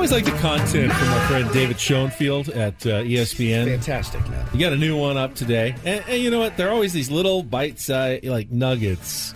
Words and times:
Always 0.00 0.12
like 0.12 0.24
the 0.24 0.30
content 0.40 0.90
from 0.90 1.08
my 1.08 1.26
friend 1.26 1.52
David 1.52 1.78
Schoenfield 1.78 2.48
at 2.48 2.86
uh, 2.86 3.02
ESPN. 3.02 3.66
Fantastic, 3.66 4.26
man. 4.30 4.46
You 4.54 4.58
got 4.58 4.72
a 4.72 4.76
new 4.78 4.96
one 4.96 5.18
up 5.18 5.34
today, 5.34 5.74
and, 5.84 6.02
and 6.08 6.22
you 6.22 6.30
know 6.30 6.38
what? 6.38 6.56
There 6.56 6.68
are 6.68 6.70
always 6.70 6.94
these 6.94 7.10
little 7.10 7.42
bite-sized 7.42 8.24
like 8.24 8.50
nuggets, 8.50 9.34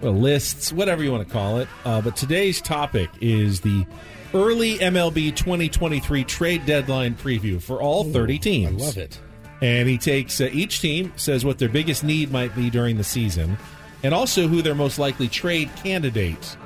well, 0.00 0.14
lists, 0.14 0.72
whatever 0.72 1.04
you 1.04 1.12
want 1.12 1.28
to 1.28 1.30
call 1.30 1.58
it. 1.58 1.68
Uh, 1.84 2.00
but 2.00 2.16
today's 2.16 2.62
topic 2.62 3.10
is 3.20 3.60
the 3.60 3.84
early 4.32 4.78
MLB 4.78 5.36
2023 5.36 6.24
trade 6.24 6.64
deadline 6.64 7.14
preview 7.14 7.60
for 7.60 7.82
all 7.82 8.02
30 8.04 8.38
teams. 8.38 8.82
I 8.82 8.86
love 8.86 8.96
it. 8.96 9.20
And 9.60 9.86
he 9.86 9.98
takes 9.98 10.40
uh, 10.40 10.48
each 10.50 10.80
team 10.80 11.12
says 11.16 11.44
what 11.44 11.58
their 11.58 11.68
biggest 11.68 12.04
need 12.04 12.32
might 12.32 12.56
be 12.56 12.70
during 12.70 12.96
the 12.96 13.04
season, 13.04 13.58
and 14.02 14.14
also 14.14 14.48
who 14.48 14.62
their 14.62 14.74
most 14.74 14.98
likely 14.98 15.28
trade 15.28 15.68
candidates 15.76 16.56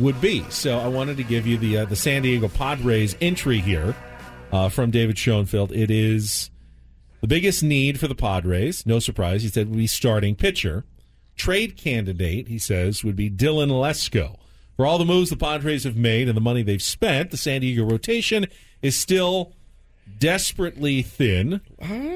would 0.00 0.20
be. 0.20 0.44
So 0.50 0.78
I 0.78 0.88
wanted 0.88 1.16
to 1.18 1.22
give 1.22 1.46
you 1.46 1.58
the 1.58 1.78
uh, 1.78 1.84
the 1.84 1.96
San 1.96 2.22
Diego 2.22 2.48
Padres 2.48 3.16
entry 3.20 3.58
here 3.60 3.94
uh, 4.52 4.68
from 4.68 4.90
David 4.90 5.18
Schoenfield. 5.18 5.72
It 5.72 5.90
is 5.90 6.50
the 7.20 7.26
biggest 7.26 7.62
need 7.62 8.00
for 8.00 8.08
the 8.08 8.14
Padres. 8.14 8.86
No 8.86 8.98
surprise, 8.98 9.42
he 9.42 9.48
said 9.48 9.68
would 9.68 9.78
be 9.78 9.86
starting 9.86 10.34
pitcher. 10.34 10.84
Trade 11.36 11.76
candidate, 11.76 12.48
he 12.48 12.58
says, 12.58 13.02
would 13.02 13.16
be 13.16 13.30
Dylan 13.30 13.70
Lesko. 13.70 14.36
For 14.76 14.86
all 14.86 14.98
the 14.98 15.04
moves 15.04 15.30
the 15.30 15.36
Padres 15.36 15.84
have 15.84 15.96
made 15.96 16.28
and 16.28 16.36
the 16.36 16.40
money 16.40 16.62
they've 16.62 16.82
spent, 16.82 17.30
the 17.30 17.36
San 17.36 17.60
Diego 17.60 17.84
rotation 17.84 18.46
is 18.82 18.96
still 18.96 19.52
desperately 20.18 21.02
thin, 21.02 21.60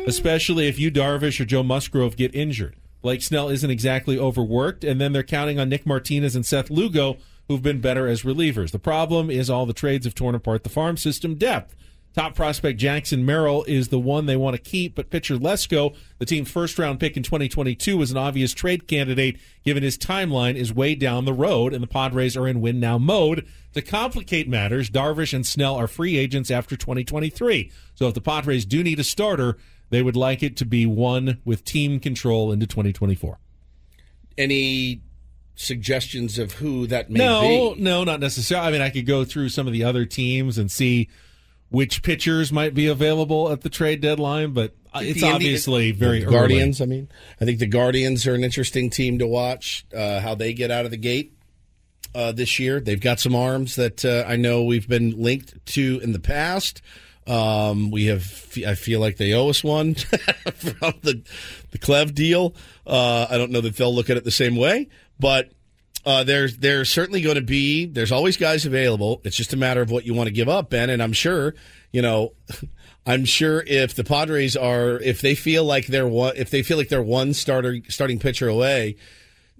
especially 0.07 0.67
if 0.67 0.79
Yu 0.79 0.91
Darvish 0.91 1.41
or 1.41 1.45
Joe 1.45 1.63
Musgrove 1.63 2.17
get 2.17 2.35
injured. 2.35 2.77
Blake 3.03 3.23
Snell 3.23 3.51
isn't 3.51 3.71
exactly 3.71 4.19
overworked, 4.19 4.83
and 4.83 4.99
then 4.99 5.13
they're 5.13 5.23
counting 5.23 5.59
on 5.59 5.69
Nick 5.69 5.87
Martinez 5.87 6.35
and 6.35 6.45
Seth 6.45 6.71
Lugo 6.71 7.19
who've 7.49 7.63
been 7.63 7.81
better 7.81 8.07
as 8.07 8.23
relievers. 8.23 8.71
The 8.71 8.79
problem 8.79 9.31
is 9.31 9.51
all 9.51 9.67
the 9.67 9.73
trades 9.73 10.07
have 10.07 10.15
torn 10.15 10.35
apart 10.35 10.65
the 10.65 10.71
farm 10.71 10.97
system 10.97 11.35
depth. 11.35 11.75
Top 12.15 12.37
prospect 12.37 12.79
Jackson 12.79 13.27
Merrill 13.27 13.65
is 13.65 13.89
the 13.89 13.99
one 13.99 14.27
they 14.27 14.37
want 14.37 14.55
to 14.55 14.63
keep, 14.63 14.95
but 14.95 15.11
pitcher 15.11 15.37
Lesko, 15.37 15.97
the 16.19 16.25
team's 16.25 16.49
first 16.49 16.79
round 16.79 17.01
pick 17.01 17.17
in 17.17 17.25
2022, 17.25 18.01
is 18.01 18.13
an 18.13 18.17
obvious 18.17 18.55
trade 18.55 18.87
candidate 18.87 19.37
given 19.65 19.83
his 19.83 19.99
timeline 19.99 20.55
is 20.55 20.73
way 20.73 20.95
down 20.95 21.25
the 21.25 21.33
road 21.33 21.75
and 21.75 21.83
the 21.83 21.89
Padres 21.89 22.37
are 22.37 22.47
in 22.47 22.61
win 22.61 22.79
now 22.79 22.99
mode. 22.99 23.45
To 23.73 23.83
complicate 23.83 24.49
matters, 24.49 24.89
Darvish 24.89 25.35
and 25.35 25.45
Snell 25.45 25.75
are 25.75 25.89
free 25.89 26.17
agents 26.17 26.53
after 26.53 26.77
2023. 26.77 27.73
So 27.97 28.07
if 28.07 28.15
the 28.15 28.21
Padres 28.21 28.65
do 28.65 28.85
need 28.85 29.01
a 29.01 29.05
starter, 29.05 29.59
they 29.91 30.01
would 30.01 30.17
like 30.17 30.45
it 30.45 30.57
to 30.59 30.65
be 30.65 30.87
one 30.87 31.41
with 31.45 31.65
team 31.65 31.99
control 31.99 32.53
into 32.53 32.69
2024. 32.69 33.41
Any 34.39 35.03
suggestions 35.55 36.39
of 36.39 36.53
who 36.53 36.87
that 36.89 37.11
may 37.11 37.19
no, 37.19 37.41
be? 37.41 37.81
No, 37.81 37.99
no, 37.99 38.05
not 38.05 38.21
necessarily. 38.21 38.69
I 38.69 38.71
mean, 38.73 38.81
I 38.81 38.91
could 38.91 39.07
go 39.07 39.25
through 39.25 39.51
some 39.51 39.67
of 39.67 39.73
the 39.73 39.85
other 39.85 40.05
teams 40.05 40.59
and 40.59 40.71
see 40.71 41.09
which 41.71 42.03
pitchers 42.03 42.53
might 42.53 42.75
be 42.75 42.87
available 42.87 43.51
at 43.51 43.63
the 43.63 43.69
trade 43.69 44.01
deadline, 44.01 44.53
but 44.53 44.75
it's 44.95 45.21
the 45.21 45.27
obviously 45.27 45.91
very 45.93 46.21
Guardians. 46.21 46.81
Early. 46.81 46.93
I 46.93 46.97
mean, 46.97 47.09
I 47.41 47.45
think 47.45 47.59
the 47.59 47.67
Guardians 47.67 48.27
are 48.27 48.35
an 48.35 48.45
interesting 48.45 48.91
team 48.91 49.19
to 49.19 49.27
watch. 49.27 49.85
Uh, 49.95 50.21
how 50.21 50.35
they 50.35 50.53
get 50.53 50.71
out 50.71 50.85
of 50.85 50.91
the 50.91 50.97
gate 50.97 51.37
uh, 52.15 52.33
this 52.33 52.59
year, 52.59 52.81
they've 52.81 53.01
got 53.01 53.19
some 53.19 53.35
arms 53.35 53.77
that 53.77 54.05
uh, 54.05 54.25
I 54.27 54.37
know 54.37 54.63
we've 54.63 54.89
been 54.89 55.21
linked 55.21 55.67
to 55.67 56.01
in 56.03 56.13
the 56.13 56.21
past. 56.21 56.81
Um, 57.27 57.91
we 57.91 58.07
have, 58.07 58.53
I 58.67 58.75
feel 58.75 59.01
like 59.01 59.17
they 59.17 59.33
owe 59.33 59.49
us 59.49 59.65
one 59.65 59.95
from 59.95 60.95
the 61.03 61.23
the 61.71 61.79
Clev 61.79 62.15
deal. 62.15 62.55
Uh, 62.87 63.27
I 63.31 63.39
don't 63.39 63.51
know 63.51 63.63
that 63.63 63.77
they'll 63.77 63.95
look 63.95 64.11
at 64.11 64.17
it 64.17 64.25
the 64.25 64.31
same 64.31 64.57
way, 64.57 64.89
but 65.19 65.51
uh, 66.07 66.25
there's 66.25 66.59
there's 66.59 66.91
certainly 66.91 67.21
going 67.21 67.37
to 67.37 67.43
be 67.43 67.87
there's 67.87 68.13
always 68.13 68.37
guys 68.37 68.67
available. 68.67 69.21
It's 69.25 69.37
just 69.37 69.53
a 69.53 69.57
matter 69.57 69.81
of 69.81 69.91
what 69.91 70.05
you 70.05 70.15
want 70.15 70.29
to 70.29 70.35
give 70.35 70.49
up, 70.49 70.71
Ben. 70.71 70.91
And 70.91 71.03
I'm 71.03 71.13
sure 71.13 71.55
you 71.93 72.03
know. 72.03 72.33
I'm 73.07 73.27
sure 73.27 73.63
if 73.67 73.95
the 73.95 74.03
Padres 74.03 74.57
are 74.57 74.99
if 74.99 75.21
they 75.21 75.35
feel 75.35 75.63
like 75.63 75.89
they're 75.89 76.09
one 76.09 76.33
if 76.37 76.49
they 76.49 76.63
feel 76.63 76.79
like 76.79 76.89
they're 76.89 77.03
one 77.03 77.35
starter 77.35 77.77
starting 77.91 78.19
pitcher 78.19 78.49
away, 78.49 78.97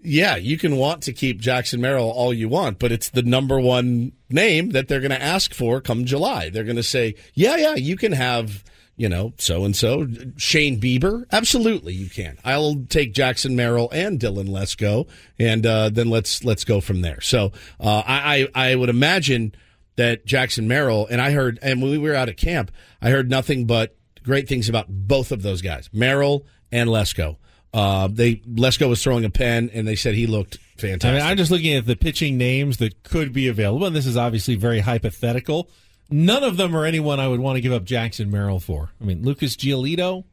yeah, 0.05 0.37
you 0.37 0.59
can 0.59 0.77
want 0.77 1.03
to 1.05 1.13
keep 1.13 1.41
Jackson 1.41 1.81
Merrill 1.81 2.11
all 2.11 2.33
you 2.33 2.49
want, 2.49 2.79
but 2.79 2.93
it's 2.93 3.09
the 3.09 3.23
number 3.23 3.59
one 3.59 4.13
name 4.29 4.71
that 4.71 4.87
they're 4.87 5.01
going 5.01 5.11
to 5.11 5.23
ask 5.23 5.55
for 5.55 5.81
come 5.81 6.05
July. 6.05 6.51
They're 6.51 6.65
going 6.65 6.77
to 6.77 6.83
say, 6.83 7.15
yeah, 7.33 7.57
yeah, 7.57 7.75
you 7.75 7.97
can 7.97 8.13
have 8.13 8.63
you 8.97 9.09
know, 9.09 9.33
so 9.39 9.65
and 9.65 9.75
so. 9.75 10.07
Shane 10.37 10.81
Bieber, 10.81 11.25
absolutely, 11.33 11.95
you 11.95 12.09
can. 12.09 12.39
I'll 12.45 12.77
take 12.89 13.13
Jackson 13.13 13.57
Merrill 13.57 13.91
and 13.93 14.21
Dylan 14.21 14.49
Lesko, 14.49 15.09
and 15.39 15.67
uh, 15.67 15.89
then 15.91 16.11
let's 16.11 16.45
let's 16.45 16.65
go 16.65 16.81
from 16.81 17.01
there. 17.01 17.21
So 17.21 17.53
uh, 17.81 18.03
I 18.07 18.49
I 18.55 18.75
would 18.75 18.89
imagine 18.89 19.55
that 19.97 20.27
Jackson 20.27 20.69
Merrill 20.69 21.07
and 21.07 21.21
I 21.21 21.33
heard, 21.33 21.59
and 21.63 21.83
when 21.83 21.91
we 21.91 21.99
were 21.99 22.15
out 22.15 22.29
at 22.29 22.37
camp, 22.37 22.71
I 23.01 23.11
heard 23.11 23.31
nothing 23.31 23.67
but 23.67 23.97
great 24.23 24.49
things 24.49 24.69
about 24.69 24.87
both 24.89 25.33
of 25.33 25.43
those 25.43 25.63
guys, 25.63 25.91
Merrill 25.93 26.47
and 26.73 26.89
Lesko. 26.89 27.37
Uh, 27.73 28.09
they 28.09 28.37
Lesko 28.37 28.89
was 28.89 29.03
throwing 29.03 29.25
a 29.25 29.31
pen, 29.31 29.71
and 29.75 29.87
they 29.87 29.97
said 29.97 30.15
he 30.15 30.29
looked 30.29 30.59
fantastic. 30.77 31.11
I 31.11 31.13
mean, 31.15 31.23
I'm 31.23 31.37
just 31.37 31.51
looking 31.51 31.75
at 31.75 31.87
the 31.87 31.97
pitching 31.97 32.39
names 32.39 32.77
that 32.77 33.03
could 33.03 33.33
be 33.33 33.49
available, 33.49 33.87
and 33.87 33.97
this 33.97 34.07
is 34.07 34.17
obviously 34.17 34.55
very 34.55 34.79
hypothetical. 34.79 35.69
None 36.11 36.45
of 36.45 36.57
them 36.57 36.77
are 36.77 36.85
anyone 36.85 37.19
I 37.19 37.29
would 37.29 37.41
want 37.41 37.57
to 37.57 37.61
give 37.61 37.73
up 37.73 37.85
Jackson 37.85 38.31
Merrill 38.31 38.61
for. 38.61 38.91
I 39.01 39.05
mean, 39.05 39.23
Lucas 39.23 39.57
Giolito. 39.57 40.25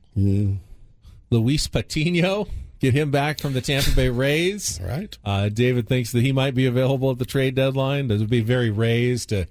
Luis 1.30 1.68
Patino, 1.68 2.48
get 2.80 2.94
him 2.94 3.10
back 3.10 3.40
from 3.40 3.54
the 3.54 3.62
Tampa 3.62 3.92
Bay 3.92 4.10
Rays. 4.10 4.80
right. 4.84 5.18
Uh, 5.24 5.48
David 5.50 5.88
thinks 5.88 6.12
that 6.12 6.22
he 6.22 6.34
might 6.34 6.54
be 6.54 6.66
available 6.66 7.10
at 7.12 7.20
the 7.20 7.26
trade 7.26 7.56
deadline. 7.56 8.10
That 8.10 8.20
would 8.20 8.30
be 8.30 8.42
very 8.42 8.70
Rays 8.70 9.26
to, 9.28 9.48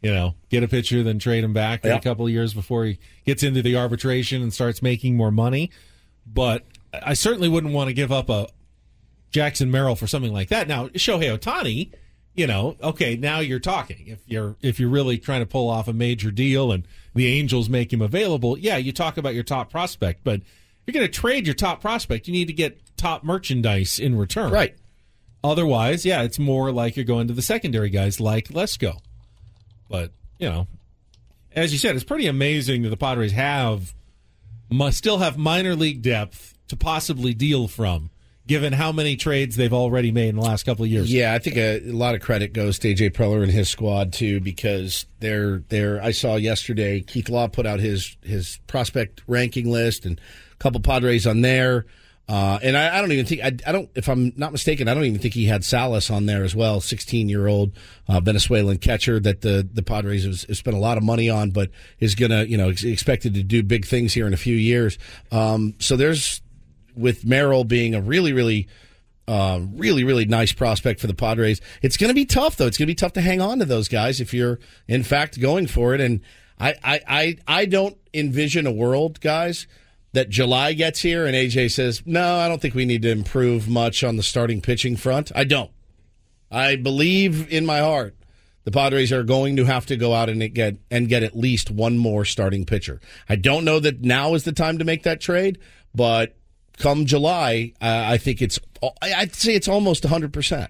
you 0.00 0.14
know, 0.14 0.36
get 0.48 0.62
a 0.62 0.68
pitcher, 0.68 1.02
then 1.02 1.18
trade 1.18 1.42
him 1.42 1.52
back 1.52 1.84
a 1.84 1.98
couple 2.00 2.24
of 2.26 2.32
years 2.32 2.54
before 2.54 2.84
he 2.84 2.98
gets 3.26 3.42
into 3.42 3.62
the 3.62 3.76
arbitration 3.76 4.42
and 4.42 4.54
starts 4.54 4.80
making 4.80 5.16
more 5.16 5.32
money. 5.32 5.70
But 6.24 6.64
I 6.92 7.14
certainly 7.14 7.48
wouldn't 7.48 7.74
want 7.74 7.88
to 7.88 7.94
give 7.94 8.12
up 8.12 8.30
a 8.30 8.46
Jackson 9.32 9.72
Merrill 9.72 9.96
for 9.96 10.06
something 10.06 10.32
like 10.32 10.48
that. 10.50 10.68
Now, 10.68 10.88
Shohei 10.88 11.36
Ohtani– 11.36 11.90
you 12.34 12.46
know, 12.46 12.76
okay, 12.82 13.16
now 13.16 13.40
you're 13.40 13.60
talking. 13.60 14.06
If 14.06 14.20
you're 14.26 14.56
if 14.60 14.80
you're 14.80 14.88
really 14.88 15.18
trying 15.18 15.40
to 15.40 15.46
pull 15.46 15.68
off 15.68 15.88
a 15.88 15.92
major 15.92 16.30
deal 16.30 16.72
and 16.72 16.86
the 17.14 17.26
Angels 17.26 17.68
make 17.68 17.92
him 17.92 18.02
available, 18.02 18.58
yeah, 18.58 18.76
you 18.76 18.92
talk 18.92 19.16
about 19.16 19.34
your 19.34 19.44
top 19.44 19.70
prospect. 19.70 20.24
But 20.24 20.40
if 20.40 20.94
you're 20.94 21.00
going 21.00 21.06
to 21.06 21.12
trade 21.12 21.46
your 21.46 21.54
top 21.54 21.80
prospect, 21.80 22.26
you 22.26 22.32
need 22.32 22.48
to 22.48 22.52
get 22.52 22.78
top 22.96 23.24
merchandise 23.24 23.98
in 23.98 24.16
return. 24.16 24.52
Right. 24.52 24.76
Otherwise, 25.42 26.04
yeah, 26.06 26.22
it's 26.22 26.38
more 26.38 26.72
like 26.72 26.96
you're 26.96 27.04
going 27.04 27.28
to 27.28 27.34
the 27.34 27.42
secondary 27.42 27.90
guys 27.90 28.18
like 28.18 28.48
Lesko. 28.48 28.98
But, 29.88 30.12
you 30.38 30.48
know, 30.48 30.66
as 31.52 31.72
you 31.72 31.78
said, 31.78 31.94
it's 31.94 32.04
pretty 32.04 32.26
amazing 32.26 32.82
that 32.82 32.88
the 32.88 32.96
Padres 32.96 33.32
have 33.32 33.94
must 34.70 34.98
still 34.98 35.18
have 35.18 35.36
minor 35.36 35.76
league 35.76 36.02
depth 36.02 36.58
to 36.68 36.76
possibly 36.76 37.34
deal 37.34 37.68
from, 37.68 38.10
given 38.46 38.72
how 38.72 38.92
many 38.92 39.16
trades 39.16 39.56
they've 39.56 39.72
already 39.72 40.12
made 40.12 40.28
in 40.28 40.36
the 40.36 40.42
last 40.42 40.64
couple 40.64 40.84
of 40.84 40.90
years. 40.90 41.12
Yeah, 41.12 41.34
I 41.34 41.38
think 41.38 41.56
a, 41.56 41.80
a 41.88 41.92
lot 41.92 42.14
of 42.14 42.20
credit 42.20 42.52
goes 42.52 42.78
to 42.80 42.94
AJ 42.94 43.10
Preller 43.12 43.42
and 43.42 43.50
his 43.50 43.68
squad 43.68 44.12
too, 44.12 44.40
because 44.40 45.06
they're 45.20 45.58
they're. 45.68 46.02
I 46.02 46.10
saw 46.10 46.36
yesterday 46.36 47.00
Keith 47.00 47.28
Law 47.28 47.48
put 47.48 47.66
out 47.66 47.80
his 47.80 48.16
his 48.22 48.58
prospect 48.66 49.22
ranking 49.26 49.70
list 49.70 50.04
and 50.04 50.20
a 50.52 50.56
couple 50.56 50.80
Padres 50.80 51.26
on 51.26 51.40
there. 51.40 51.86
Uh, 52.26 52.58
and 52.62 52.74
I, 52.74 52.96
I, 52.96 53.00
don't 53.02 53.12
even 53.12 53.26
think 53.26 53.42
I, 53.42 53.48
I, 53.66 53.72
don't. 53.72 53.90
If 53.94 54.08
I'm 54.08 54.32
not 54.36 54.50
mistaken, 54.50 54.88
I 54.88 54.94
don't 54.94 55.04
even 55.04 55.20
think 55.20 55.34
he 55.34 55.44
had 55.44 55.62
Salas 55.62 56.10
on 56.10 56.24
there 56.24 56.42
as 56.42 56.56
well. 56.56 56.80
16 56.80 57.28
year 57.28 57.46
old 57.46 57.72
uh, 58.08 58.18
Venezuelan 58.20 58.78
catcher 58.78 59.20
that 59.20 59.42
the 59.42 59.68
the 59.70 59.82
Padres 59.82 60.24
have, 60.24 60.40
have, 60.48 60.56
spent 60.56 60.74
a 60.74 60.80
lot 60.80 60.96
of 60.96 61.04
money 61.04 61.28
on, 61.28 61.50
but 61.50 61.70
is 62.00 62.14
gonna 62.14 62.44
you 62.44 62.56
know 62.56 62.70
ex- 62.70 62.82
expected 62.82 63.34
to 63.34 63.42
do 63.42 63.62
big 63.62 63.84
things 63.84 64.14
here 64.14 64.26
in 64.26 64.32
a 64.32 64.38
few 64.38 64.56
years. 64.56 64.98
Um, 65.32 65.74
so 65.80 65.96
there's 65.96 66.40
with 66.96 67.24
Merrill 67.24 67.64
being 67.64 67.94
a 67.94 68.00
really 68.00 68.32
really. 68.32 68.68
Uh, 69.26 69.58
really, 69.72 70.04
really 70.04 70.26
nice 70.26 70.52
prospect 70.52 71.00
for 71.00 71.06
the 71.06 71.14
Padres. 71.14 71.58
It's 71.80 71.96
going 71.96 72.10
to 72.10 72.14
be 72.14 72.26
tough, 72.26 72.56
though. 72.56 72.66
It's 72.66 72.76
going 72.76 72.88
to 72.88 72.90
be 72.90 72.94
tough 72.94 73.14
to 73.14 73.22
hang 73.22 73.40
on 73.40 73.58
to 73.60 73.64
those 73.64 73.88
guys 73.88 74.20
if 74.20 74.34
you're, 74.34 74.58
in 74.86 75.02
fact, 75.02 75.40
going 75.40 75.66
for 75.66 75.94
it. 75.94 76.00
And 76.02 76.20
I, 76.60 76.74
I, 76.84 77.00
I, 77.08 77.36
I 77.48 77.64
don't 77.64 77.96
envision 78.12 78.66
a 78.66 78.70
world, 78.70 79.22
guys, 79.22 79.66
that 80.12 80.28
July 80.28 80.74
gets 80.74 81.00
here 81.00 81.24
and 81.24 81.34
AJ 81.34 81.70
says, 81.70 82.02
no, 82.04 82.36
I 82.36 82.48
don't 82.48 82.60
think 82.60 82.74
we 82.74 82.84
need 82.84 83.00
to 83.00 83.10
improve 83.10 83.66
much 83.66 84.04
on 84.04 84.16
the 84.16 84.22
starting 84.22 84.60
pitching 84.60 84.94
front. 84.94 85.32
I 85.34 85.44
don't. 85.44 85.70
I 86.50 86.76
believe 86.76 87.50
in 87.50 87.64
my 87.64 87.78
heart 87.78 88.14
the 88.64 88.70
Padres 88.70 89.12
are 89.12 89.22
going 89.22 89.56
to 89.56 89.64
have 89.64 89.86
to 89.86 89.96
go 89.96 90.14
out 90.14 90.28
and 90.28 90.54
get 90.54 90.78
and 90.90 91.08
get 91.08 91.22
at 91.22 91.36
least 91.36 91.70
one 91.70 91.98
more 91.98 92.24
starting 92.24 92.64
pitcher. 92.64 93.00
I 93.28 93.36
don't 93.36 93.64
know 93.64 93.78
that 93.78 94.00
now 94.00 94.34
is 94.34 94.44
the 94.44 94.52
time 94.52 94.78
to 94.78 94.84
make 94.84 95.02
that 95.02 95.20
trade, 95.20 95.58
but 95.94 96.36
come 96.78 97.06
July, 97.06 97.72
uh, 97.80 98.04
I 98.06 98.18
think 98.18 98.42
it's 98.42 98.58
I'd 99.02 99.34
say 99.34 99.54
it's 99.54 99.68
almost 99.68 100.04
100%. 100.04 100.68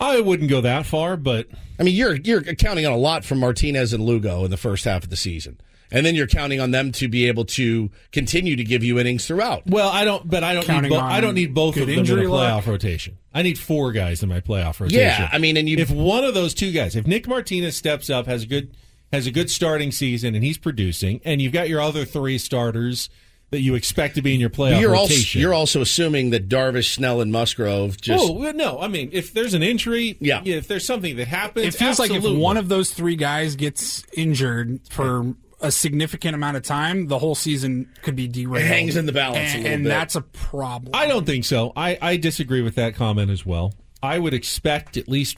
I 0.00 0.20
wouldn't 0.20 0.50
go 0.50 0.60
that 0.60 0.84
far, 0.86 1.16
but 1.16 1.46
I 1.78 1.84
mean, 1.84 1.94
you're 1.94 2.16
you're 2.16 2.42
counting 2.42 2.86
on 2.86 2.92
a 2.92 2.96
lot 2.96 3.24
from 3.24 3.38
Martinez 3.38 3.92
and 3.92 4.04
Lugo 4.04 4.44
in 4.44 4.50
the 4.50 4.56
first 4.56 4.84
half 4.84 5.04
of 5.04 5.10
the 5.10 5.16
season 5.16 5.58
and 5.92 6.06
then 6.06 6.14
you're 6.14 6.26
counting 6.26 6.58
on 6.58 6.70
them 6.70 6.90
to 6.90 7.06
be 7.06 7.28
able 7.28 7.44
to 7.44 7.90
continue 8.10 8.56
to 8.56 8.64
give 8.64 8.82
you 8.82 8.98
innings 8.98 9.26
throughout. 9.26 9.66
Well, 9.66 9.90
I 9.90 10.04
don't, 10.04 10.28
but 10.28 10.42
I 10.42 10.54
don't 10.54 10.82
need 10.82 10.88
bo- 10.88 10.98
I 10.98 11.20
don't 11.20 11.34
need 11.34 11.54
both 11.54 11.76
of 11.76 11.86
them 11.86 11.98
in 11.98 12.04
a 12.06 12.22
playoff 12.22 12.30
luck. 12.30 12.66
rotation. 12.66 13.18
I 13.34 13.42
need 13.42 13.58
four 13.58 13.92
guys 13.92 14.22
in 14.22 14.28
my 14.28 14.40
playoff 14.40 14.80
rotation. 14.80 15.00
Yeah, 15.00 15.28
I 15.30 15.38
mean, 15.38 15.56
and 15.56 15.68
you, 15.68 15.76
if 15.76 15.90
one 15.90 16.24
of 16.24 16.34
those 16.34 16.54
two 16.54 16.72
guys, 16.72 16.96
if 16.96 17.06
Nick 17.06 17.28
Martinez 17.28 17.76
steps 17.76 18.08
up, 18.10 18.26
has 18.26 18.44
a 18.44 18.46
good 18.46 18.74
has 19.12 19.26
a 19.26 19.30
good 19.30 19.50
starting 19.50 19.92
season, 19.92 20.34
and 20.34 20.42
he's 20.42 20.58
producing, 20.58 21.20
and 21.24 21.42
you've 21.42 21.52
got 21.52 21.68
your 21.68 21.82
other 21.82 22.06
three 22.06 22.38
starters 22.38 23.10
that 23.52 23.60
you 23.60 23.74
expect 23.74 24.14
to 24.14 24.22
be 24.22 24.34
in 24.34 24.40
your 24.40 24.50
playoff 24.50 24.80
you're 24.80 24.92
rotation. 24.92 25.18
Also, 25.18 25.38
you're 25.38 25.54
also 25.54 25.80
assuming 25.82 26.30
that 26.30 26.48
Darvish, 26.48 26.94
Snell, 26.94 27.20
and 27.20 27.30
Musgrove 27.30 28.00
just. 28.00 28.28
Oh 28.28 28.50
no! 28.50 28.80
I 28.80 28.88
mean, 28.88 29.10
if 29.12 29.32
there's 29.32 29.54
an 29.54 29.62
injury, 29.62 30.16
yeah. 30.20 30.40
if 30.44 30.66
there's 30.66 30.86
something 30.86 31.16
that 31.16 31.28
happens, 31.28 31.66
it 31.66 31.74
feels 31.74 32.00
absolutely. 32.00 32.30
like 32.30 32.36
if 32.38 32.42
one 32.42 32.56
of 32.56 32.68
those 32.68 32.90
three 32.90 33.14
guys 33.14 33.54
gets 33.54 34.04
injured 34.14 34.80
for 34.88 35.34
a 35.60 35.70
significant 35.70 36.34
amount 36.34 36.56
of 36.56 36.62
time, 36.62 37.06
the 37.06 37.18
whole 37.18 37.34
season 37.34 37.88
could 38.02 38.16
be 38.16 38.26
derailed. 38.26 38.64
It 38.64 38.68
hangs 38.68 38.96
in 38.96 39.06
the 39.06 39.12
balance 39.12 39.54
and, 39.54 39.66
and 39.66 39.86
that's 39.86 40.16
a 40.16 40.22
problem. 40.22 40.90
I 40.94 41.06
don't 41.06 41.24
think 41.24 41.44
so. 41.44 41.72
I, 41.76 41.98
I 42.02 42.16
disagree 42.16 42.62
with 42.62 42.74
that 42.76 42.96
comment 42.96 43.30
as 43.30 43.46
well. 43.46 43.74
I 44.02 44.18
would 44.18 44.34
expect 44.34 44.96
at 44.96 45.08
least 45.08 45.36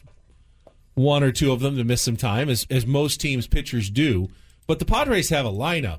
one 0.95 1.23
or 1.23 1.31
two 1.31 1.53
of 1.53 1.61
them 1.61 1.77
to 1.77 1.85
miss 1.85 2.01
some 2.01 2.17
time, 2.17 2.49
as 2.49 2.65
as 2.71 2.87
most 2.87 3.21
teams' 3.21 3.49
pitchers 3.49 3.91
do. 3.91 4.29
But 4.69 4.79
the 4.79 4.87
Padres 4.87 5.29
have 5.31 5.45
a 5.45 5.51
lineup 5.51 5.99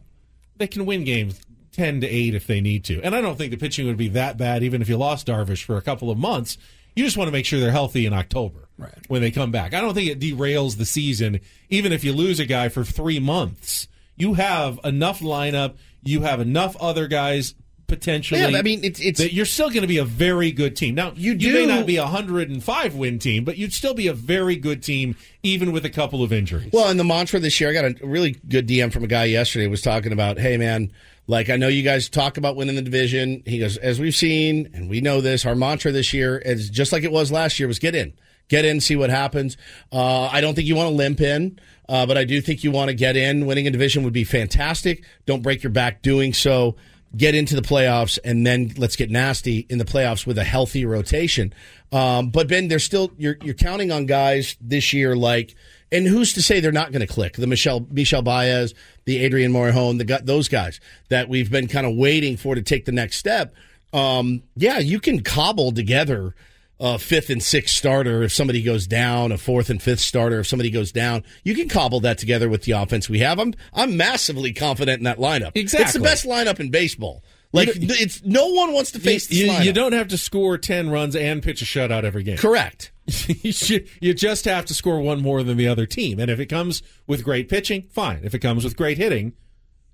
that 0.57 0.71
can 0.71 0.85
win 0.85 1.03
games 1.03 1.39
ten 1.75 2.01
to 2.01 2.07
eight 2.07 2.33
if 2.33 2.47
they 2.47 2.61
need 2.61 2.83
to, 2.85 3.01
and 3.01 3.15
I 3.15 3.21
don't 3.21 3.37
think 3.37 3.51
the 3.51 3.57
pitching 3.57 3.87
would 3.87 3.97
be 3.97 4.09
that 4.09 4.37
bad, 4.37 4.63
even 4.63 4.81
if 4.81 4.89
you 4.89 4.97
lost 4.97 5.27
Darvish 5.27 5.63
for 5.63 5.77
a 5.77 5.81
couple 5.81 6.09
of 6.09 6.17
months. 6.17 6.57
You 6.95 7.03
just 7.03 7.17
want 7.17 7.27
to 7.27 7.33
make 7.33 7.45
sure 7.45 7.59
they're 7.59 7.71
healthy 7.71 8.05
in 8.05 8.13
October 8.13 8.69
right. 8.77 8.97
when 9.09 9.21
they 9.21 9.29
come 9.29 9.51
back. 9.51 9.73
I 9.73 9.81
don't 9.81 9.93
think 9.93 10.09
it 10.09 10.17
derails 10.17 10.77
the 10.77 10.85
season, 10.85 11.41
even 11.69 11.91
if 11.91 12.05
you 12.05 12.13
lose 12.13 12.39
a 12.39 12.45
guy 12.45 12.69
for 12.69 12.85
three 12.85 13.19
months 13.19 13.89
you 14.15 14.35
have 14.35 14.79
enough 14.83 15.19
lineup. 15.19 15.75
You 16.03 16.21
have 16.21 16.39
enough 16.39 16.75
other 16.77 17.07
guys 17.07 17.55
potentially. 17.87 18.41
Yeah, 18.41 18.57
I 18.57 18.61
mean, 18.61 18.83
it's, 18.83 18.99
it's 18.99 19.19
that 19.19 19.33
you're 19.33 19.45
still 19.45 19.69
going 19.69 19.81
to 19.81 19.87
be 19.87 19.97
a 19.97 20.05
very 20.05 20.51
good 20.51 20.75
team. 20.75 20.95
Now, 20.95 21.13
you, 21.15 21.33
you 21.33 21.53
may 21.53 21.65
not 21.65 21.85
be 21.85 21.97
a 21.97 22.03
105 22.03 22.95
win 22.95 23.19
team, 23.19 23.43
but 23.43 23.57
you'd 23.57 23.73
still 23.73 23.93
be 23.93 24.07
a 24.07 24.13
very 24.13 24.55
good 24.55 24.83
team, 24.83 25.15
even 25.43 25.71
with 25.71 25.85
a 25.85 25.89
couple 25.89 26.23
of 26.23 26.31
injuries. 26.31 26.69
Well, 26.71 26.89
and 26.89 26.99
the 26.99 27.03
mantra 27.03 27.39
this 27.39 27.59
year, 27.59 27.69
I 27.69 27.73
got 27.73 27.85
a 27.85 27.95
really 28.05 28.31
good 28.47 28.67
DM 28.67 28.91
from 28.91 29.03
a 29.03 29.07
guy 29.07 29.25
yesterday 29.25 29.67
was 29.67 29.81
talking 29.81 30.11
about, 30.11 30.39
hey, 30.39 30.57
man, 30.57 30.91
like 31.27 31.49
I 31.49 31.55
know 31.55 31.67
you 31.67 31.83
guys 31.83 32.09
talk 32.09 32.37
about 32.37 32.55
winning 32.55 32.75
the 32.75 32.81
division. 32.81 33.43
He 33.45 33.59
goes, 33.59 33.77
as 33.77 33.99
we've 33.99 34.15
seen, 34.15 34.69
and 34.73 34.89
we 34.89 35.01
know 35.01 35.21
this, 35.21 35.45
our 35.45 35.55
mantra 35.55 35.91
this 35.91 36.13
year 36.13 36.37
is 36.37 36.69
just 36.69 36.91
like 36.91 37.03
it 37.03 37.11
was 37.11 37.31
last 37.31 37.59
year 37.59 37.67
was 37.67 37.79
get 37.79 37.95
in. 37.95 38.13
Get 38.47 38.63
in, 38.63 38.79
see 38.79 38.95
what 38.95 39.09
happens. 39.09 39.57
Uh, 39.91 40.25
I 40.25 40.39
don't 40.39 40.53
think 40.53 40.67
you 40.67 40.75
want 40.75 40.89
to 40.89 40.95
limp 40.95 41.19
in. 41.19 41.59
Uh, 41.87 42.05
but 42.05 42.17
I 42.17 42.23
do 42.23 42.41
think 42.41 42.63
you 42.63 42.71
want 42.71 42.89
to 42.89 42.95
get 42.95 43.15
in. 43.15 43.45
Winning 43.45 43.67
a 43.67 43.71
division 43.71 44.03
would 44.03 44.13
be 44.13 44.23
fantastic. 44.23 45.03
Don't 45.25 45.43
break 45.43 45.63
your 45.63 45.71
back 45.71 46.01
doing 46.01 46.33
so. 46.33 46.75
Get 47.15 47.35
into 47.35 47.55
the 47.55 47.61
playoffs, 47.61 48.19
and 48.23 48.45
then 48.45 48.73
let's 48.77 48.95
get 48.95 49.09
nasty 49.09 49.65
in 49.69 49.77
the 49.77 49.85
playoffs 49.85 50.25
with 50.27 50.37
a 50.37 50.43
healthy 50.43 50.85
rotation. 50.85 51.53
Um, 51.91 52.29
but 52.29 52.47
Ben, 52.47 52.67
they're 52.67 52.79
still 52.79 53.11
you're 53.17 53.37
you're 53.41 53.53
counting 53.53 53.91
on 53.91 54.05
guys 54.05 54.57
this 54.59 54.91
year 54.91 55.15
like, 55.15 55.55
and 55.91 56.07
who's 56.07 56.33
to 56.33 56.41
say 56.41 56.59
they're 56.59 56.71
not 56.71 56.91
going 56.91 57.05
to 57.05 57.13
click? 57.13 57.33
The 57.33 57.47
Michel 57.47 57.87
Michel 57.89 58.21
Baez, 58.21 58.73
the 59.05 59.17
Adrian 59.23 59.53
Morejon, 59.53 59.97
the 59.97 60.21
those 60.23 60.49
guys 60.49 60.79
that 61.09 61.29
we've 61.29 61.49
been 61.49 61.67
kind 61.67 61.85
of 61.85 61.95
waiting 61.95 62.35
for 62.37 62.55
to 62.55 62.61
take 62.61 62.85
the 62.85 62.91
next 62.91 63.17
step. 63.17 63.53
Um, 63.93 64.43
yeah, 64.55 64.79
you 64.79 64.99
can 64.99 65.21
cobble 65.21 65.71
together 65.71 66.35
a 66.79 66.99
fifth 66.99 67.29
and 67.29 67.41
sixth 67.41 67.75
starter 67.75 68.23
if 68.23 68.33
somebody 68.33 68.61
goes 68.61 68.87
down, 68.87 69.31
a 69.31 69.37
fourth 69.37 69.69
and 69.69 69.81
fifth 69.81 70.01
starter 70.01 70.39
if 70.39 70.47
somebody 70.47 70.69
goes 70.69 70.91
down. 70.91 71.23
You 71.43 71.55
can 71.55 71.69
cobble 71.69 72.01
that 72.01 72.17
together 72.17 72.49
with 72.49 72.63
the 72.63 72.73
offense 72.73 73.09
we 73.09 73.19
have. 73.19 73.39
I'm 73.39 73.53
I'm 73.73 73.97
massively 73.97 74.53
confident 74.53 74.99
in 74.99 75.05
that 75.05 75.17
lineup. 75.17 75.51
Exactly, 75.55 75.83
it's 75.83 75.93
the 75.93 75.99
best 75.99 76.25
lineup 76.25 76.59
in 76.59 76.71
baseball. 76.71 77.23
Like 77.53 77.69
it's 77.73 78.21
no 78.23 78.47
one 78.47 78.73
wants 78.73 78.91
to 78.91 78.99
face 78.99 79.31
you, 79.31 79.49
you, 79.49 79.59
you, 79.61 79.73
don't 79.73 79.93
have 79.93 80.09
to 80.09 80.17
score 80.17 80.57
ten 80.57 80.89
runs 80.89 81.15
and 81.15 81.41
pitch 81.41 81.61
a 81.61 81.65
shutout 81.65 82.03
every 82.03 82.23
game. 82.23 82.37
Correct. 82.37 82.91
you, 83.07 83.53
should, 83.53 83.87
you 84.01 84.13
just 84.13 84.43
have 84.43 84.65
to 84.65 84.73
score 84.73 84.99
one 84.99 85.21
more 85.21 85.41
than 85.41 85.55
the 85.55 85.67
other 85.67 85.85
team, 85.85 86.19
and 86.19 86.29
if 86.29 86.39
it 86.39 86.47
comes 86.47 86.83
with 87.07 87.23
great 87.23 87.47
pitching, 87.47 87.83
fine. 87.83 88.21
If 88.23 88.33
it 88.33 88.39
comes 88.39 88.65
with 88.65 88.75
great 88.75 88.97
hitting, 88.97 89.33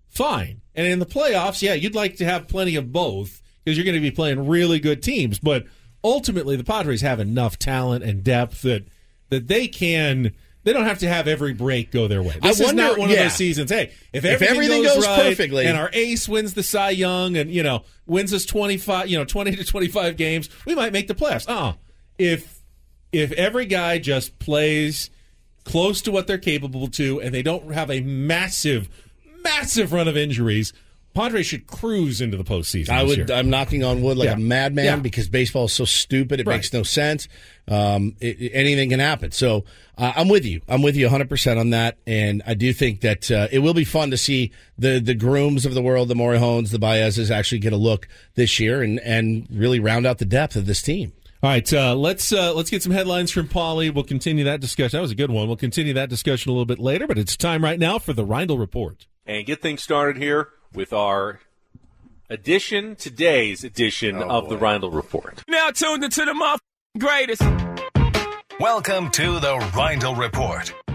fine. 0.08 0.62
And 0.74 0.88
in 0.88 1.00
the 1.00 1.06
playoffs, 1.06 1.62
yeah, 1.62 1.74
you'd 1.74 1.94
like 1.94 2.16
to 2.16 2.26
have 2.26 2.48
plenty 2.48 2.76
of 2.76 2.92
both 2.92 3.44
because 3.64 3.78
you're 3.78 3.86
going 3.86 3.96
to 3.96 4.02
be 4.02 4.12
playing 4.12 4.48
really 4.48 4.80
good 4.80 5.04
teams, 5.04 5.38
but 5.38 5.66
ultimately 6.04 6.56
the 6.56 6.64
Padres 6.64 7.02
have 7.02 7.20
enough 7.20 7.58
talent 7.58 8.04
and 8.04 8.24
depth 8.24 8.62
that 8.64 8.86
that 9.30 9.48
they 9.48 9.68
can. 9.68 10.34
They 10.64 10.74
don't 10.74 10.86
have 10.86 11.00
to 11.00 11.08
have 11.08 11.28
every 11.28 11.54
break 11.54 11.90
go 11.90 12.08
their 12.08 12.22
way. 12.22 12.38
This 12.40 12.62
I 12.62 12.66
wonder, 12.66 12.84
is 12.84 12.90
not 12.90 13.00
one 13.00 13.10
yeah. 13.10 13.16
of 13.16 13.24
those 13.24 13.34
seasons. 13.34 13.72
Hey, 13.72 13.92
if 14.14 14.24
everything, 14.24 14.34
if 14.34 14.42
everything 14.44 14.84
goes, 14.84 14.96
goes, 14.96 15.08
right 15.08 15.22
perfectly, 15.30 15.66
and 15.66 15.76
our 15.76 15.90
ace 15.92 16.30
wins 16.30 16.54
the 16.54 16.62
Cy 16.62 16.92
Young, 16.92 17.36
and 17.36 17.50
you 17.50 17.64
know 17.64 17.84
wins 18.06 18.32
us 18.32 18.46
twenty 18.46 18.78
five, 18.78 19.10
you 19.10 19.18
know 19.18 19.26
twenty 19.26 19.56
to 19.56 19.64
twenty 19.64 19.88
five 19.88 20.18
games, 20.18 20.50
we 20.66 20.76
might 20.76 20.94
make 20.94 21.08
the 21.08 21.16
playoffs. 21.16 21.46
Uh 21.48 21.74
if 22.20 22.62
if 23.12 23.32
every 23.34 23.66
guy 23.66 23.98
just 23.98 24.38
plays 24.40 25.10
close 25.64 26.02
to 26.04 26.12
what 26.12 26.28
they're 26.28 26.38
capable 26.38 26.88
to, 26.88 27.22
and 27.22 27.34
they 27.34 27.44
don't 27.44 27.74
have 27.74 27.90
a 27.92 28.02
massive, 28.02 28.90
massive 29.44 29.94
run 29.94 30.08
of 30.08 30.18
injuries, 30.18 30.74
Padres 31.14 31.46
should 31.46 31.68
cruise 31.68 32.22
into 32.22 32.38
the 32.38 32.44
postseason. 32.44 32.90
I 32.90 33.04
would. 33.04 33.18
Year. 33.18 33.28
I'm 33.34 33.50
knocking 33.50 33.84
on 33.84 34.02
wood 34.02 34.18
like 34.18 34.28
yeah. 34.28 34.36
a 34.36 34.40
madman 34.40 34.86
yeah. 34.86 34.96
because 34.98 35.28
baseball 35.28 35.66
is 35.66 35.74
so 35.74 35.84
stupid. 35.84 36.40
It 36.40 36.48
right. 36.48 36.56
makes 36.56 36.72
no 36.72 36.84
sense. 36.84 37.28
Um, 37.68 38.16
it, 38.22 38.42
it, 38.42 38.52
anything 38.54 38.90
can 38.90 39.00
happen. 39.00 39.32
So 39.32 39.66
uh, 39.98 40.14
I'm 40.16 40.30
with 40.30 40.46
you. 40.46 40.62
I'm 40.70 40.82
with 40.82 40.96
you 40.96 41.06
100 41.06 41.28
percent 41.28 41.60
on 41.60 41.72
that. 41.72 41.98
And 42.08 42.42
I 42.48 42.54
do 42.54 42.72
think 42.72 43.02
that 43.02 43.30
uh, 43.30 43.48
it 43.52 43.60
will 43.60 43.74
be 43.74 43.84
fun 43.84 44.12
to 44.12 44.18
see 44.18 44.52
the 44.78 45.00
the 45.00 45.14
grooms 45.14 45.66
of 45.66 45.74
the 45.74 45.82
world, 45.82 46.08
the 46.08 46.14
Morejones, 46.14 46.72
the 46.72 46.80
Baezes, 46.80 47.30
actually 47.30 47.60
get 47.60 47.74
a 47.74 47.78
look 47.78 48.08
this 48.36 48.60
year 48.60 48.82
and 48.82 49.00
and 49.02 49.48
really 49.52 49.80
round 49.80 50.06
out 50.06 50.18
the 50.18 50.26
depth 50.26 50.56
of 50.56 50.66
this 50.66 50.82
team. 50.82 51.12
All 51.44 51.50
right, 51.50 51.74
uh, 51.74 51.96
let's 51.96 52.32
uh, 52.32 52.54
let's 52.54 52.70
get 52.70 52.84
some 52.84 52.94
headlines 52.94 53.32
from 53.32 53.48
Paulie. 53.48 53.94
We'll 53.94 54.04
continue 54.04 54.44
that 54.46 54.62
discussion. 54.62 54.98
That 54.98 55.02
was 55.02 55.12
a 55.12 55.16
good 55.16 55.32
one. 55.32 55.48
We'll 55.48 55.58
continue 55.58 55.94
that 55.94 56.08
discussion 56.08 56.52
a 56.52 56.54
little 56.54 56.68
bit 56.68 56.80
later, 56.80 57.08
but 57.08 57.18
it's 57.18 57.36
time 57.36 57.64
right 57.64 57.80
now 57.80 57.98
for 57.98 58.14
the 58.14 58.24
Reindl 58.24 58.60
Report. 58.60 59.08
And 59.26 59.46
get 59.46 59.62
things 59.62 59.82
started 59.82 60.22
here 60.22 60.50
with 60.74 60.94
our 60.94 61.40
edition, 62.30 62.96
today's 62.96 63.64
edition 63.64 64.16
oh, 64.18 64.30
of 64.30 64.44
boy. 64.46 64.50
the 64.50 64.58
Reindl 64.58 64.94
Report. 64.94 65.44
Now 65.48 65.70
tuned 65.72 66.04
into 66.04 66.26
the 66.26 66.34
muff 66.34 66.60
greatest. 66.98 67.42
Welcome 68.60 69.10
to 69.12 69.40
the 69.40 69.58
Reindl 69.74 70.18
Report 70.18 70.74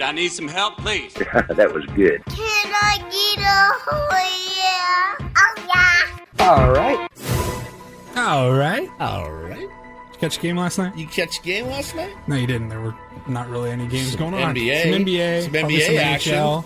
mood? 0.00 0.08
I 0.08 0.12
need 0.12 0.28
some 0.32 0.48
help, 0.48 0.78
please. 0.78 1.14
that 1.14 1.72
was 1.72 1.84
good. 1.94 2.24
Can 2.26 2.72
I 2.74 2.98
get 2.98 3.38
a 3.38 3.72
oh 3.92 4.08
yeah? 4.56 5.30
Oh 5.36 5.66
yeah. 6.38 6.46
All 6.46 6.72
right. 6.72 7.08
All 8.16 8.52
right. 8.52 8.88
All 9.00 9.30
right. 9.32 9.58
Did 9.58 9.68
you 10.12 10.18
catch 10.20 10.38
a 10.38 10.40
game 10.40 10.56
last 10.56 10.78
night? 10.78 10.96
You 10.96 11.06
catch 11.06 11.38
a 11.38 11.42
game 11.42 11.66
last 11.66 11.94
night? 11.94 12.12
No, 12.26 12.36
you 12.36 12.46
didn't. 12.46 12.68
There 12.68 12.80
were 12.80 12.94
not 13.28 13.48
really 13.48 13.70
any 13.70 13.86
games 13.86 14.16
going 14.16 14.34
on. 14.34 14.54
NBA. 14.54 14.82
Some 14.82 15.04
NBA. 15.04 15.42
Some 15.44 15.52
probably 15.52 15.76
NBA 15.78 15.86
some 15.86 15.96
action. 15.96 16.34
NHL. 16.34 16.64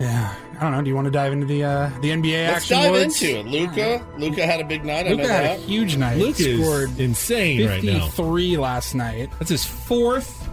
Yeah. 0.00 0.34
I 0.56 0.60
don't 0.60 0.72
know. 0.72 0.82
Do 0.82 0.88
you 0.88 0.94
want 0.94 1.06
to 1.06 1.10
dive 1.10 1.32
into 1.32 1.46
the 1.46 1.64
uh, 1.64 1.90
the 2.00 2.10
NBA 2.10 2.46
action? 2.46 2.46
Let's 2.46 2.70
action? 2.70 2.78
dive 2.78 2.92
Woods? 2.92 3.22
into 3.22 3.38
it. 3.38 3.46
Luka. 3.46 4.06
Luka 4.18 4.46
had 4.46 4.60
a 4.60 4.64
big 4.64 4.84
night. 4.84 5.06
I 5.06 5.10
Luka 5.10 5.22
know 5.22 5.28
had 5.28 5.44
a 5.44 5.54
huge 5.54 5.96
night. 5.96 6.18
Luke 6.18 6.36
He 6.36 6.50
is 6.50 6.64
scored 6.64 6.98
insane 6.98 7.68
right 7.68 7.82
now. 7.82 8.06
53 8.06 8.56
last 8.58 8.94
night. 8.94 9.30
That's 9.38 9.50
his 9.50 9.64
fourth 9.64 10.48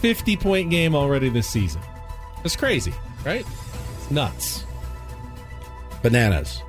50 0.00 0.36
point 0.36 0.70
game 0.70 0.94
already 0.94 1.28
this 1.28 1.46
season. 1.46 1.80
That's 2.42 2.56
crazy, 2.56 2.92
right? 3.24 3.44
It's 3.96 4.10
nuts. 4.10 4.64
Bananas. 6.02 6.62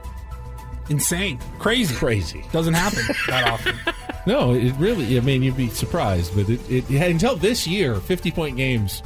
Insane. 0.90 1.40
Crazy. 1.60 1.96
Crazy. 1.96 2.46
Doesn't 2.52 2.74
happen 2.74 3.04
that 3.28 3.50
often. 3.50 3.76
No, 4.28 4.54
it 4.54 4.74
really, 4.78 5.18
I 5.18 5.22
mean, 5.22 5.42
you'd 5.42 5.58
be 5.58 5.70
surprised, 5.70 6.36
but 6.36 6.48
it, 6.48 6.60
it 6.70 6.88
until 6.92 7.36
this 7.36 7.66
year, 7.66 7.96
50 7.96 8.30
point 8.30 8.56
games 8.56 9.02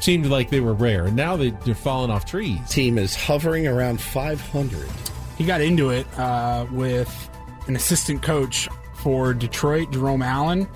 seemed 0.00 0.26
like 0.26 0.50
they 0.50 0.60
were 0.60 0.74
rare, 0.74 1.06
and 1.06 1.16
now 1.16 1.34
they, 1.34 1.50
they're 1.64 1.74
falling 1.74 2.10
off 2.10 2.26
trees. 2.26 2.58
Team 2.68 2.98
is 2.98 3.14
hovering 3.14 3.66
around 3.66 4.00
500. 4.00 4.86
He 5.38 5.44
got 5.44 5.62
into 5.62 5.88
it 5.88 6.06
uh, 6.18 6.66
with 6.72 7.30
an 7.68 7.76
assistant 7.76 8.22
coach 8.22 8.68
for 8.96 9.32
Detroit, 9.32 9.92
Jerome 9.92 10.20
Allen. 10.22 10.68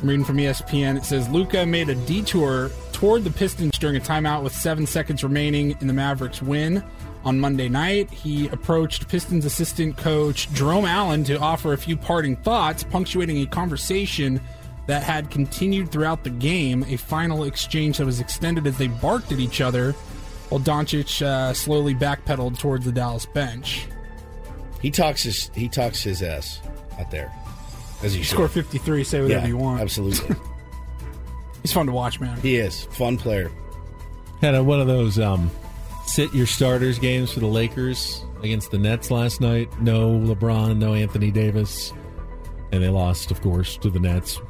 I'm 0.00 0.08
reading 0.08 0.24
from 0.24 0.38
ESPN. 0.38 0.96
It 0.96 1.04
says 1.04 1.28
Luka 1.28 1.66
made 1.66 1.90
a 1.90 1.94
detour 1.94 2.70
toward 2.92 3.22
the 3.22 3.30
Pistons 3.30 3.78
during 3.78 3.96
a 3.96 4.00
timeout 4.00 4.42
with 4.42 4.54
seven 4.54 4.86
seconds 4.86 5.22
remaining 5.22 5.76
in 5.82 5.86
the 5.86 5.92
Mavericks' 5.92 6.40
win. 6.40 6.82
On 7.22 7.38
Monday 7.38 7.68
night, 7.68 8.10
he 8.10 8.48
approached 8.48 9.08
Pistons 9.08 9.44
assistant 9.44 9.98
coach 9.98 10.50
Jerome 10.52 10.86
Allen 10.86 11.22
to 11.24 11.38
offer 11.38 11.74
a 11.74 11.76
few 11.76 11.98
parting 11.98 12.36
thoughts, 12.36 12.82
punctuating 12.82 13.42
a 13.42 13.46
conversation 13.46 14.40
that 14.86 15.02
had 15.02 15.30
continued 15.30 15.92
throughout 15.92 16.24
the 16.24 16.30
game. 16.30 16.82
A 16.88 16.96
final 16.96 17.44
exchange 17.44 17.98
that 17.98 18.06
was 18.06 18.20
extended 18.20 18.66
as 18.66 18.78
they 18.78 18.88
barked 18.88 19.32
at 19.32 19.38
each 19.38 19.60
other, 19.60 19.92
while 20.48 20.62
Doncic 20.62 21.20
uh, 21.20 21.52
slowly 21.52 21.94
backpedaled 21.94 22.58
towards 22.58 22.86
the 22.86 22.92
Dallas 22.92 23.26
bench. 23.26 23.86
He 24.80 24.90
talks 24.90 25.24
his 25.24 25.50
he 25.54 25.68
talks 25.68 26.02
his 26.02 26.22
ass 26.22 26.62
out 26.98 27.10
there. 27.10 27.30
As 28.02 28.14
he 28.14 28.22
should. 28.22 28.34
Score 28.34 28.48
53, 28.48 29.04
say 29.04 29.20
whatever 29.20 29.42
yeah, 29.42 29.46
you 29.46 29.56
want. 29.56 29.80
Absolutely. 29.80 30.36
He's 31.62 31.72
fun 31.72 31.86
to 31.86 31.92
watch, 31.92 32.20
man. 32.20 32.40
he 32.40 32.56
is. 32.56 32.84
Fun 32.84 33.18
player. 33.18 33.50
Had 34.40 34.54
a, 34.54 34.64
one 34.64 34.80
of 34.80 34.86
those 34.86 35.18
um, 35.18 35.50
sit 36.06 36.32
your 36.32 36.46
starters 36.46 36.98
games 36.98 37.32
for 37.32 37.40
the 37.40 37.46
Lakers 37.46 38.24
against 38.42 38.70
the 38.70 38.78
Nets 38.78 39.10
last 39.10 39.40
night. 39.40 39.68
No 39.80 40.10
LeBron, 40.10 40.78
no 40.78 40.94
Anthony 40.94 41.30
Davis, 41.30 41.92
and 42.72 42.82
they 42.82 42.88
lost, 42.88 43.30
of 43.30 43.42
course, 43.42 43.76
to 43.78 43.90
the 43.90 44.00
Nets. 44.00 44.40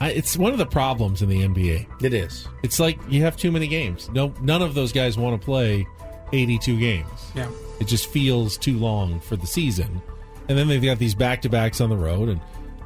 I, 0.00 0.10
it's 0.10 0.36
one 0.36 0.52
of 0.52 0.58
the 0.58 0.66
problems 0.66 1.22
in 1.22 1.28
the 1.28 1.42
NBA. 1.42 2.04
It 2.04 2.14
is. 2.14 2.46
It's 2.62 2.78
like 2.78 2.98
you 3.08 3.22
have 3.22 3.36
too 3.36 3.50
many 3.50 3.66
games. 3.66 4.08
No, 4.10 4.32
none 4.40 4.62
of 4.62 4.74
those 4.74 4.92
guys 4.92 5.18
want 5.18 5.40
to 5.40 5.44
play 5.44 5.88
82 6.32 6.78
games. 6.78 7.32
Yeah. 7.34 7.50
It 7.80 7.88
just 7.88 8.06
feels 8.06 8.56
too 8.56 8.78
long 8.78 9.18
for 9.20 9.36
the 9.36 9.46
season. 9.46 10.00
And 10.48 10.56
then 10.56 10.68
they've 10.68 10.82
got 10.82 10.98
these 10.98 11.14
back 11.14 11.42
to 11.42 11.48
backs 11.48 11.80
on 11.80 11.90
the 11.90 11.96
road, 11.96 12.28
and, 12.30 12.40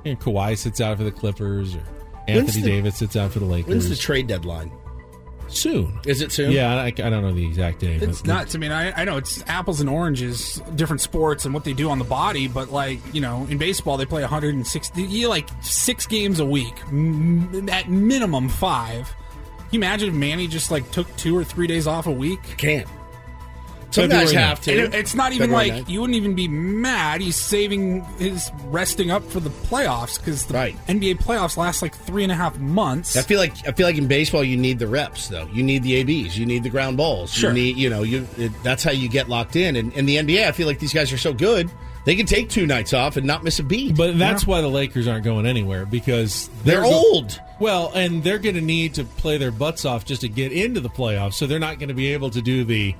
and 0.05 0.19
Kawhi 0.21 0.57
sits 0.59 0.81
out 0.81 0.97
for 0.99 1.05
the 1.05 1.13
Clippers, 1.13 1.75
or 1.77 1.83
Anthony 2.29 2.63
the- 2.63 2.69
Davis 2.69 2.97
sits 2.97 3.17
out 3.17 3.31
for 3.33 3.39
the 3.39 3.45
Lakers. 3.47 3.69
When's 3.69 3.89
the 3.89 3.97
trade 3.97 4.27
deadline? 4.27 4.71
soon? 5.49 6.01
Is 6.07 6.23
it 6.23 6.33
soon? 6.33 6.51
Yeah, 6.51 6.75
I, 6.77 6.87
I 6.87 6.91
don't 6.91 7.21
know 7.23 7.33
the 7.33 7.45
exact 7.45 7.81
date. 7.81 8.03
It's 8.03 8.25
nuts. 8.25 8.55
I 8.55 8.59
mean, 8.59 8.73
I, 8.73 8.91
I 8.93 9.05
know 9.05 9.19
it's 9.19 9.45
apples 9.49 9.83
and 9.83 9.91
oranges, 9.91 10.63
different 10.77 11.03
sports 11.03 11.45
and 11.45 11.53
what 11.53 11.65
they 11.65 11.75
do 11.75 11.91
on 11.91 11.99
the 11.99 12.07
body, 12.07 12.49
but 12.49 12.73
like, 12.73 13.01
you 13.13 13.21
know, 13.21 13.47
in 13.51 13.59
baseball, 13.59 13.99
they 13.99 14.07
play 14.07 14.23
160, 14.23 15.27
like 15.27 15.49
six 15.61 16.07
games 16.07 16.41
a 16.41 16.47
week, 16.47 16.75
m- 16.89 17.69
at 17.69 17.91
minimum 17.91 18.49
five. 18.49 19.09
Can 19.59 19.67
you 19.73 19.79
imagine 19.81 20.09
if 20.09 20.15
Manny 20.15 20.47
just 20.49 20.71
like 20.71 20.91
took 20.91 21.15
two 21.19 21.37
or 21.37 21.45
three 21.45 21.67
days 21.67 21.87
off 21.87 22.07
a 22.07 22.11
week? 22.13 22.41
Can't. 22.57 22.89
Some 23.93 24.09
guys 24.09 24.25
February 24.33 24.47
have 24.47 24.61
to. 24.63 24.71
And 24.73 24.81
it- 24.81 24.95
it's 24.95 25.15
not 25.15 25.33
even 25.33 25.51
February 25.51 25.71
like 25.71 25.87
9th. 25.87 25.91
you 25.91 26.01
wouldn't 26.01 26.17
even 26.17 26.35
be 26.35 26.49
mad. 26.49 27.21
He's 27.21 27.37
saving 27.37 28.05
his 28.19 28.51
resting 28.67 29.11
up 29.11 29.29
for 29.31 29.41
the 29.41 29.51
playoffs 29.51 30.19
because 30.19 30.45
the 30.47 30.55
Right. 30.55 30.77
NBA 30.89 31.15
playoffs 31.17 31.57
last 31.57 31.83
like 31.83 31.95
three 31.97 32.23
and 32.23 32.33
a 32.33 32.37
half 32.37 32.59
months. 32.59 33.17
I 33.17 33.23
feel 33.23 33.39
like 33.39 33.53
I 33.69 33.73
feel 33.73 33.87
like 33.87 33.99
in 33.99 34.07
baseball 34.07 34.43
you 34.45 34.57
need 34.57 34.79
the 34.79 34.87
reps 34.89 35.29
though. 35.29 35.49
You 35.53 35.63
need 35.63 35.83
the 35.83 35.95
ABs. 35.97 36.39
You 36.39 36.47
need 36.47 36.63
the 36.63 36.71
ground 36.71 36.97
balls. 36.97 37.33
Sure. 37.33 37.51
You 37.51 37.55
need 37.55 37.77
you 37.77 37.91
know 37.91 38.03
you 38.03 38.27
it, 38.39 38.51
that's 38.63 38.83
how 38.83 38.93
you 38.93 39.09
get 39.09 39.29
locked 39.29 39.57
in. 39.57 39.77
And 39.77 39.93
in 39.93 40.07
the 40.07 40.17
NBA, 40.17 40.47
I 40.49 40.53
feel 40.53 40.67
like 40.67 40.79
these 40.79 40.93
guys 40.95 41.13
are 41.13 41.19
so 41.19 41.33
good 41.33 41.71
they 42.05 42.17
can 42.17 42.27
take 42.27 42.49
two 42.49 42.67
nights 42.67 42.93
off 42.93 43.17
and 43.17 43.25
not 43.25 43.45
miss 43.45 43.61
a 43.61 43.63
beat. 43.63 43.97
But 43.97 44.19
that's 44.19 44.45
why 44.45 44.61
the 44.61 44.67
Lakers 44.67 45.07
aren't 45.07 45.23
going 45.23 45.47
anywhere 45.47 45.87
because 45.87 46.51
they're 46.65 46.81
go- 46.83 46.91
old. 46.93 47.39
Well, 47.61 47.93
and 47.95 48.25
they're 48.25 48.41
going 48.41 48.57
to 48.57 48.61
need 48.61 48.95
to 48.95 49.05
play 49.05 49.39
their 49.39 49.53
butts 49.53 49.85
off 49.85 50.05
just 50.05 50.23
to 50.23 50.29
get 50.29 50.51
into 50.51 50.81
the 50.81 50.89
playoffs. 50.91 51.35
So 51.35 51.47
they're 51.47 51.61
not 51.61 51.79
going 51.79 51.91
to 51.91 51.95
be 51.95 52.13
able 52.13 52.29
to 52.31 52.43
do 52.43 52.65
the 52.65 52.93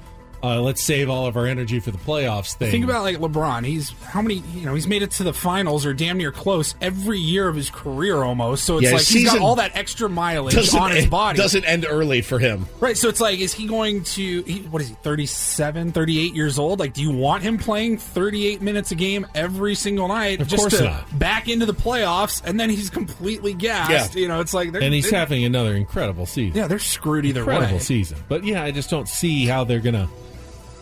uh, 0.43 0.61
let's 0.61 0.83
save 0.83 1.09
all 1.09 1.27
of 1.27 1.37
our 1.37 1.47
energy 1.47 1.79
for 1.81 1.91
the 1.91 1.99
playoffs 1.99 2.55
thing. 2.55 2.71
Think 2.71 2.85
about 2.85 3.03
like 3.03 3.19
LeBron. 3.19 3.65
He's 3.65 3.91
how 4.05 4.23
many? 4.23 4.43
You 4.55 4.67
know, 4.67 4.75
he's 4.75 4.87
made 4.89 5.03
it 5.03 5.11
to 5.13 5.23
the 5.25 5.33
finals 5.33 5.87
or 5.87 5.95
damn 5.95 6.19
near 6.19 6.33
close 6.33 6.75
every 6.81 7.19
year 7.19 7.49
of 7.49 7.55
his 7.57 7.71
career 7.71 8.23
almost. 8.23 8.65
So 8.65 8.79
it's 8.79 8.85
Yeah, 8.87 8.93
like 8.97 9.03
he's 9.07 9.25
got 9.27 9.41
all 9.41 9.57
that 9.57 9.77
extra 9.77 10.09
mileage 10.09 10.57
on 10.75 10.91
his 10.91 11.05
it 11.05 11.11
body. 11.11 11.37
doesn't 11.39 11.65
end 11.65 11.87
early 11.89 12.23
for 12.23 12.39
him. 12.39 12.67
Right. 12.81 12.97
So 12.97 13.09
it's 13.09 13.21
like, 13.21 13.39
is 13.39 13.53
he 13.55 13.67
going 13.67 14.03
to? 14.05 14.43
He, 14.43 14.61
what 14.63 14.83
is 14.83 14.89
he? 14.89 14.95
37, 15.03 15.93
38 15.93 16.35
years 16.35 16.59
old? 16.59 16.79
Like, 16.81 16.93
do 16.95 17.03
you 17.03 17.11
want 17.13 17.43
him 17.43 17.59
playing 17.59 17.99
thirty 17.99 18.47
eight 18.47 18.61
minutes 18.63 18.91
a 18.91 18.95
game 18.95 19.27
every 19.35 19.75
single 19.75 20.09
night? 20.09 20.41
Of 20.41 20.49
just 20.49 20.61
course 20.63 20.79
to 20.79 20.85
not. 20.85 21.19
Back 21.19 21.49
into 21.49 21.67
the 21.67 21.75
playoffs, 21.75 22.43
and 22.45 22.59
then 22.59 22.69
he's 22.71 22.91
completely 22.91 23.55
gassed. 23.55 24.15
Yeah. 24.15 24.21
You 24.23 24.29
know, 24.29 24.41
it's 24.41 24.55
like, 24.55 24.75
and 24.75 24.95
he's 24.95 25.11
having 25.11 25.45
another 25.45 25.75
incredible 25.75 26.27
season. 26.27 26.57
Yeah, 26.59 26.67
they're 26.67 26.79
screwed 26.79 27.25
either 27.27 27.41
incredible 27.41 27.75
way. 27.75 27.79
season. 27.79 28.19
But 28.29 28.45
yeah, 28.45 28.63
I 28.65 28.71
just 28.71 28.91
don't 28.91 29.09
see 29.09 29.47
how 29.47 29.65
they're 29.65 29.81
gonna 29.81 30.09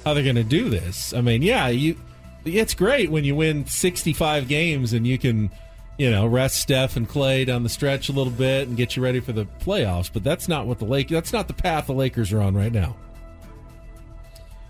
how 0.04 0.14
they're 0.14 0.24
gonna 0.24 0.44
do 0.44 0.68
this. 0.68 1.12
I 1.12 1.20
mean, 1.20 1.42
yeah, 1.42 1.68
you 1.68 1.96
it's 2.44 2.74
great 2.74 3.10
when 3.10 3.24
you 3.24 3.34
win 3.36 3.66
sixty 3.66 4.12
five 4.12 4.48
games 4.48 4.92
and 4.92 5.06
you 5.06 5.18
can, 5.18 5.50
you 5.98 6.10
know, 6.10 6.26
rest 6.26 6.56
Steph 6.56 6.96
and 6.96 7.08
Clay 7.08 7.44
down 7.44 7.62
the 7.62 7.68
stretch 7.68 8.08
a 8.08 8.12
little 8.12 8.32
bit 8.32 8.68
and 8.68 8.76
get 8.76 8.96
you 8.96 9.02
ready 9.02 9.20
for 9.20 9.32
the 9.32 9.46
playoffs. 9.60 10.10
But 10.12 10.24
that's 10.24 10.48
not 10.48 10.66
what 10.66 10.78
the 10.78 10.86
Lake 10.86 11.08
that's 11.08 11.32
not 11.32 11.48
the 11.48 11.54
path 11.54 11.86
the 11.86 11.94
Lakers 11.94 12.32
are 12.32 12.40
on 12.40 12.54
right 12.54 12.72
now. 12.72 12.96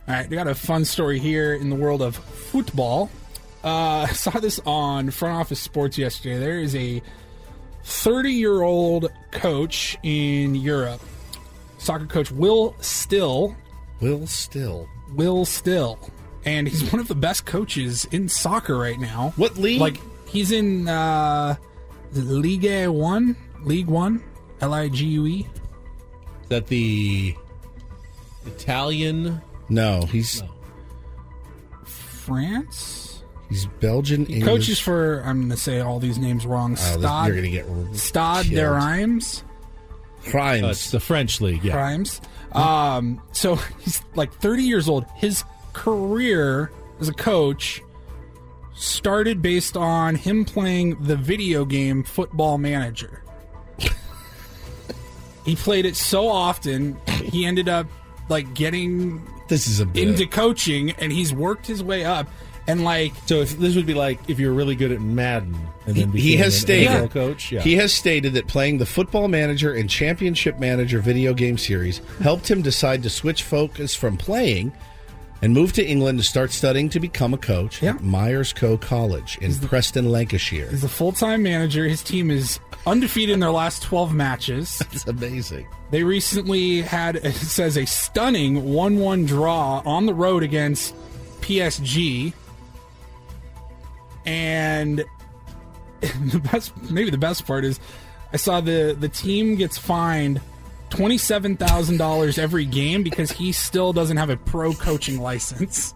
All 0.08 0.16
right, 0.16 0.28
we 0.28 0.34
got 0.34 0.48
a 0.48 0.56
fun 0.56 0.84
story 0.84 1.20
here 1.20 1.54
in 1.54 1.70
the 1.70 1.76
world 1.76 2.02
of 2.02 2.16
football. 2.16 3.10
Uh, 3.62 3.68
I 4.08 4.12
saw 4.12 4.40
this 4.40 4.58
on 4.66 5.10
Front 5.10 5.36
Office 5.36 5.60
Sports 5.60 5.96
yesterday. 5.96 6.38
There 6.38 6.58
is 6.58 6.74
a 6.74 7.00
30 7.84 8.32
year 8.32 8.62
old 8.62 9.10
coach 9.30 9.96
in 10.02 10.54
Europe, 10.54 11.00
soccer 11.78 12.06
coach 12.06 12.30
Will 12.32 12.74
Still. 12.80 13.54
Will 14.00 14.26
Still. 14.26 14.88
Will 15.14 15.44
Still. 15.44 15.98
And 16.44 16.66
he's 16.66 16.90
one 16.90 17.00
of 17.00 17.08
the 17.08 17.14
best 17.14 17.44
coaches 17.44 18.06
in 18.12 18.28
soccer 18.28 18.76
right 18.78 18.98
now. 18.98 19.32
What 19.36 19.56
league? 19.58 19.80
Like, 19.80 20.00
he's 20.26 20.52
in 20.52 20.88
uh, 20.88 21.56
the 22.12 22.22
Ligue 22.22 22.88
1? 22.88 23.36
League 23.62 23.86
1? 23.88 24.22
L 24.62 24.74
I 24.74 24.88
G 24.88 25.04
U 25.06 25.26
E? 25.26 25.46
Is 26.42 26.48
that 26.48 26.66
the 26.66 27.34
Italian? 28.46 29.40
No, 29.68 30.02
he's 30.02 30.42
France? 31.84 33.22
he's 33.48 33.66
Belgian. 33.66 34.24
He 34.26 34.34
English. 34.34 34.48
coaches 34.48 34.80
for, 34.80 35.22
I'm 35.24 35.38
going 35.40 35.50
to 35.50 35.56
say 35.56 35.80
all 35.80 35.98
these 35.98 36.18
names 36.18 36.46
wrong. 36.46 36.72
Oh, 36.72 36.76
Stade, 36.76 37.02
you're 37.02 37.34
gonna 37.36 37.48
get 37.50 37.66
Stade 37.96 38.46
killed. 38.46 38.54
de 38.54 38.70
Reims. 38.70 39.44
Crimes. 40.26 40.64
Uh, 40.64 40.68
it's 40.68 40.90
the 40.90 41.00
French 41.00 41.40
league. 41.40 41.64
Yeah, 41.64 41.72
Crimes. 41.72 42.20
Um, 42.52 43.22
so 43.32 43.54
he's 43.80 44.02
like 44.14 44.32
30 44.34 44.62
years 44.64 44.88
old. 44.88 45.04
His 45.16 45.44
career 45.72 46.70
as 47.00 47.08
a 47.08 47.14
coach 47.14 47.82
started 48.74 49.42
based 49.42 49.76
on 49.76 50.14
him 50.14 50.44
playing 50.44 51.02
the 51.04 51.16
video 51.16 51.64
game 51.64 52.02
Football 52.02 52.58
Manager. 52.58 53.22
he 55.44 55.56
played 55.56 55.84
it 55.86 55.96
so 55.96 56.28
often, 56.28 56.96
he 57.06 57.44
ended 57.46 57.68
up 57.68 57.86
like 58.28 58.54
getting 58.54 59.26
This 59.48 59.66
is 59.66 59.80
a 59.80 59.86
bit. 59.86 60.08
into 60.08 60.26
coaching, 60.26 60.92
and 60.92 61.12
he's 61.12 61.32
worked 61.32 61.66
his 61.66 61.82
way 61.82 62.04
up. 62.04 62.28
And 62.70 62.84
like, 62.84 63.12
So 63.26 63.40
if 63.40 63.58
this 63.58 63.74
would 63.76 63.86
be 63.86 63.94
like 63.94 64.18
if 64.28 64.38
you're 64.38 64.52
really 64.52 64.74
good 64.76 64.92
at 64.92 65.00
Madden 65.00 65.56
and 65.86 65.96
then 65.96 66.12
he 66.12 66.36
has 66.36 66.54
an 66.54 66.60
stated 66.60 66.88
NFL 66.90 67.10
coach. 67.10 67.52
Yeah. 67.52 67.60
he 67.62 67.76
has 67.76 67.92
stated 67.92 68.34
that 68.34 68.46
playing 68.46 68.78
the 68.78 68.86
Football 68.86 69.28
Manager 69.28 69.72
and 69.74 69.88
Championship 69.90 70.58
Manager 70.58 71.00
video 71.00 71.34
game 71.34 71.58
series 71.58 72.00
helped 72.22 72.50
him 72.50 72.62
decide 72.62 73.02
to 73.02 73.10
switch 73.10 73.42
focus 73.42 73.94
from 73.94 74.16
playing 74.16 74.72
and 75.42 75.54
move 75.54 75.72
to 75.72 75.82
England 75.86 76.18
to 76.18 76.24
start 76.24 76.50
studying 76.52 76.90
to 76.90 77.00
become 77.00 77.32
a 77.32 77.38
coach 77.38 77.82
Yeah. 77.82 77.90
at 77.92 77.98
Myerscough 77.98 78.80
College 78.80 79.38
in 79.40 79.54
Preston, 79.54 80.10
Lancashire. 80.12 80.68
he's 80.68 80.84
a 80.84 80.88
full 80.88 81.12
time 81.12 81.42
manager. 81.42 81.88
His 81.88 82.02
team 82.02 82.30
is 82.30 82.60
undefeated 82.86 83.32
in 83.34 83.40
their 83.40 83.50
last 83.50 83.82
12 83.82 84.12
matches. 84.14 84.82
It's 84.92 85.06
amazing. 85.06 85.66
They 85.90 86.04
recently 86.04 86.82
had, 86.82 87.16
it 87.16 87.32
says, 87.34 87.76
a 87.78 87.84
stunning 87.86 88.72
1 88.74 88.98
1 88.98 89.24
draw 89.24 89.82
on 89.86 90.04
the 90.06 90.14
road 90.14 90.42
against 90.42 90.94
PSG. 91.40 92.32
And 94.24 95.04
the 96.00 96.40
best, 96.52 96.76
maybe 96.90 97.10
the 97.10 97.18
best 97.18 97.46
part 97.46 97.64
is, 97.64 97.80
I 98.32 98.36
saw 98.36 98.60
the, 98.60 98.96
the 98.98 99.08
team 99.08 99.56
gets 99.56 99.76
fined 99.76 100.40
$27,000 100.90 102.38
every 102.38 102.64
game 102.64 103.02
because 103.02 103.32
he 103.32 103.52
still 103.52 103.92
doesn't 103.92 104.16
have 104.16 104.30
a 104.30 104.36
pro 104.36 104.72
coaching 104.72 105.20
license. 105.20 105.94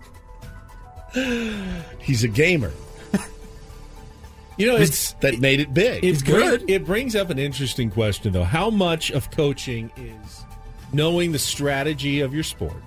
He's 1.99 2.25
a 2.25 2.29
gamer. 2.29 2.73
you 4.57 4.67
know, 4.67 4.77
it's 4.77 5.13
that 5.15 5.39
made 5.39 5.61
it 5.61 5.75
big. 5.75 6.05
It's 6.05 6.23
good. 6.23 6.61
good. 6.61 6.71
It 6.71 6.85
brings 6.85 7.15
up 7.15 7.31
an 7.31 7.39
interesting 7.39 7.91
question, 7.91 8.33
though. 8.33 8.45
How 8.45 8.71
much 8.71 9.11
of 9.11 9.31
coaching 9.31 9.91
is 9.97 10.45
knowing 10.93 11.33
the 11.33 11.39
strategy 11.39 12.21
of 12.21 12.33
your 12.33 12.45
sport 12.45 12.83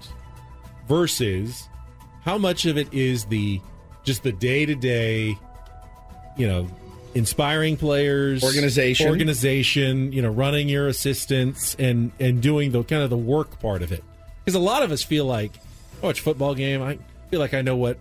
versus 0.87 1.67
how 2.21 2.37
much 2.37 2.65
of 2.65 2.77
it 2.77 2.93
is 2.93 3.25
the 3.25 3.61
just 4.07 4.23
the 4.23 4.31
day 4.31 4.65
to 4.65 4.73
day, 4.73 5.37
you 6.37 6.47
know, 6.47 6.67
inspiring 7.13 7.77
players, 7.77 8.43
Organization. 8.43 9.07
organization, 9.09 10.11
you 10.13 10.21
know, 10.21 10.29
running 10.29 10.69
your 10.69 10.87
assistants 10.87 11.75
and 11.77 12.11
and 12.19 12.41
doing 12.41 12.71
the 12.71 12.83
kind 12.83 13.03
of 13.03 13.11
the 13.11 13.17
work 13.17 13.59
part 13.59 13.83
of 13.83 13.91
it. 13.91 14.03
Because 14.43 14.55
a 14.55 14.59
lot 14.59 14.81
of 14.81 14.91
us 14.91 15.03
feel 15.03 15.25
like, 15.25 15.51
oh, 16.01 16.09
it's 16.09 16.19
a 16.19 16.23
football 16.23 16.55
game. 16.55 16.81
I 16.81 16.97
feel 17.29 17.41
like 17.41 17.53
I 17.53 17.61
know 17.61 17.75
what 17.75 17.99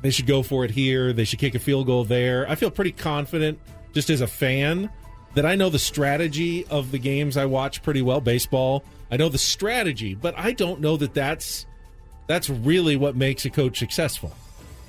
they 0.00 0.10
should 0.10 0.26
go 0.26 0.42
for 0.42 0.64
it 0.64 0.70
here. 0.70 1.12
They 1.12 1.24
should 1.24 1.38
kick 1.38 1.54
a 1.54 1.58
field 1.58 1.86
goal 1.86 2.04
there. 2.04 2.48
I 2.48 2.54
feel 2.54 2.70
pretty 2.70 2.92
confident 2.92 3.58
just 3.92 4.08
as 4.08 4.22
a 4.22 4.26
fan 4.26 4.88
that 5.34 5.44
I 5.44 5.54
know 5.56 5.68
the 5.68 5.78
strategy 5.78 6.66
of 6.66 6.90
the 6.90 6.98
games 6.98 7.36
I 7.36 7.44
watch 7.44 7.82
pretty 7.82 8.00
well. 8.00 8.22
Baseball, 8.22 8.82
I 9.10 9.18
know 9.18 9.28
the 9.28 9.38
strategy, 9.38 10.14
but 10.14 10.38
I 10.38 10.52
don't 10.52 10.80
know 10.80 10.96
that 10.96 11.12
that's 11.12 11.66
that's 12.28 12.48
really 12.48 12.96
what 12.96 13.14
makes 13.14 13.44
a 13.44 13.50
coach 13.50 13.78
successful. 13.78 14.32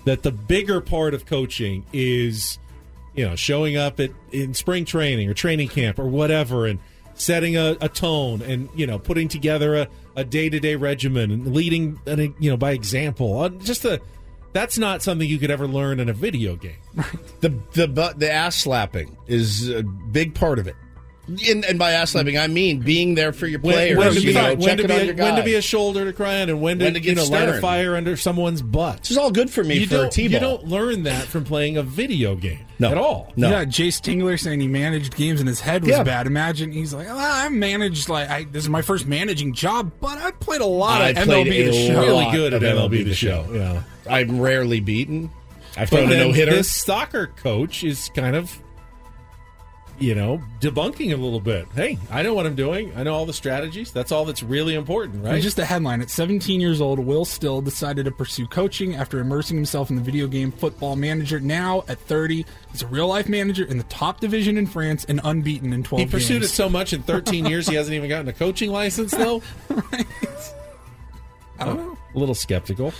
That 0.06 0.24
the 0.24 0.32
bigger 0.32 0.82
part 0.82 1.13
of 1.13 1.25
coaching 1.25 1.86
is, 1.94 2.58
you 3.13 3.25
know, 3.27 3.36
showing 3.36 3.77
up 3.77 4.00
at 4.00 4.12
in 4.32 4.53
spring 4.53 4.86
training 4.86 5.29
or 5.29 5.34
training 5.34 5.68
camp 5.70 6.00
or 6.00 6.08
whatever 6.08 6.65
and 6.65 6.79
setting 7.15 7.58
a, 7.58 7.75
a 7.82 7.89
tone 7.89 8.41
and 8.41 8.70
you 8.75 8.88
know 8.88 8.98
putting 8.98 9.27
together 9.27 9.75
a, 9.75 9.88
a 10.15 10.24
day-to-day 10.24 10.75
regimen 10.75 11.32
and 11.32 11.53
leading 11.53 12.00
an, 12.06 12.34
you 12.39 12.50
know 12.50 12.58
by 12.58 12.72
example. 12.72 13.41
Uh, 13.41 13.50
just 13.50 13.86
a 13.86 14.01
that's 14.53 14.77
not 14.77 15.03
something 15.03 15.27
you 15.27 15.38
could 15.38 15.51
ever 15.51 15.68
learn 15.68 16.00
in 16.00 16.10
a 16.10 16.13
video 16.13 16.56
game. 16.56 16.77
The 17.41 17.50
the 17.74 18.13
the 18.18 18.32
ass 18.32 18.58
slapping 18.58 19.15
is 19.27 19.70
a 19.70 19.84
big 19.84 20.34
part 20.34 20.60
of 20.60 20.68
it. 20.68 20.75
And, 21.50 21.63
and 21.65 21.77
by 21.79 21.91
ass 21.91 22.12
slapping, 22.12 22.38
I 22.38 22.48
mean 22.48 22.79
being 22.79 23.15
there 23.15 23.31
for 23.33 23.45
your 23.48 23.59
players. 23.59 23.98
when 23.98 24.12
to 24.13 24.19
you 24.19 24.27
be, 24.29 24.33
know, 24.33 24.55
when, 24.55 24.77
to 24.77 24.88
be 24.88 24.93
a, 24.93 25.03
your 25.05 25.15
when 25.15 25.36
to 25.36 25.43
be 25.43 25.55
a 25.55 25.62
shoulder 25.62 26.05
to 26.05 26.13
cry 26.13 26.41
on 26.41 26.50
and 26.50 26.62
when 26.62 26.79
to, 26.79 26.86
When 26.86 26.93
to 26.95 27.00
get 27.00 27.09
you 27.09 27.15
know 27.15 27.24
light 27.25 27.43
a 27.48 27.51
stern. 27.51 27.62
fire 27.62 27.95
under 27.95 28.17
someone's 28.17 28.62
butt 28.62 29.00
This 29.01 29.12
is 29.12 29.17
all 29.17 29.31
good 29.31 29.50
for 29.50 29.63
me 29.63 29.75
you 29.79 29.86
for 29.88 29.95
don't, 29.95 30.17
you 30.17 30.29
don't 30.39 30.65
learn 30.65 31.03
that 31.03 31.24
from 31.24 31.43
playing 31.43 31.77
a 31.77 31.83
video 31.83 32.36
game 32.36 32.59
No. 32.79 32.89
at 32.91 32.98
all 32.98 33.31
No. 33.36 33.50
Yeah, 33.50 33.65
Jayce 33.65 34.01
Tingler 34.01 34.39
saying 34.39 34.59
he 34.59 34.67
managed 34.67 35.15
games 35.15 35.39
and 35.39 35.48
his 35.48 35.59
head 35.59 35.81
was 35.83 35.91
Yeah. 35.91 36.03
bad. 36.03 36.25
Imagine 36.27 36.71
he's 36.71 36.93
like, 36.93 37.07
well, 37.07 37.17
I 37.19 37.48
managed 37.50 38.09
like 38.09 38.29
I, 38.29 38.43
this 38.45 38.63
is 38.63 38.69
my 38.69 38.81
first 38.81 39.05
managing 39.05 39.53
job, 39.53 39.91
but 40.01 40.17
I 40.17 40.31
played 40.31 40.62
a 40.62 40.65
lot 40.65 41.01
I 41.01 41.09
of 41.09 41.17
played 41.17 41.48
MLB 41.48 41.51
a 41.51 41.65
the 41.71 41.88
show. 41.88 42.01
really 42.01 42.31
good 42.31 42.53
at 42.53 42.63
of 42.63 42.77
MLB 42.77 43.03
the 43.05 43.13
show 43.13 43.45
yeah 43.53 43.83
I'm 44.09 44.39
rarely 44.41 44.79
beaten. 44.79 45.29
I've 45.77 45.89
But 45.91 45.98
thrown 46.00 46.12
a 46.12 46.17
no 46.17 46.31
hitter. 46.31 46.51
this 46.51 46.71
soccer 46.71 47.27
coach 47.27 47.83
is 47.83 48.09
kind 48.15 48.36
of, 48.36 48.59
you 50.00 50.15
know, 50.15 50.41
debunking 50.62 51.12
a 51.13 51.18
little 51.18 51.39
bit. 51.39 51.68
Hey, 51.75 51.98
I 52.10 52.22
know 52.24 52.33
what 52.33 52.46
I'm 52.46 52.55
doing. 52.55 52.94
I 52.96 53.03
know 53.03 53.14
all 53.14 53.25
the 53.25 53.33
strategies. 53.33 53.92
That's 53.92 54.12
all 54.12 54.25
that's 54.25 54.42
really 54.42 54.75
important, 54.75 55.16
And 55.16 55.25
right? 55.25 55.42
Just 55.42 55.59
a 55.59 55.66
headline. 55.66 56.01
At 56.01 56.09
17 56.09 56.62
years 56.62 56.79
old, 56.79 57.00
Will 57.00 57.25
Still 57.25 57.62
decided 57.62 58.05
to 58.05 58.12
pursue 58.12 58.48
coaching 58.48 58.96
after 58.96 59.20
immersing 59.20 59.57
himself 59.57 59.90
in 59.90 59.96
the 59.96 60.01
video 60.01 60.27
game 60.27 60.51
Football 60.51 60.96
Manager. 60.96 61.40
Now, 61.40 61.83
at 61.88 62.00
30, 62.00 62.46
he's 62.72 62.81
a 62.81 62.88
real 62.88 63.07
life 63.07 63.27
manager 63.27 63.66
in 63.66 63.77
the 63.77 63.83
top 63.85 64.20
division 64.20 64.57
in 64.57 64.68
France 64.68 65.05
and 65.05 65.20
unbeaten 65.24 65.74
in 65.74 65.83
12 65.83 66.00
he 66.00 66.09
pursued 66.09 66.44
it 66.44 66.48
so 66.48 66.70
much 66.70 66.94
in 66.94 67.03
13 67.03 67.46
years, 67.46 67.68
he 67.68 67.75
hasn't 67.75 67.94
even 67.94 68.09
gotten 68.09 68.27
a 68.27 68.33
coaching 68.33 68.72
license, 68.72 69.12
though. 69.12 69.42
I 71.59 71.66
don't 71.66 71.77
know. 71.77 71.98
A 72.16 72.18
little 72.18 72.35
skeptical. 72.35 72.94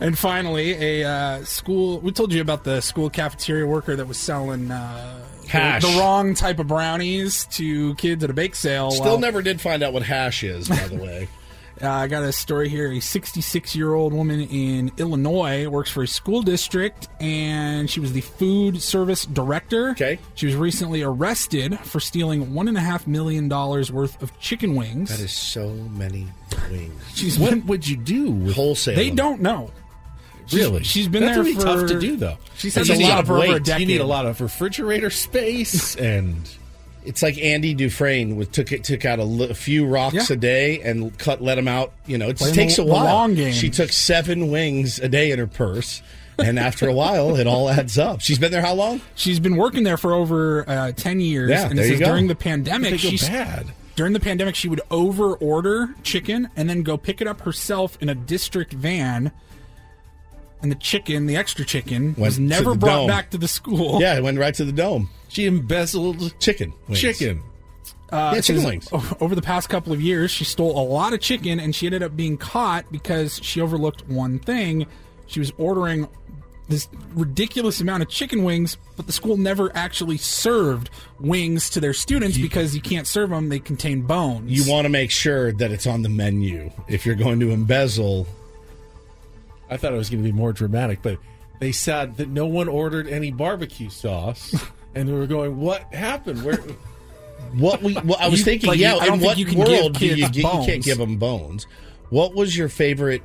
And 0.00 0.18
finally, 0.18 0.72
a 0.72 1.08
uh, 1.08 1.44
school. 1.44 2.00
We 2.00 2.10
told 2.12 2.32
you 2.32 2.40
about 2.40 2.64
the 2.64 2.80
school 2.80 3.10
cafeteria 3.10 3.66
worker 3.66 3.94
that 3.96 4.06
was 4.06 4.16
selling 4.16 4.70
uh, 4.70 5.22
Hash. 5.50 5.82
The, 5.82 5.88
the 5.92 5.98
wrong 5.98 6.34
type 6.34 6.58
of 6.58 6.66
brownies 6.68 7.44
to 7.52 7.94
kids 7.96 8.24
at 8.24 8.30
a 8.30 8.34
bake 8.34 8.54
sale. 8.54 8.90
Still 8.90 9.04
Well, 9.04 9.18
never 9.18 9.42
did 9.42 9.60
find 9.60 9.82
out 9.82 9.92
what 9.92 10.02
hash 10.02 10.42
is, 10.44 10.68
by 10.68 10.76
the 10.88 10.96
way. 11.02 11.28
Uh, 11.82 11.88
I 11.88 12.08
got 12.08 12.22
a 12.22 12.30
story 12.32 12.68
here. 12.68 12.92
A 12.92 13.00
66 13.00 13.74
year 13.74 13.94
old 13.94 14.12
woman 14.12 14.40
in 14.40 14.92
Illinois 14.98 15.66
works 15.66 15.90
for 15.90 16.02
a 16.02 16.06
school 16.06 16.42
district, 16.42 17.08
and 17.20 17.88
she 17.88 18.00
was 18.00 18.12
the 18.12 18.20
food 18.20 18.82
service 18.82 19.24
director. 19.24 19.90
Okay. 19.92 20.18
She 20.34 20.44
was 20.44 20.56
recently 20.56 21.02
arrested 21.02 21.78
for 21.80 21.98
stealing 21.98 22.52
one 22.52 22.68
and 22.68 22.76
a 22.76 22.80
half 22.82 23.06
million 23.06 23.48
dollars 23.48 23.90
worth 23.90 24.20
of 24.22 24.38
chicken 24.40 24.74
wings. 24.74 25.08
That 25.08 25.20
is 25.20 25.32
so 25.32 25.70
many 25.70 26.26
wings. 26.70 27.02
She's 27.14 27.38
What 27.38 27.50
been, 27.52 27.66
would 27.66 27.88
you 27.88 27.96
do 27.96 28.30
with 28.30 28.56
Wholesale. 28.56 28.94
they 28.96 29.08
don't 29.08 29.40
know. 29.40 29.70
Really? 30.52 30.84
she's 30.84 31.08
been 31.08 31.22
there 31.24 31.34
for. 31.34 31.42
That's 31.44 31.54
there 31.64 31.64
really 31.64 31.80
for 31.84 31.88
tough 31.88 32.00
to 32.00 32.00
do, 32.00 32.16
though. 32.16 32.38
She 32.56 32.70
said 32.70 32.86
she's 32.86 32.98
a 32.98 33.02
lot 33.02 33.20
of 33.20 33.26
for 33.26 33.36
over 33.38 33.46
a 33.46 33.52
weight. 33.54 33.64
decade. 33.64 33.80
You 33.80 33.86
need 33.86 34.00
a 34.00 34.06
lot 34.06 34.26
of 34.26 34.40
refrigerator 34.40 35.10
space 35.10 35.94
and. 35.96 36.36
It's 37.02 37.22
like 37.22 37.38
Andy 37.38 37.72
Dufresne 37.72 38.36
with 38.36 38.52
took 38.52 38.72
it 38.72 38.84
took 38.84 39.06
out 39.06 39.18
a, 39.20 39.22
a 39.22 39.54
few 39.54 39.86
rocks 39.86 40.14
Yeah. 40.28 40.34
a 40.34 40.36
day 40.36 40.82
and 40.82 41.16
cut 41.16 41.40
let 41.40 41.54
them 41.54 41.66
out. 41.66 41.94
You 42.06 42.18
know, 42.18 42.28
it 42.28 42.36
Playing 42.36 42.54
takes 42.54 42.76
the- 42.76 42.82
a 42.82 42.84
while. 42.84 43.04
long 43.04 43.34
game. 43.34 43.54
She 43.54 43.70
took 43.70 43.90
seven 43.90 44.50
wings 44.50 44.98
a 44.98 45.08
day 45.08 45.30
in 45.30 45.38
her 45.38 45.46
purse, 45.46 46.02
and 46.38 46.58
after 46.58 46.86
a 46.90 46.92
while, 46.92 47.36
it 47.36 47.46
all 47.46 47.70
adds 47.70 47.96
up. 47.98 48.20
She's 48.20 48.38
been 48.38 48.52
there 48.52 48.60
how 48.60 48.74
long? 48.74 49.00
She's 49.14 49.40
been 49.40 49.56
working 49.56 49.82
there 49.82 49.96
for 49.96 50.12
over 50.12 50.68
uh, 50.68 50.92
10 50.92 51.20
years. 51.20 51.48
Yeah, 51.48 51.70
and 51.70 51.78
there 51.78 51.86
you 51.86 51.92
says 51.92 52.00
go. 52.00 52.04
during 52.04 52.26
the 52.26 52.34
pandemic, 52.34 52.90
go 52.90 52.96
she's 52.98 53.26
bad. 53.26 53.72
during 53.96 54.12
the 54.12 54.20
pandemic 54.20 54.54
she 54.54 54.68
would 54.68 54.82
over 54.90 55.36
order 55.36 55.94
chicken 56.02 56.50
and 56.54 56.68
then 56.68 56.82
go 56.82 56.98
pick 56.98 57.22
it 57.22 57.26
up 57.26 57.40
herself 57.40 57.96
in 58.02 58.10
a 58.10 58.14
district 58.14 58.74
van. 58.74 59.32
And 60.62 60.70
the 60.70 60.76
chicken, 60.76 61.26
the 61.26 61.36
extra 61.36 61.64
chicken, 61.64 62.14
was 62.18 62.38
never 62.38 62.74
brought 62.74 62.96
dome. 62.96 63.06
back 63.08 63.30
to 63.30 63.38
the 63.38 63.48
school. 63.48 64.00
Yeah, 64.00 64.16
it 64.16 64.22
went 64.22 64.38
right 64.38 64.54
to 64.54 64.64
the 64.64 64.72
dome. 64.72 65.08
She 65.28 65.46
embezzled 65.46 66.38
Chicken, 66.38 66.74
wings. 66.86 67.00
chicken. 67.00 67.42
Uh, 68.12 68.32
Yeah, 68.34 68.40
chicken 68.40 68.64
wings. 68.64 68.88
Over 69.20 69.34
the 69.34 69.42
past 69.42 69.68
couple 69.68 69.92
of 69.92 70.02
years, 70.02 70.30
she 70.30 70.44
stole 70.44 70.78
a 70.78 70.84
lot 70.84 71.14
of 71.14 71.20
chicken, 71.20 71.60
and 71.60 71.74
she 71.74 71.86
ended 71.86 72.02
up 72.02 72.16
being 72.16 72.36
caught 72.36 72.90
because 72.92 73.40
she 73.42 73.60
overlooked 73.60 74.06
one 74.08 74.38
thing. 74.38 74.86
She 75.28 75.38
was 75.38 75.52
ordering 75.56 76.08
this 76.68 76.88
ridiculous 77.14 77.80
amount 77.80 78.02
of 78.02 78.08
chicken 78.08 78.44
wings, 78.44 78.76
but 78.96 79.06
the 79.06 79.12
school 79.12 79.36
never 79.36 79.74
actually 79.76 80.16
served 80.18 80.90
wings 81.20 81.70
to 81.70 81.80
their 81.80 81.92
students 81.92 82.36
because 82.36 82.74
you 82.74 82.80
can't 82.80 83.06
serve 83.06 83.30
them; 83.30 83.48
they 83.48 83.58
contain 83.60 84.02
bones. 84.02 84.50
You 84.50 84.70
want 84.70 84.84
to 84.84 84.88
make 84.88 85.10
sure 85.10 85.52
that 85.52 85.70
it's 85.70 85.86
on 85.86 86.02
the 86.02 86.08
menu 86.08 86.70
if 86.88 87.06
you're 87.06 87.14
going 87.16 87.40
to 87.40 87.50
embezzle. 87.50 88.26
I 89.70 89.76
thought 89.76 89.92
it 89.92 89.96
was 89.96 90.10
going 90.10 90.22
to 90.22 90.28
be 90.28 90.36
more 90.36 90.52
dramatic, 90.52 91.00
but 91.02 91.18
they 91.60 91.72
said 91.72 92.16
that 92.16 92.28
no 92.28 92.46
one 92.46 92.68
ordered 92.68 93.06
any 93.06 93.30
barbecue 93.30 93.88
sauce, 93.90 94.54
and 94.94 95.08
we 95.08 95.14
were 95.14 95.26
going, 95.26 95.58
"What 95.58 95.82
happened? 95.94 96.42
Where?" 96.44 96.58
What 97.54 97.82
we? 97.82 97.94
Well, 97.94 98.16
I 98.20 98.28
was 98.28 98.40
You- 98.40 98.44
thinking, 98.44 98.68
like, 98.68 98.78
yeah. 98.78 98.94
I 98.96 99.12
in 99.12 99.18
what 99.20 99.36
you 99.38 99.44
can 99.44 99.56
give 99.58 99.66
world 99.66 99.98
do 99.98 100.06
you 100.06 100.14
kids 100.16 100.30
get? 100.30 100.44
You 100.44 100.64
can't 100.66 100.84
give 100.84 100.98
them 100.98 101.16
bones. 101.16 101.66
What 102.10 102.34
was 102.34 102.56
your 102.56 102.68
favorite 102.68 103.22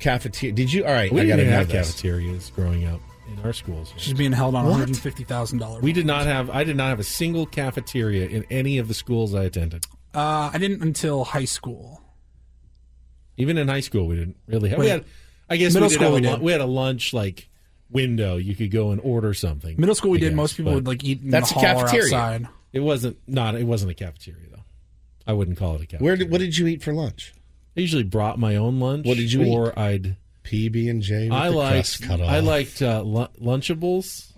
cafeteria? 0.00 0.52
Did 0.54 0.70
you? 0.72 0.84
All 0.84 0.92
right, 0.92 1.10
We 1.10 1.20
I 1.22 1.26
got 1.26 1.36
didn't 1.36 1.50
to 1.52 1.56
have 1.56 1.68
this. 1.68 1.92
cafeterias 1.92 2.52
growing 2.54 2.84
up 2.84 3.00
in 3.32 3.38
our 3.42 3.52
schools. 3.54 3.94
She's 3.96 4.12
being 4.12 4.32
held 4.32 4.54
on 4.54 4.64
What? 4.64 4.70
one 4.72 4.80
hundred 4.80 4.98
fifty 4.98 5.24
thousand 5.24 5.58
dollars. 5.60 5.82
We 5.82 5.92
did 5.94 6.04
not 6.04 6.26
have. 6.26 6.50
I 6.50 6.64
did 6.64 6.76
not 6.76 6.88
have 6.88 7.00
a 7.00 7.04
single 7.04 7.46
cafeteria 7.46 8.26
in 8.26 8.44
any 8.50 8.76
of 8.76 8.88
the 8.88 8.92
schools 8.94 9.34
I 9.34 9.44
attended. 9.44 9.86
Uh, 10.14 10.50
I 10.52 10.58
didn't 10.58 10.82
until 10.82 11.24
high 11.24 11.46
school. 11.46 12.02
Even 13.36 13.56
in 13.56 13.68
high 13.68 13.80
school, 13.80 14.06
we 14.08 14.16
didn't 14.16 14.36
really 14.46 14.68
have. 14.70 14.78
We 14.78 14.88
had. 14.88 15.04
I 15.48 15.56
guess 15.56 15.74
Middle 15.74 15.88
we 15.88 15.90
did 15.90 15.94
school 15.96 16.12
have 16.14 16.22
we 16.22 16.28
lun- 16.28 16.38
did. 16.38 16.44
we 16.44 16.52
had 16.52 16.60
a 16.60 16.66
lunch 16.66 17.12
like 17.12 17.48
window. 17.90 18.36
You 18.36 18.54
could 18.56 18.70
go 18.70 18.90
and 18.90 19.00
order 19.02 19.34
something. 19.34 19.76
Middle 19.78 19.94
school, 19.94 20.10
we 20.12 20.18
I 20.18 20.20
did. 20.20 20.28
guess, 20.30 20.36
Most 20.36 20.56
people 20.56 20.74
would 20.74 20.86
like 20.86 21.04
eat 21.04 21.22
in 21.22 21.30
That's 21.30 21.52
the 21.52 21.60
a 21.60 21.62
hall 21.66 21.78
or 21.80 21.84
cafeteria. 21.84 22.04
outside. 22.16 22.48
It 22.72 22.80
wasn't 22.80 23.18
not. 23.26 23.54
It 23.54 23.64
wasn't 23.64 23.90
a 23.92 23.94
cafeteria 23.94 24.48
though. 24.50 24.64
I 25.26 25.32
wouldn't 25.32 25.56
call 25.58 25.74
it 25.76 25.82
a 25.82 25.86
cafeteria. 25.86 26.04
Where 26.04 26.16
did, 26.16 26.30
what 26.30 26.38
did 26.38 26.56
you 26.58 26.66
eat 26.66 26.82
for 26.82 26.92
lunch? 26.92 27.32
I 27.76 27.80
usually 27.80 28.02
brought 28.02 28.38
my 28.38 28.56
own 28.56 28.80
lunch. 28.80 29.06
What 29.06 29.16
did 29.16 29.32
you 29.32 29.44
or 29.46 29.68
eat? 29.70 29.78
I'd. 29.78 30.16
PB 30.44 30.90
and 30.90 31.00
J. 31.02 31.30
I 31.30 31.48
the 31.50 31.56
liked. 31.56 31.72
crust 31.74 32.02
cut 32.02 32.20
off. 32.20 32.28
I 32.28 32.40
liked 32.40 32.82
uh, 32.82 33.00
lu- 33.00 33.28
Lunchables. 33.40 34.32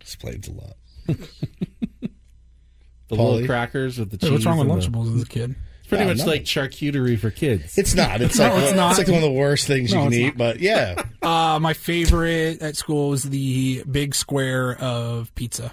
explains 0.00 0.46
a 0.48 0.52
lot. 0.52 0.76
The 3.08 3.16
Pauly? 3.18 3.32
little 3.32 3.46
crackers 3.46 3.98
with 3.98 4.10
the 4.10 4.16
Hey, 4.16 4.20
cheese. 4.28 4.32
what's 4.32 4.46
wrong 4.46 4.58
with 4.58 4.68
and 4.70 4.82
the- 4.82 4.88
Lunchables 4.98 5.16
as 5.16 5.22
a 5.22 5.26
kid? 5.26 5.54
It's 5.92 5.98
pretty 5.98 6.04
Yeah, 6.04 6.14
much 6.14 6.26
like 6.26 6.44
charcuterie 6.44 7.18
for 7.18 7.30
kids. 7.30 7.76
It's 7.78 7.94
not. 7.94 8.20
It's 8.20 8.38
No, 8.38 8.44
like 8.44 8.54
it's 8.54 8.68
it's, 8.70 8.76
not. 8.76 8.98
like 8.98 9.06
one 9.08 9.16
of 9.16 9.22
the 9.22 9.30
worst 9.30 9.66
things 9.66 9.92
you 9.92 9.98
can 9.98 10.06
it's 10.08 10.16
eat. 10.16 10.24
not. 10.26 10.36
But 10.38 10.60
yeah, 10.60 11.02
Uh, 11.22 11.58
my 11.60 11.72
favorite 11.74 12.60
at 12.62 12.76
school 12.76 13.10
was 13.10 13.24
the 13.24 13.84
big 13.90 14.14
square 14.14 14.76
of 14.80 15.34
pizza. 15.34 15.72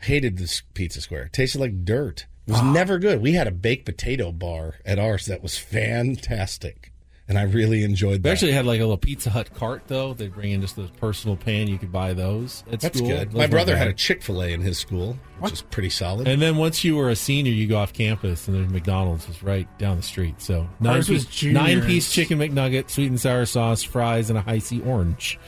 hated 0.00 0.38
this 0.38 0.62
pizza 0.74 1.00
square. 1.00 1.24
It 1.24 1.32
tasted 1.32 1.60
like 1.60 1.84
dirt. 1.84 2.26
It 2.46 2.52
was 2.52 2.62
never 2.62 2.98
good. 2.98 3.20
We 3.20 3.32
had 3.32 3.46
a 3.48 3.50
baked 3.50 3.84
potato 3.86 4.30
bar 4.32 4.76
at 4.84 4.98
ours 5.00 5.26
that 5.26 5.42
was 5.42 5.58
fantastic, 5.58 6.92
and 7.28 7.38
I 7.38 7.42
really 7.42 7.82
enjoyed 7.82 8.14
that. 8.18 8.22
They 8.22 8.30
actually 8.30 8.52
had 8.52 8.66
like 8.66 8.78
a 8.80 8.84
little 8.84 8.96
Pizza 8.96 9.30
Hut 9.30 9.52
cart 9.54 9.82
though. 9.88 10.14
They 10.14 10.28
bring 10.28 10.52
in 10.52 10.60
just 10.60 10.76
the 10.76 10.84
personal 11.00 11.36
pan. 11.36 11.66
You 11.68 11.76
could 11.78 11.90
buy 11.92 12.12
those 12.14 12.62
at 12.70 12.80
That's 12.80 12.98
school. 12.98 13.08
good. 13.10 13.30
Those 13.30 13.36
My 13.38 13.46
brother 13.46 13.72
bad. 13.72 13.78
had 13.78 13.88
a 13.88 13.92
Chick 13.94 14.22
Fil 14.22 14.42
A 14.42 14.52
in 14.52 14.60
his 14.60 14.78
school, 14.78 15.18
which 15.40 15.52
is 15.52 15.62
pretty 15.62 15.90
solid. 15.90 16.28
And 16.28 16.40
then 16.40 16.56
once 16.56 16.84
you 16.84 16.96
were 16.96 17.08
a 17.10 17.16
senior, 17.16 17.52
you 17.52 17.66
go 17.66 17.78
off 17.78 17.92
campus, 17.92 18.46
and 18.48 18.56
there's 18.56 18.68
McDonald's 18.70 19.26
was 19.26 19.42
right 19.42 19.66
down 19.78 19.96
the 19.96 20.02
street. 20.02 20.40
So 20.40 20.68
nine 20.80 20.96
Ours 20.96 21.08
piece, 21.08 21.24
juniors. 21.26 21.54
nine 21.62 21.82
piece 21.82 22.12
chicken 22.12 22.38
McNugget, 22.38 22.90
sweet 22.90 23.08
and 23.08 23.20
sour 23.20 23.44
sauce, 23.46 23.82
fries, 23.82 24.30
and 24.30 24.38
a 24.38 24.42
Hi-C 24.42 24.80
orange. 24.82 25.38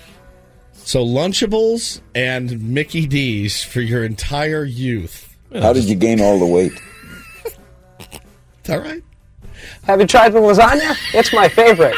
so 0.72 1.04
Lunchables 1.04 2.00
and 2.14 2.60
Mickey 2.74 3.06
D's 3.06 3.62
for 3.62 3.80
your 3.80 4.04
entire 4.04 4.64
youth. 4.64 5.36
How 5.52 5.72
did 5.72 5.84
you 5.84 5.94
gain 5.94 6.20
all 6.20 6.38
the 6.38 6.46
weight? 6.46 6.72
Is 8.00 8.20
that 8.64 8.82
right? 8.82 9.02
Have 9.84 10.00
you 10.00 10.06
tried 10.06 10.30
the 10.30 10.38
lasagna? 10.40 10.96
It's 11.14 11.32
my 11.32 11.48
favorite. 11.48 11.96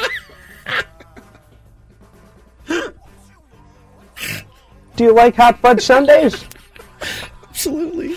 Do 4.97 5.05
you 5.05 5.15
like 5.15 5.35
hot 5.37 5.59
fudge 5.61 5.83
sundaes? 5.83 6.45
Absolutely. 7.49 8.15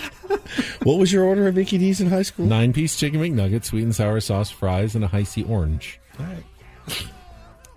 what 0.82 0.98
was 0.98 1.12
your 1.12 1.24
order 1.24 1.48
of 1.48 1.54
Mickey 1.54 1.78
D's 1.78 2.00
in 2.00 2.08
high 2.08 2.22
school? 2.22 2.46
Nine 2.46 2.72
piece 2.72 2.96
chicken 2.96 3.20
McNuggets, 3.20 3.66
sweet 3.66 3.82
and 3.84 3.94
sour 3.94 4.20
sauce, 4.20 4.50
fries, 4.50 4.94
and 4.94 5.04
a 5.04 5.08
Hi-C 5.08 5.44
orange. 5.44 5.98
All 6.18 6.26
right. 6.26 6.44
Is 6.88 7.06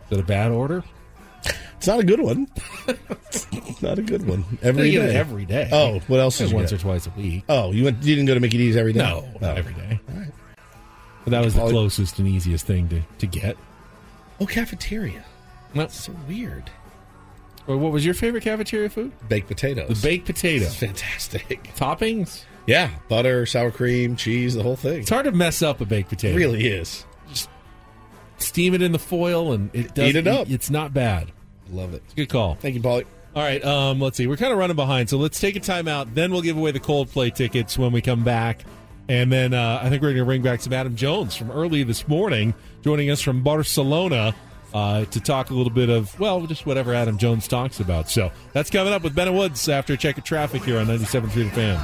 that 0.10 0.20
a 0.20 0.24
bad 0.24 0.52
order? 0.52 0.84
It's 1.78 1.88
not 1.88 2.00
a 2.00 2.04
good 2.04 2.20
one. 2.22 2.48
It's 2.88 3.82
not 3.82 4.00
a 4.00 4.02
good 4.02 4.28
one. 4.28 4.44
Every 4.62 4.90
you 4.90 5.00
day. 5.02 5.16
Every 5.16 5.46
day. 5.46 5.70
Oh, 5.72 6.00
what 6.08 6.20
else 6.20 6.38
did 6.40 6.50
you 6.50 6.56
once 6.56 6.72
get? 6.72 6.80
or 6.80 6.84
twice 6.84 7.06
a 7.08 7.12
week. 7.12 7.44
Oh, 7.48 7.72
you 7.72 7.84
went. 7.86 8.02
You 8.04 8.16
didn't 8.16 8.26
go 8.28 8.34
to 8.34 8.40
Mickey 8.40 8.58
D's 8.58 8.76
every 8.76 8.94
day. 8.94 9.00
No, 9.00 9.28
Oh. 9.36 9.38
not 9.40 9.58
every 9.58 9.74
day. 9.74 10.00
But 11.28 11.32
that 11.32 11.44
was 11.44 11.56
the 11.56 11.68
closest 11.68 12.20
and 12.20 12.28
easiest 12.30 12.66
thing 12.66 12.88
to, 12.88 13.02
to 13.18 13.28
get. 13.28 13.58
Oh, 14.40 14.46
cafeteria. 14.46 15.26
Well, 15.76 15.90
So 15.90 16.14
weird. 16.26 16.72
well, 17.68 17.78
what 17.80 17.92
was 17.92 18.06
your 18.06 18.14
favorite 18.14 18.44
cafeteria 18.46 18.88
food? 18.90 19.12
Baked 19.28 19.50
potatoes. 19.50 19.90
The 20.02 20.08
baked 20.08 20.26
potato. 20.26 20.68
Fantastic. 20.68 21.64
Toppings? 21.76 22.46
Yeah, 22.66 22.92
butter, 23.10 23.46
sour 23.46 23.72
cream, 23.72 24.16
cheese, 24.16 24.56
the 24.56 24.64
whole 24.64 24.78
thing. 24.78 25.02
It's 25.02 25.10
hard 25.10 25.26
to 25.26 25.34
mess 25.34 25.62
up 25.62 25.82
a 25.82 25.86
baked 25.86 26.08
potato. 26.08 26.34
It 26.34 26.38
really 26.38 26.66
is. 26.66 27.04
Steam 28.38 28.74
it 28.74 28.82
in 28.82 28.94
the 28.94 29.00
foil 29.00 29.52
and 29.52 29.70
it 29.76 29.94
does 29.94 30.12
Eat 30.12 30.16
it 30.16 30.28
up. 30.28 30.50
It's 30.50 30.70
not 30.70 30.94
bad. 30.94 31.34
Love 31.70 31.94
it. 31.94 32.04
Good 32.16 32.30
call. 32.30 32.56
Thank 32.56 32.76
you, 32.76 32.82
Paulie. 32.82 33.06
All 33.36 33.44
right, 33.44 33.62
um, 33.66 34.00
let's 34.00 34.16
see. 34.16 34.28
We're 34.28 34.38
kind 34.38 34.54
of 34.54 34.60
running 34.60 34.78
behind, 34.78 35.10
so 35.10 35.18
let's 35.18 35.42
take 35.42 35.58
a 35.58 35.60
timeout. 35.60 36.14
Then 36.14 36.32
we'll 36.32 36.42
give 36.42 36.56
away 36.56 36.72
the 36.72 36.80
Coldplay 36.80 37.36
tickets 37.36 37.78
when 37.78 37.92
we 37.92 38.02
come 38.02 38.24
back. 38.24 38.64
And 39.10 39.32
then 39.32 39.54
uh, 39.54 39.80
I 39.82 39.90
think 39.90 40.02
we're 40.02 40.10
going 40.10 40.18
to 40.18 40.26
bring 40.26 40.42
back 40.42 40.62
some 40.62 40.74
Adam 40.74 40.96
Jones 40.96 41.36
from 41.36 41.50
early 41.52 41.84
this 41.84 42.08
morning, 42.08 42.54
joining 42.82 43.10
us 43.10 43.22
from 43.22 43.42
Barcelona 43.42 44.36
uh, 44.74 45.06
to 45.06 45.20
talk 45.22 45.50
a 45.50 45.54
little 45.54 45.72
bit 45.72 45.90
of, 45.90 46.20
well, 46.20 46.46
just 46.46 46.66
whatever 46.66 46.94
Adam 46.94 47.18
Jones 47.18 47.48
talks 47.48 47.80
about. 47.80 48.10
So 48.10 48.32
that's 48.54 48.70
coming 48.70 48.92
up 48.94 49.04
with 49.04 49.16
Ben 49.16 49.34
Woods 49.34 49.70
after 49.70 49.94
a 49.94 49.98
check 49.98 50.18
of 50.18 50.26
traffic 50.26 50.64
here 50.64 50.78
on 50.80 50.88
97.3 50.88 51.32
The 51.34 51.50
Fan. 51.52 51.80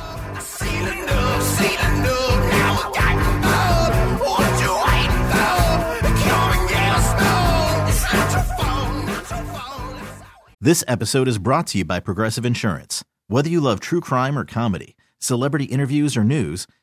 This 10.59 10.83
episode 10.87 11.27
is 11.27 11.39
brought 11.39 11.67
to 11.67 11.79
you 11.79 11.85
by 11.85 11.99
Progressive 11.99 12.45
Insurance. 12.45 13.03
Whether 13.27 13.49
you 13.49 13.59
love 13.59 13.81
true 13.81 13.99
crime 13.99 14.39
or 14.39 14.45
comedy, 14.45 14.95
celebrity 15.19 15.65
interviews 15.65 16.15
or 16.15 16.23
news, 16.23 16.67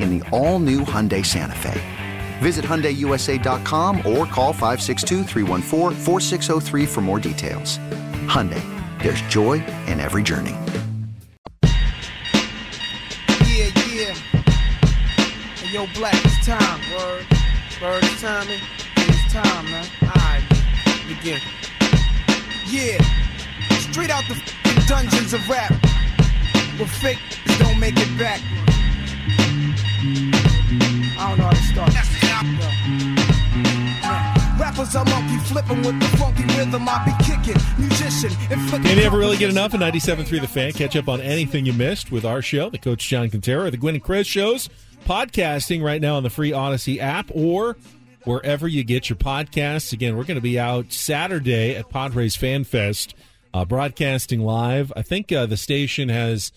in 0.00 0.18
the 0.18 0.28
all 0.30 0.58
new 0.58 0.80
Hyundai 0.80 1.24
Santa 1.24 1.56
Fe. 1.56 1.80
Visit 2.40 2.64
HyundaiUSA.com 2.64 3.98
or 3.98 4.26
call 4.26 4.52
562-314-4603 4.54 6.88
for 6.88 7.00
more 7.00 7.20
details. 7.20 7.78
Hyundai, 8.26 8.62
there's 9.02 9.22
joy 9.22 9.54
in 9.86 10.00
every 10.00 10.22
journey. 10.22 10.56
Yeah, 13.46 13.70
yeah. 13.92 14.14
Hey, 15.56 15.72
yo, 15.72 15.86
Black, 15.94 16.14
it's 16.24 16.46
time. 16.46 16.80
Word. 16.96 17.26
Word, 17.80 18.04
it's 18.04 18.20
time. 18.20 18.46
It's 18.96 19.32
time, 19.32 19.64
man. 19.66 19.86
Alright, 20.02 20.42
begin. 21.08 21.40
Yeah. 22.68 22.98
Straight 23.78 24.10
out 24.10 24.24
the 24.28 24.36
dungeons 24.86 25.32
of 25.34 25.48
rap. 25.48 25.72
Where 26.78 26.88
fake 26.88 27.18
don't 27.58 27.78
make 27.78 27.94
it 27.96 28.18
back. 28.18 28.40
I 31.20 31.28
don't 31.28 31.38
know 31.38 31.44
how 31.44 31.50
to 31.50 31.62
start. 31.62 31.92
Rappers 34.58 34.96
are 34.96 35.04
monkey 35.04 35.36
flipping 35.44 35.82
with 35.82 36.00
the 36.00 36.16
funky 36.16 36.44
rhythm. 36.56 36.88
I 36.88 37.04
be 37.04 37.12
kicking, 37.24 37.60
musician. 37.76 38.30
Can 38.82 38.96
you 38.96 39.04
ever 39.04 39.18
really 39.18 39.36
get 39.36 39.50
enough 39.50 39.74
of 39.74 39.80
97.3 39.80 40.40
The 40.40 40.48
Fan? 40.48 40.72
Catch 40.72 40.96
up 40.96 41.08
on 41.10 41.20
anything 41.20 41.66
you 41.66 41.74
missed 41.74 42.10
with 42.10 42.24
our 42.24 42.40
show, 42.40 42.70
the 42.70 42.78
Coach 42.78 43.06
John 43.06 43.28
Kentera, 43.28 43.70
the 43.70 43.76
Gwen 43.76 43.96
and 43.96 44.02
Chris 44.02 44.26
shows, 44.26 44.70
podcasting 45.04 45.82
right 45.82 46.00
now 46.00 46.16
on 46.16 46.22
the 46.22 46.30
free 46.30 46.52
Audacy 46.52 46.98
app 46.98 47.30
or 47.34 47.76
wherever 48.24 48.66
you 48.66 48.82
get 48.82 49.10
your 49.10 49.16
podcasts. 49.18 49.92
Again, 49.92 50.16
we're 50.16 50.24
going 50.24 50.36
to 50.36 50.40
be 50.40 50.58
out 50.58 50.90
Saturday 50.90 51.76
at 51.76 51.90
Padres 51.90 52.34
Fan 52.34 52.64
Fest, 52.64 53.14
uh, 53.52 53.66
broadcasting 53.66 54.40
live. 54.40 54.90
I 54.96 55.02
think 55.02 55.30
uh, 55.30 55.44
the 55.44 55.58
station 55.58 56.08
has 56.08 56.50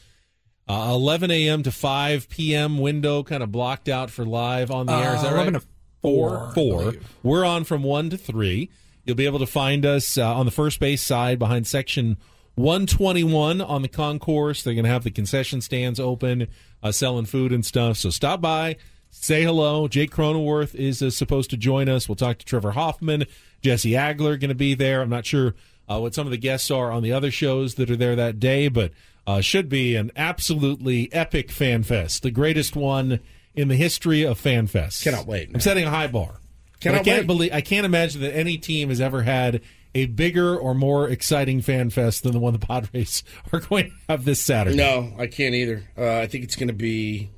uh, 0.68 0.92
11 0.94 1.30
a.m. 1.32 1.64
to 1.64 1.72
5 1.72 2.30
p.m. 2.30 2.78
window 2.78 3.24
kind 3.24 3.44
of 3.44 3.52
blocked 3.52 3.90
out 3.90 4.10
for 4.10 4.26
live 4.26 4.72
on 4.72 4.86
the 4.86 4.94
air. 4.94 5.16
Is 5.16 5.22
that 5.22 5.32
Uh, 5.34 5.36
right? 5.36 5.42
11 5.48 5.54
to 5.56 5.68
4, 6.02 6.52
Four. 6.54 6.94
We're 7.22 7.46
on 7.46 7.64
from 7.64 7.84
1 7.84 8.10
to 8.12 8.18
3. 8.18 8.70
You'll 9.06 9.16
be 9.16 9.26
able 9.26 9.40
to 9.40 9.46
find 9.46 9.86
us 9.86 10.18
uh, 10.18 10.34
on 10.36 10.46
the 10.46 10.52
first 10.52 10.80
base 10.80 11.02
side 11.02 11.38
behind 11.40 11.68
section 11.68 12.18
121 12.56 13.62
on 13.62 13.82
the 13.82 13.88
concourse. 13.88 14.64
They're 14.64 14.74
going 14.74 14.86
to 14.86 14.90
have 14.90 15.04
the 15.04 15.12
concession 15.12 15.60
stands 15.62 16.00
open, 16.00 16.48
uh, 16.82 16.92
selling 16.92 17.26
food 17.26 17.52
and 17.52 17.66
stuff. 17.66 17.98
So 17.98 18.10
stop 18.10 18.42
by, 18.42 18.78
say 19.10 19.44
hello. 19.44 19.88
Jake 19.88 20.12
Cronenworth 20.12 20.74
is 20.76 21.02
uh, 21.02 21.10
supposed 21.10 21.50
to 21.50 21.58
join 21.58 21.90
us. 21.90 22.08
We'll 22.08 22.16
talk 22.16 22.38
to 22.40 22.46
Trevor 22.46 22.72
Hoffman. 22.72 23.26
Jesse 23.62 23.92
Agler 23.92 24.40
going 24.40 24.50
to 24.50 24.56
be 24.56 24.74
there. 24.76 25.02
I'm 25.02 25.10
not 25.10 25.26
sure 25.26 25.56
uh, 25.90 26.00
what 26.00 26.14
some 26.16 26.26
of 26.28 26.32
the 26.32 26.38
guests 26.38 26.72
are 26.72 26.92
on 26.92 27.04
the 27.04 27.12
other 27.12 27.32
shows 27.32 27.76
that 27.76 27.90
are 27.92 27.96
there 27.98 28.16
that 28.16 28.40
day, 28.40 28.68
but 28.70 28.92
uh, 29.26 29.42
should 29.42 29.70
be 29.70 29.96
an 29.96 30.12
absolutely 30.16 31.12
epic 31.14 31.52
fan 31.52 31.84
fest, 31.84 32.24
the 32.24 32.32
greatest 32.32 32.76
one 32.76 33.20
in 33.56 33.68
the 33.68 33.76
history 33.76 34.24
of 34.24 34.38
fan 34.38 34.68
fests. 34.68 35.04
Cannot 35.04 35.28
wait, 35.28 35.50
I'm 35.54 35.60
setting 35.62 35.86
a 35.86 35.90
high 35.90 36.08
bar. 36.08 36.40
Cannot 36.80 37.02
I 37.02 37.04
can't 37.04 37.20
wait. 37.22 37.28
believe 37.28 37.54
I 37.54 37.62
can't 37.62 37.86
imagine 37.86 38.22
that 38.22 38.36
any 38.36 38.58
team 38.58 38.90
has 38.90 39.00
ever 39.00 39.22
had 39.22 39.62
a 39.96 40.08
bigger 40.08 40.58
or 40.58 40.74
more 40.74 41.08
exciting 41.08 41.62
fan 41.62 41.90
fest 41.90 42.24
than 42.24 42.32
the 42.32 42.40
one 42.40 42.54
the 42.54 42.60
Padres 42.60 43.24
are 43.54 43.60
going 43.60 43.86
to 43.86 43.92
have 44.10 44.26
this 44.26 44.42
Saturday. 44.42 44.76
No, 44.76 45.14
I 45.18 45.28
can't 45.28 45.56
either. 45.56 45.84
Uh, 45.98 46.18
I 46.18 46.28
think 46.28 46.44
it's 46.44 46.56
going 46.56 46.68
to 46.68 46.74
be. 46.74 47.30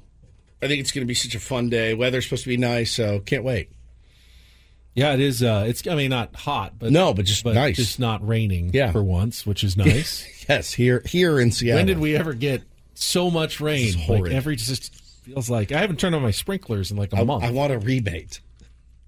I 0.61 0.67
think 0.67 0.79
it's 0.79 0.91
going 0.91 1.03
to 1.05 1.07
be 1.07 1.13
such 1.13 1.35
a 1.35 1.39
fun 1.39 1.69
day. 1.69 1.93
Weather's 1.93 2.23
supposed 2.23 2.43
to 2.43 2.49
be 2.49 2.57
nice, 2.57 2.91
so 2.91 3.19
can't 3.19 3.43
wait. 3.43 3.69
Yeah, 4.95 5.13
it 5.13 5.19
is. 5.19 5.43
Uh, 5.43 5.65
it's 5.67 5.85
I 5.87 5.95
mean 5.95 6.09
not 6.09 6.35
hot, 6.35 6.79
but 6.79 6.91
No, 6.91 7.13
but 7.13 7.25
just 7.25 7.45
nice. 7.45 7.75
just 7.75 7.99
not 7.99 8.25
raining. 8.25 8.71
Yeah. 8.73 8.91
for 8.91 9.03
once, 9.03 9.45
which 9.45 9.63
is 9.63 9.75
nice. 9.77 10.25
Yes, 10.47 10.71
here 10.73 11.01
here 11.05 11.39
in 11.39 11.51
Seattle. 11.51 11.79
when 11.79 11.85
did 11.85 11.99
we 11.99 12.15
ever 12.15 12.33
get 12.33 12.63
so 12.93 13.29
much 13.29 13.59
rain? 13.59 13.93
Like 14.07 14.31
every 14.31 14.55
just 14.55 14.95
feels 15.23 15.49
like 15.49 15.71
I 15.71 15.79
haven't 15.79 15.99
turned 15.99 16.15
on 16.15 16.21
my 16.21 16.31
sprinklers 16.31 16.91
in 16.91 16.97
like 16.97 17.11
a 17.13 17.17
I, 17.17 17.23
month. 17.23 17.43
I 17.43 17.51
want 17.51 17.73
a 17.73 17.79
rebate. 17.79 18.39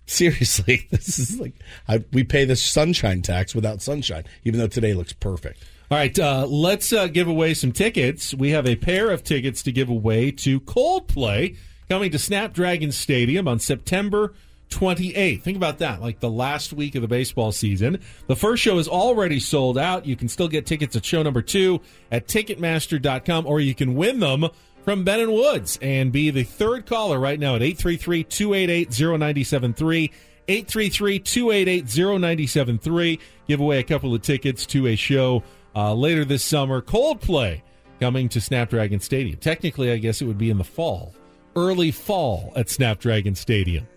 Seriously, 0.10 0.88
this 0.91 1.19
is 1.19 1.39
like 1.39 1.54
I, 1.88 2.04
we 2.13 2.23
pay 2.23 2.45
the 2.45 2.56
sunshine 2.56 3.21
tax 3.21 3.54
without 3.56 3.82
sunshine, 3.82 4.23
even 4.45 4.60
though 4.60 4.67
today 4.67 4.93
looks 4.93 5.13
perfect. 5.13 5.63
All 5.89 5.97
right, 5.97 6.17
uh, 6.19 6.45
let's 6.47 6.91
uh, 6.91 7.08
give 7.08 7.28
away 7.30 7.54
some 7.54 7.71
tickets. 7.71 8.34
We 8.34 8.52
have 8.52 8.65
a 8.67 8.76
pair 8.76 9.10
of 9.10 9.23
tickets 9.23 9.63
to 9.63 9.71
give 9.71 9.88
away 9.89 10.32
to 10.32 10.60
Coldplay 10.62 11.56
coming 11.88 12.12
to 12.12 12.19
Snapdragon 12.19 12.91
Stadium 12.91 13.47
on 13.47 13.60
September 13.60 14.34
28th. 14.69 15.41
Think 15.41 15.58
about 15.58 15.80
that, 15.80 16.01
like 16.01 16.19
the 16.19 16.30
last 16.30 16.73
week 16.73 16.95
of 16.95 17.01
the 17.01 17.08
baseball 17.08 17.51
season. 17.51 17.99
The 18.27 18.36
first 18.36 18.62
show 18.62 18.77
is 18.77 18.88
already 18.88 19.39
sold 19.39 19.77
out. 19.77 20.06
You 20.06 20.15
can 20.15 20.27
still 20.27 20.47
get 20.47 20.65
tickets 20.65 20.95
at 20.95 21.06
show 21.06 21.23
number 21.23 21.41
two 21.41 21.82
at 22.12 22.27
Ticketmaster.com, 22.27 23.45
or 23.45 23.60
you 23.60 23.73
can 23.73 23.95
win 23.95 24.19
them 24.19 24.47
from 24.84 25.03
Ben 25.03 25.19
and 25.19 25.34
Woods 25.34 25.77
and 25.82 26.12
be 26.12 26.30
the 26.30 26.43
third 26.43 26.86
caller 26.86 27.19
right 27.19 27.39
now 27.39 27.56
at 27.56 27.62
833 27.62 28.23
288 28.23 28.89
0973. 28.89 30.12
833 30.49 31.19
288 31.19 31.86
0973. 31.86 33.19
Give 33.47 33.60
away 33.60 33.80
a 33.80 33.84
couple 33.84 34.15
of 34.15 34.21
tickets 34.21 34.65
to 34.67 34.88
a 34.88 34.95
show 34.95 35.43
uh, 35.75 35.93
later 35.93 36.23
this 36.23 36.43
summer. 36.43 36.82
Coldplay 36.82 37.62
coming 37.99 38.30
to 38.30 38.39
Snapdragon 38.39 38.99
Stadium. 38.99 39.38
Technically, 39.38 39.91
I 39.91 39.97
guess 39.97 40.21
it 40.21 40.25
would 40.25 40.38
be 40.38 40.49
in 40.49 40.58
the 40.58 40.63
fall, 40.63 41.13
early 41.56 41.91
fall 41.91 42.53
at 42.56 42.69
Snapdragon 42.69 43.36
Stadium. 43.36 43.88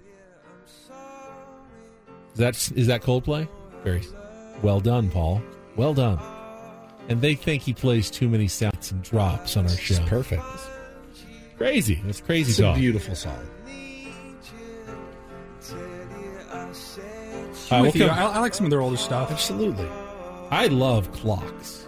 Is 2.41 2.71
that, 2.71 2.79
is 2.79 2.87
that 2.87 3.03
Coldplay? 3.03 3.47
Very 3.85 4.03
well 4.63 4.81
done, 4.81 5.11
Paul. 5.11 5.43
Well 5.77 5.93
done. 5.93 6.19
And 7.11 7.21
they 7.21 7.35
think 7.35 7.63
he 7.63 7.75
plays 7.75 8.11
too 8.11 8.31
many 8.31 8.49
sounds 8.49 8.93
and 8.93 9.03
drops 9.03 9.59
on 9.59 9.65
our 9.67 9.77
show. 9.77 9.97
It's 10.01 10.09
perfect. 10.09 10.43
Crazy. 11.59 12.01
It's 12.07 12.23
crazy 12.23 12.51
It's 12.53 12.61
a 12.61 12.73
beautiful 12.81 13.15
song. 13.15 13.37
All 15.71 15.77
right, 16.57 16.67
I'm 17.73 17.83
with 17.83 17.95
we'll 17.95 18.03
you. 18.05 18.09
come- 18.09 18.19
I, 18.19 18.23
I 18.23 18.39
like 18.39 18.55
some 18.55 18.65
of 18.65 18.71
their 18.71 18.81
older 18.81 18.97
stuff. 18.97 19.31
Absolutely. 19.31 19.87
I 20.51 20.69
love 20.69 21.13
clocks. 21.13 21.87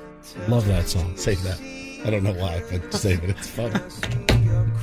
Love 0.48 0.66
that 0.66 0.86
song. 0.86 1.16
Save 1.16 1.42
that. 1.44 1.58
I 2.06 2.10
don't 2.10 2.24
know 2.24 2.34
why, 2.34 2.62
but 2.70 2.92
save 2.92 3.24
it. 3.24 3.30
It's 3.30 3.48
fun. 3.48 3.72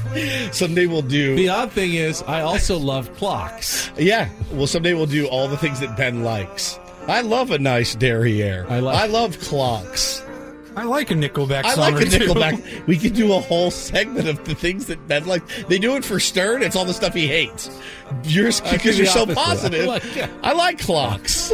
someday 0.51 0.85
we'll 0.85 1.01
do. 1.01 1.35
The 1.35 1.49
odd 1.49 1.71
thing 1.71 1.93
is, 1.93 2.23
I 2.23 2.41
also 2.41 2.77
love 2.77 3.13
clocks. 3.17 3.91
Yeah. 3.97 4.29
Well, 4.51 4.67
someday 4.67 4.93
we'll 4.93 5.05
do 5.05 5.27
all 5.27 5.47
the 5.47 5.57
things 5.57 5.79
that 5.79 5.95
Ben 5.97 6.23
likes. 6.23 6.79
I 7.07 7.21
love 7.21 7.51
a 7.51 7.59
nice 7.59 7.95
derriere. 7.95 8.65
I 8.69 8.77
I, 8.77 9.05
love 9.07 9.39
clocks. 9.39 10.23
I 10.75 10.83
like 10.83 11.09
a 11.11 11.15
Nickelback 11.15 11.65
I 11.65 11.73
song 11.73 11.93
like 11.95 12.05
a 12.05 12.09
two. 12.09 12.19
Nickelback. 12.25 12.85
We 12.87 12.97
could 12.97 13.13
do 13.13 13.33
a 13.33 13.39
whole 13.39 13.71
segment 13.71 14.27
of 14.27 14.43
the 14.45 14.53
things 14.55 14.85
that 14.87 15.07
Ben 15.07 15.25
likes. 15.25 15.63
They 15.67 15.79
do 15.79 15.95
it 15.95 16.05
for 16.05 16.19
Stern. 16.19 16.61
It's 16.61 16.75
all 16.75 16.85
the 16.85 16.93
stuff 16.93 17.13
he 17.13 17.27
hates. 17.27 17.69
Yours 18.23 18.61
I 18.61 18.71
because 18.71 18.97
you're 18.97 19.07
so 19.07 19.25
positive. 19.25 19.83
I 19.85 19.87
like- 19.93 20.15
yeah. 20.15 20.29
I 20.43 20.53
like 20.53 20.79
clocks. 20.79 21.51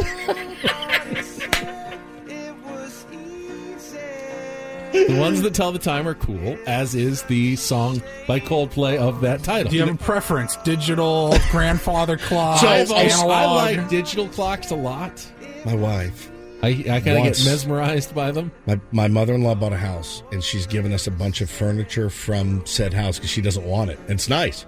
The 5.04 5.18
ones 5.18 5.42
that 5.42 5.54
tell 5.54 5.72
the 5.72 5.78
time 5.78 6.08
are 6.08 6.14
cool, 6.14 6.58
as 6.66 6.94
is 6.94 7.22
the 7.24 7.56
song 7.56 8.02
by 8.26 8.40
Coldplay 8.40 8.96
of 8.98 9.20
that 9.20 9.42
title. 9.42 9.70
Do 9.70 9.76
you 9.76 9.84
have 9.84 9.94
a 9.94 9.98
preference? 9.98 10.56
Digital, 10.56 11.36
grandfather 11.50 12.16
clock, 12.16 12.60
So 12.60 12.68
I've 12.68 12.90
analog? 12.90 13.30
I 13.30 13.44
like 13.46 13.88
digital 13.88 14.28
clocks 14.28 14.70
a 14.70 14.76
lot. 14.76 15.24
My 15.64 15.74
wife. 15.74 16.30
I, 16.62 16.68
I 16.68 17.00
kind 17.00 17.18
of 17.18 17.24
get 17.24 17.44
mesmerized 17.44 18.14
by 18.14 18.30
them. 18.30 18.50
My, 18.66 18.80
my 18.90 19.08
mother-in-law 19.08 19.56
bought 19.56 19.74
a 19.74 19.76
house, 19.76 20.22
and 20.32 20.42
she's 20.42 20.66
given 20.66 20.92
us 20.92 21.06
a 21.06 21.10
bunch 21.10 21.40
of 21.40 21.50
furniture 21.50 22.08
from 22.08 22.64
said 22.64 22.94
house 22.94 23.18
because 23.18 23.30
she 23.30 23.42
doesn't 23.42 23.64
want 23.64 23.90
it. 23.90 23.98
And 24.00 24.12
it's 24.12 24.28
nice. 24.28 24.64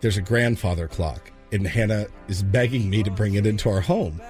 There's 0.00 0.16
a 0.16 0.22
grandfather 0.22 0.88
clock, 0.88 1.30
and 1.52 1.66
Hannah 1.66 2.06
is 2.28 2.42
begging 2.42 2.88
me 2.88 3.02
to 3.02 3.10
bring 3.10 3.34
it 3.34 3.46
into 3.46 3.68
our 3.68 3.82
home. 3.82 4.20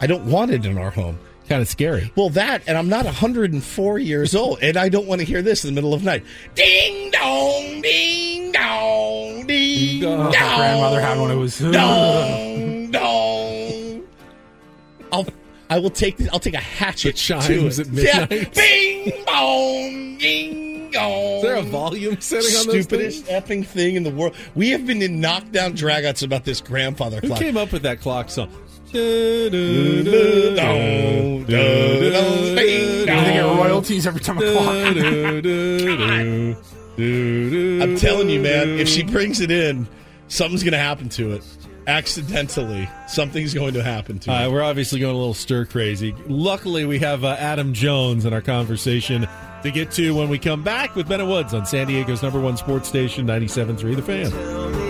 I 0.00 0.06
don't 0.06 0.24
want 0.26 0.52
it 0.52 0.64
in 0.64 0.78
our 0.78 0.90
home. 0.90 1.18
Kind 1.50 1.62
of 1.62 1.68
scary. 1.68 2.12
Well, 2.14 2.30
that, 2.30 2.62
and 2.68 2.78
I'm 2.78 2.88
not 2.88 3.04
104 3.04 3.98
years 3.98 4.34
old, 4.36 4.60
and 4.62 4.76
I 4.76 4.88
don't 4.88 5.06
want 5.08 5.20
to 5.20 5.24
hear 5.26 5.42
this 5.42 5.64
in 5.64 5.68
the 5.68 5.74
middle 5.74 5.92
of 5.92 6.00
the 6.02 6.06
night. 6.06 6.24
Ding 6.54 7.10
dong, 7.10 7.82
ding 7.82 8.52
dong, 8.52 9.46
ding 9.48 10.04
Oh, 10.04 10.16
dong. 10.16 10.24
my 10.26 10.30
grandmother 10.56 11.00
had 11.00 11.18
one. 11.18 11.30
It 11.32 11.34
was 11.34 11.58
dong 11.58 12.90
dong. 12.92 14.04
I'll 15.12 15.26
I 15.68 15.78
will 15.80 15.90
take 15.90 16.18
the, 16.18 16.28
I'll 16.32 16.38
take 16.38 16.54
a 16.54 16.58
hatchet 16.58 17.08
It 17.10 17.16
chimes 17.16 17.46
to 17.46 17.66
it. 17.66 17.78
at 17.80 17.88
midnight. 17.92 18.30
Yeah. 18.32 18.44
Bing 18.54 19.24
bong, 19.26 20.18
ding 20.18 20.90
dong. 20.92 21.12
Is 21.38 21.42
there 21.42 21.56
a 21.56 21.62
volume 21.62 22.20
setting 22.20 22.46
on 22.58 22.66
those 22.68 22.84
Stupidest 22.84 23.24
things? 23.26 23.44
effing 23.44 23.66
thing 23.66 23.96
in 23.96 24.04
the 24.04 24.10
world. 24.10 24.36
We 24.54 24.70
have 24.70 24.86
been 24.86 25.02
in 25.02 25.20
knockdown 25.20 25.72
dragouts 25.72 26.22
about 26.22 26.44
this 26.44 26.60
grandfather 26.60 27.18
Who 27.20 27.26
clock. 27.26 27.40
came 27.40 27.56
up 27.56 27.72
with 27.72 27.82
that 27.82 28.00
clock 28.00 28.30
song? 28.30 28.50
I 33.12 33.32
get 33.32 33.40
royalties 33.44 34.06
every 34.06 34.20
time 34.20 34.38
a 34.38 34.52
clock. 34.52 34.74
I'm 36.98 37.96
telling 37.96 38.28
you, 38.28 38.40
man, 38.40 38.68
if 38.78 38.88
she 38.88 39.02
brings 39.02 39.40
it 39.40 39.50
in, 39.50 39.86
something's 40.28 40.62
going 40.62 40.72
to 40.72 40.78
happen 40.78 41.08
to 41.10 41.32
it. 41.32 41.42
Accidentally, 41.86 42.88
something's 43.08 43.54
going 43.54 43.72
to 43.74 43.82
happen 43.82 44.18
to 44.20 44.30
Uh, 44.32 44.44
it. 44.46 44.52
we're 44.52 44.62
obviously 44.62 45.00
going 45.00 45.14
a 45.14 45.18
little 45.18 45.34
stir 45.34 45.64
crazy. 45.64 46.14
Luckily, 46.28 46.84
we 46.84 46.98
have 46.98 47.24
uh, 47.24 47.36
Adam 47.38 47.72
Jones 47.72 48.24
in 48.26 48.32
our 48.34 48.42
conversation 48.42 49.26
to 49.62 49.70
get 49.70 49.90
to 49.92 50.14
when 50.14 50.28
we 50.28 50.38
come 50.38 50.62
back 50.62 50.94
with 50.94 51.08
Ben 51.08 51.26
Woods 51.28 51.54
on 51.54 51.64
San 51.66 51.86
Diego's 51.86 52.22
number 52.22 52.38
one 52.40 52.56
sports 52.56 52.88
station, 52.88 53.26
97.3 53.26 53.96
The 53.96 54.02
Fan. 54.02 54.89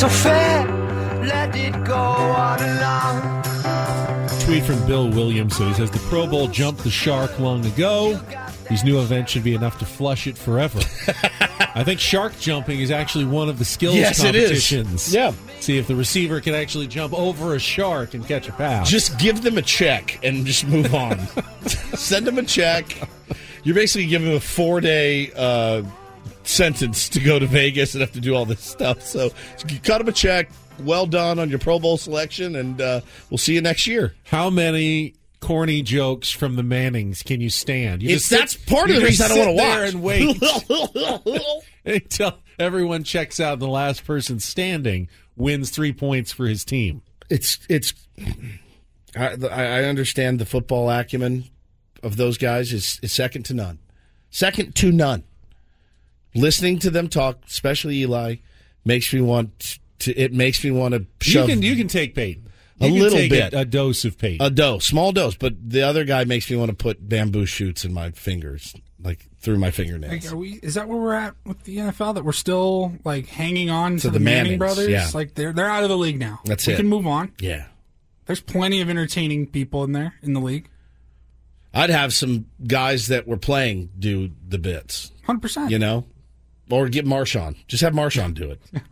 So 0.00 0.08
fair. 0.08 0.66
Let 1.26 1.54
it 1.54 1.72
go 1.84 1.94
on 1.94 2.58
along. 2.62 3.42
Tweet 4.40 4.64
from 4.64 4.86
Bill 4.86 5.10
Williamson. 5.10 5.68
He 5.68 5.74
says 5.74 5.90
the 5.90 5.98
Pro 6.08 6.26
Bowl 6.26 6.48
jumped 6.48 6.84
the 6.84 6.90
shark 6.90 7.38
long 7.38 7.66
ago. 7.66 8.18
These 8.70 8.82
new 8.82 8.98
events 8.98 9.32
should 9.32 9.44
be 9.44 9.52
enough 9.54 9.78
to 9.80 9.84
flush 9.84 10.26
it 10.26 10.38
forever. 10.38 10.78
I 11.74 11.84
think 11.84 12.00
shark 12.00 12.32
jumping 12.40 12.80
is 12.80 12.90
actually 12.90 13.26
one 13.26 13.50
of 13.50 13.58
the 13.58 13.64
skills 13.66 13.96
Yes, 13.96 14.24
it 14.24 14.34
is. 14.34 14.44
competitions. 14.44 15.12
Yeah. 15.12 15.34
See 15.60 15.76
if 15.76 15.86
the 15.86 15.94
receiver 15.94 16.40
can 16.40 16.54
actually 16.54 16.86
jump 16.86 17.12
over 17.12 17.54
a 17.54 17.58
shark 17.58 18.14
and 18.14 18.26
catch 18.26 18.48
a 18.48 18.52
pass. 18.52 18.88
Just 18.88 19.18
give 19.18 19.42
them 19.42 19.58
a 19.58 19.62
check 19.62 20.18
and 20.24 20.46
just 20.46 20.66
move 20.66 20.94
on. 20.94 21.18
Send 21.94 22.26
them 22.26 22.38
a 22.38 22.42
check. 22.42 22.86
You're 23.64 23.74
basically 23.74 24.06
giving 24.06 24.28
them 24.28 24.38
a 24.38 24.40
four 24.40 24.80
day 24.80 25.30
uh, 25.36 25.82
sentence 26.42 27.08
to 27.10 27.20
go 27.20 27.38
to 27.38 27.46
Vegas 27.46 27.94
and 27.94 28.00
have 28.00 28.12
to 28.12 28.20
do 28.20 28.34
all 28.34 28.44
this 28.44 28.60
stuff. 28.60 29.02
So 29.02 29.30
you 29.68 29.78
cut 29.80 30.00
him 30.00 30.08
a 30.08 30.12
check. 30.12 30.50
Well 30.80 31.06
done 31.06 31.38
on 31.38 31.50
your 31.50 31.58
Pro 31.58 31.78
Bowl 31.78 31.98
selection, 31.98 32.56
and 32.56 32.80
uh, 32.80 33.00
we'll 33.28 33.38
see 33.38 33.54
you 33.54 33.60
next 33.60 33.86
year. 33.86 34.14
How 34.24 34.48
many 34.48 35.14
corny 35.40 35.82
jokes 35.82 36.30
from 36.30 36.56
the 36.56 36.62
Mannings 36.62 37.22
can 37.22 37.40
you 37.42 37.50
stand? 37.50 38.02
You 38.02 38.08
It's- 38.10 38.24
sit- 38.24 38.38
that's 38.38 38.56
part 38.56 38.88
of 38.90 38.96
the 38.96 39.02
reason 39.02 39.30
I 39.30 39.34
don't 39.34 39.54
wanna 39.56 39.56
there 39.56 39.80
watch. 39.84 39.92
and 39.92 40.02
wait 40.02 41.62
until 41.84 42.38
everyone 42.58 43.04
checks 43.04 43.40
out. 43.40 43.54
and 43.54 43.62
The 43.62 43.68
last 43.68 44.04
person 44.06 44.40
standing 44.40 45.08
wins 45.36 45.70
three 45.70 45.92
points 45.92 46.32
for 46.32 46.46
his 46.46 46.64
team. 46.64 47.02
It's 47.28 47.58
it's. 47.68 47.92
I, 49.16 49.34
I 49.50 49.84
understand 49.84 50.38
the 50.38 50.46
football 50.46 50.88
acumen 50.90 51.44
of 52.02 52.16
those 52.16 52.38
guys 52.38 52.72
is, 52.72 52.98
is 53.02 53.12
second 53.12 53.42
to 53.46 53.54
none. 53.54 53.78
Second 54.30 54.74
to 54.76 54.92
none. 54.92 55.24
Listening 56.34 56.78
to 56.80 56.90
them 56.90 57.08
talk, 57.08 57.38
especially 57.48 57.98
Eli, 58.02 58.36
makes 58.84 59.12
me 59.12 59.20
want 59.20 59.78
to. 60.00 60.14
It 60.16 60.32
makes 60.32 60.62
me 60.64 60.70
want 60.70 60.94
to 60.94 61.00
You 61.00 61.06
shove. 61.20 61.48
can 61.48 61.62
you 61.62 61.76
can 61.76 61.88
take 61.88 62.14
Peyton. 62.14 62.46
A 62.82 62.86
You 62.86 62.92
can 62.94 63.02
little 63.02 63.18
take 63.18 63.30
bit. 63.30 63.52
a, 63.52 63.60
a 63.60 63.64
dose 63.66 64.04
of 64.06 64.16
Peyton. 64.16 64.44
a 64.46 64.48
dose, 64.48 64.86
small 64.86 65.12
dose, 65.12 65.34
but 65.36 65.54
the 65.70 65.82
other 65.82 66.04
guy 66.04 66.24
makes 66.24 66.50
me 66.50 66.56
want 66.56 66.70
to 66.70 66.74
put 66.76 67.06
bamboo 67.06 67.44
shoots 67.44 67.84
in 67.84 67.92
my 67.92 68.10
fingers, 68.12 68.74
like 69.02 69.26
through 69.40 69.58
my 69.58 69.70
fingernails. 69.70 70.24
Like, 70.24 70.32
are 70.32 70.36
we? 70.36 70.52
Is 70.62 70.74
that 70.74 70.88
where 70.88 70.96
we're 70.98 71.12
at 71.12 71.34
with 71.44 71.64
the 71.64 71.76
NFL? 71.78 72.14
That 72.14 72.24
we're 72.24 72.32
still 72.32 72.94
like 73.04 73.26
hanging 73.26 73.68
on 73.68 73.96
to, 73.96 74.02
To 74.02 74.06
the, 74.08 74.12
the 74.18 74.24
Manning 74.24 74.42
Mannings, 74.44 74.58
brothers? 74.58 74.88
yeah. 74.88 75.10
Like 75.12 75.34
they're 75.34 75.52
they're 75.52 75.68
out 75.68 75.82
of 75.82 75.90
the 75.90 75.98
league 75.98 76.18
now. 76.18 76.40
That's 76.46 76.66
we 76.66 76.72
it. 76.72 76.76
can 76.76 76.86
move 76.86 77.06
on. 77.06 77.32
Yeah. 77.40 77.66
There's 78.24 78.40
plenty 78.40 78.80
of 78.80 78.88
entertaining 78.88 79.48
people 79.48 79.82
in 79.84 79.92
there 79.92 80.14
in 80.22 80.32
the 80.32 80.40
league. 80.40 80.68
I'd 81.74 81.90
have 81.90 82.12
some 82.14 82.46
guys 82.66 83.08
that 83.08 83.26
were 83.28 83.36
playing 83.36 83.90
do 83.98 84.30
the 84.48 84.58
bits. 84.58 85.12
Hundred 85.24 85.40
percent. 85.42 85.70
You 85.70 85.78
know, 85.78 86.04
or 86.72 86.88
get 86.88 87.06
Marshawn. 87.06 87.56
Just 87.66 87.82
have 87.82 87.92
Marshawn 87.94 88.34
do 88.34 88.50
it. 88.50 88.60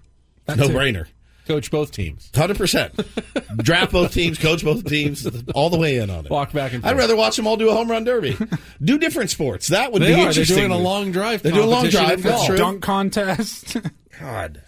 That's 0.47 0.61
no 0.61 0.67
it. 0.67 0.71
brainer. 0.73 1.07
Coach 1.47 1.71
both 1.71 1.93
teams. 1.93 2.31
Hundred 2.35 2.59
percent. 2.59 2.95
Draft 3.57 3.93
both 3.93 4.13
teams, 4.13 4.37
coach 4.39 4.63
both 4.63 4.85
teams, 4.85 5.27
all 5.55 5.71
the 5.71 5.79
way 5.79 5.97
in 5.97 6.11
on 6.11 6.27
it. 6.27 6.31
Walk 6.31 6.53
back 6.53 6.75
and 6.75 6.85
I'd 6.85 6.99
rather 6.99 7.17
watch 7.17 7.37
them 7.37 7.47
all 7.47 7.57
do 7.57 7.71
a 7.71 7.73
home 7.73 7.91
run 7.91 8.05
derby. 8.05 8.37
do 8.83 8.99
different 8.99 9.31
sports. 9.31 9.69
That 9.69 9.91
would 9.93 10.03
They 10.03 10.15
be 10.15 10.21
are. 10.21 10.31
They're 10.33 10.45
doing 10.45 10.71
a 10.73 10.77
long 10.77 11.11
drive 11.11 11.43
They're 11.43 11.53
doing 11.53 11.65
a 11.65 11.71
long 11.71 11.89
drive. 11.89 12.19
in 12.19 12.21
That's 12.21 12.45
true. 12.45 12.57
Dunk 12.59 12.83
contest. 12.83 13.79
God. 14.21 14.61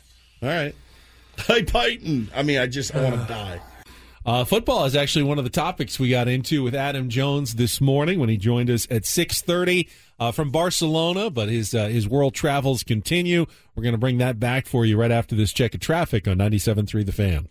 All 0.42 0.48
right. 0.48 0.74
Hey, 1.46 1.64
Python. 1.64 2.30
I 2.34 2.42
mean, 2.42 2.58
I 2.58 2.66
just 2.66 2.94
I 2.94 3.02
want 3.04 3.20
to 3.20 3.26
die. 3.32 3.60
Uh, 4.24 4.44
football 4.44 4.84
is 4.86 4.96
actually 4.96 5.24
one 5.24 5.36
of 5.38 5.44
the 5.44 5.50
topics 5.50 5.98
we 5.98 6.08
got 6.08 6.28
into 6.28 6.62
with 6.62 6.74
Adam 6.74 7.10
Jones 7.10 7.56
this 7.56 7.80
morning 7.80 8.20
when 8.20 8.28
he 8.30 8.36
joined 8.38 8.70
us 8.70 8.86
at 8.90 9.04
six 9.04 9.42
thirty 9.42 9.88
uh, 10.20 10.30
from 10.30 10.50
Barcelona. 10.50 11.30
But 11.30 11.48
his 11.48 11.74
uh, 11.74 11.88
his 11.88 12.08
world 12.08 12.34
travels 12.34 12.84
continue. 12.84 13.46
We're 13.74 13.82
going 13.82 13.94
to 13.94 13.98
bring 13.98 14.18
that 14.18 14.38
back 14.38 14.66
for 14.66 14.84
you 14.86 14.96
right 14.96 15.10
after 15.10 15.34
this 15.34 15.52
check 15.52 15.74
of 15.74 15.80
traffic 15.80 16.28
on 16.28 16.36
97.3 16.38 17.04
The 17.06 17.12
Fan. 17.12 17.48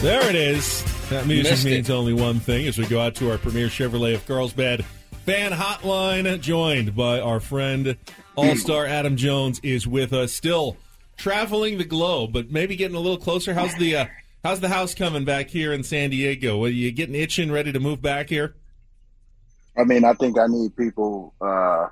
There 0.00 0.28
it 0.28 0.34
is. 0.34 0.84
That 1.08 1.26
music 1.26 1.52
Missed 1.52 1.66
it. 1.66 1.70
means 1.70 1.90
only 1.90 2.12
one 2.12 2.38
thing 2.38 2.66
as 2.66 2.76
we 2.76 2.86
go 2.86 3.00
out 3.00 3.14
to 3.16 3.30
our 3.30 3.38
premier 3.38 3.68
Chevrolet 3.68 4.14
of 4.14 4.26
Carlsbad 4.26 4.84
fan 5.24 5.50
hotline, 5.52 6.38
joined 6.42 6.94
by 6.94 7.20
our 7.20 7.40
friend 7.40 7.96
All 8.36 8.54
Star 8.56 8.84
Adam 8.84 9.16
Jones 9.16 9.60
is 9.62 9.86
with 9.86 10.12
us. 10.12 10.34
Still 10.34 10.76
traveling 11.16 11.78
the 11.78 11.84
globe, 11.84 12.34
but 12.34 12.50
maybe 12.50 12.76
getting 12.76 12.96
a 12.96 13.00
little 13.00 13.16
closer. 13.16 13.54
How's 13.54 13.74
the 13.76 13.96
uh, 13.96 14.06
how's 14.44 14.60
the 14.60 14.68
house 14.68 14.94
coming 14.94 15.24
back 15.24 15.48
here 15.48 15.72
in 15.72 15.82
San 15.82 16.10
Diego? 16.10 16.62
Are 16.64 16.68
you 16.68 16.92
getting 16.92 17.14
itching, 17.14 17.50
ready 17.50 17.72
to 17.72 17.80
move 17.80 18.00
back 18.00 18.28
here? 18.28 18.54
I 19.76 19.82
mean, 19.82 20.04
I 20.04 20.12
think 20.12 20.38
I 20.38 20.46
need 20.46 20.76
people. 20.76 21.34
Uh, 21.40 21.88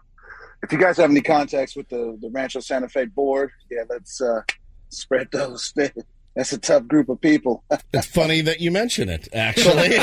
if 0.62 0.70
you 0.70 0.78
guys 0.78 0.98
have 0.98 1.10
any 1.10 1.22
contacts 1.22 1.74
with 1.74 1.88
the, 1.88 2.16
the 2.20 2.30
Rancho 2.30 2.60
Santa 2.60 2.88
Fe 2.88 3.06
board, 3.06 3.50
yeah, 3.70 3.82
let's 3.88 4.20
uh, 4.20 4.42
spread 4.90 5.28
those. 5.32 5.72
That's 6.34 6.52
a 6.52 6.58
tough 6.58 6.86
group 6.88 7.08
of 7.08 7.20
people. 7.20 7.64
It's 7.94 8.06
funny 8.06 8.40
that 8.40 8.60
you 8.60 8.70
mention 8.70 9.10
it. 9.10 9.28
Actually, 9.34 9.90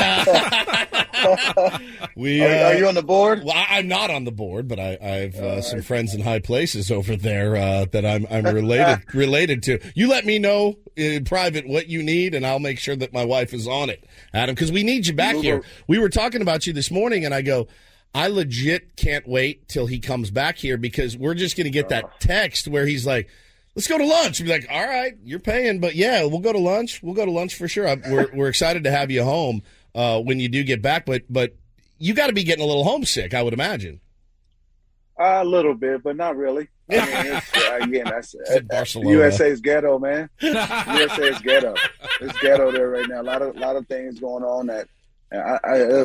we 2.16 2.42
Are- 2.44 2.48
uh, 2.48 2.68
are 2.68 2.74
you 2.76 2.86
on 2.86 2.94
the 2.94 3.02
board? 3.02 3.42
Well, 3.44 3.64
I'm 3.68 3.88
not 3.88 4.10
on 4.10 4.24
the 4.24 4.30
board, 4.30 4.68
but 4.68 4.78
I, 4.78 4.96
I 5.02 5.06
have 5.06 5.34
uh, 5.34 5.60
some 5.60 5.82
friends 5.82 6.14
in 6.14 6.20
high 6.20 6.38
places 6.38 6.90
over 6.90 7.16
there 7.16 7.56
uh, 7.56 7.86
that 7.92 8.06
I'm 8.06 8.26
I'm 8.30 8.44
related 8.44 9.12
related 9.12 9.62
to. 9.64 9.80
You 9.94 10.08
let 10.08 10.24
me 10.24 10.38
know 10.38 10.76
in 10.96 11.24
private 11.24 11.66
what 11.66 11.88
you 11.88 12.02
need, 12.02 12.34
and 12.34 12.46
I'll 12.46 12.60
make 12.60 12.78
sure 12.78 12.94
that 12.96 13.12
my 13.12 13.24
wife 13.24 13.52
is 13.52 13.66
on 13.66 13.90
it, 13.90 14.04
Adam, 14.32 14.54
because 14.54 14.70
we 14.70 14.84
need 14.84 15.06
you 15.08 15.14
back 15.14 15.36
here. 15.36 15.62
We 15.88 15.98
were 15.98 16.08
talking 16.10 16.42
about 16.42 16.66
you 16.66 16.72
this 16.72 16.90
morning, 16.90 17.24
and 17.24 17.34
I 17.34 17.42
go. 17.42 17.66
I 18.12 18.26
legit 18.26 18.96
can't 18.96 19.24
wait 19.28 19.68
till 19.68 19.86
he 19.86 20.00
comes 20.00 20.32
back 20.32 20.56
here 20.58 20.76
because 20.76 21.16
we're 21.16 21.34
just 21.34 21.56
going 21.56 21.66
to 21.66 21.70
get 21.70 21.90
that 21.90 22.18
text 22.20 22.66
where 22.66 22.84
he's 22.84 23.06
like, 23.06 23.28
"Let's 23.80 23.88
go 23.88 23.96
to 23.98 24.04
lunch." 24.06 24.40
We're 24.40 24.48
like, 24.48 24.66
"All 24.70 24.86
right, 24.86 25.14
you're 25.24 25.40
paying, 25.40 25.80
but 25.80 25.94
yeah, 25.94 26.24
we'll 26.24 26.40
go 26.40 26.52
to 26.52 26.58
lunch. 26.58 27.02
We'll 27.02 27.14
go 27.14 27.24
to 27.24 27.30
lunch 27.30 27.54
for 27.54 27.66
sure." 27.66 27.88
I'm, 27.88 28.02
we're 28.10 28.28
we're 28.34 28.48
excited 28.48 28.84
to 28.84 28.90
have 28.90 29.10
you 29.10 29.22
home 29.24 29.62
uh, 29.94 30.20
when 30.20 30.38
you 30.38 30.48
do 30.48 30.62
get 30.64 30.82
back, 30.82 31.06
but 31.06 31.22
but 31.30 31.54
you 31.98 32.12
got 32.14 32.26
to 32.26 32.32
be 32.34 32.44
getting 32.44 32.62
a 32.64 32.66
little 32.66 32.84
homesick, 32.84 33.32
I 33.34 33.42
would 33.42 33.52
imagine. 33.54 34.00
a 35.18 35.44
little 35.44 35.74
bit, 35.74 36.02
but 36.02 36.16
not 36.16 36.36
really. 36.36 36.68
I 36.90 36.94
mean, 36.94 37.34
it's, 37.36 37.56
uh, 37.68 37.78
again, 37.82 38.04
that's 38.06 38.34
Said 38.46 38.68
Barcelona. 38.68 39.10
USA's 39.26 39.60
ghetto, 39.60 39.98
man. 39.98 40.28
USA 40.40 41.22
is 41.28 41.38
ghetto. 41.40 41.74
It's 42.20 42.38
ghetto 42.40 42.72
there 42.72 42.88
right 42.90 43.08
now. 43.08 43.20
A 43.20 43.22
lot 43.22 43.42
of 43.42 43.56
lot 43.56 43.76
of 43.76 43.86
things 43.86 44.18
going 44.20 44.44
on 44.44 44.66
that 44.66 44.88
I, 45.32 45.58
I 45.64 46.04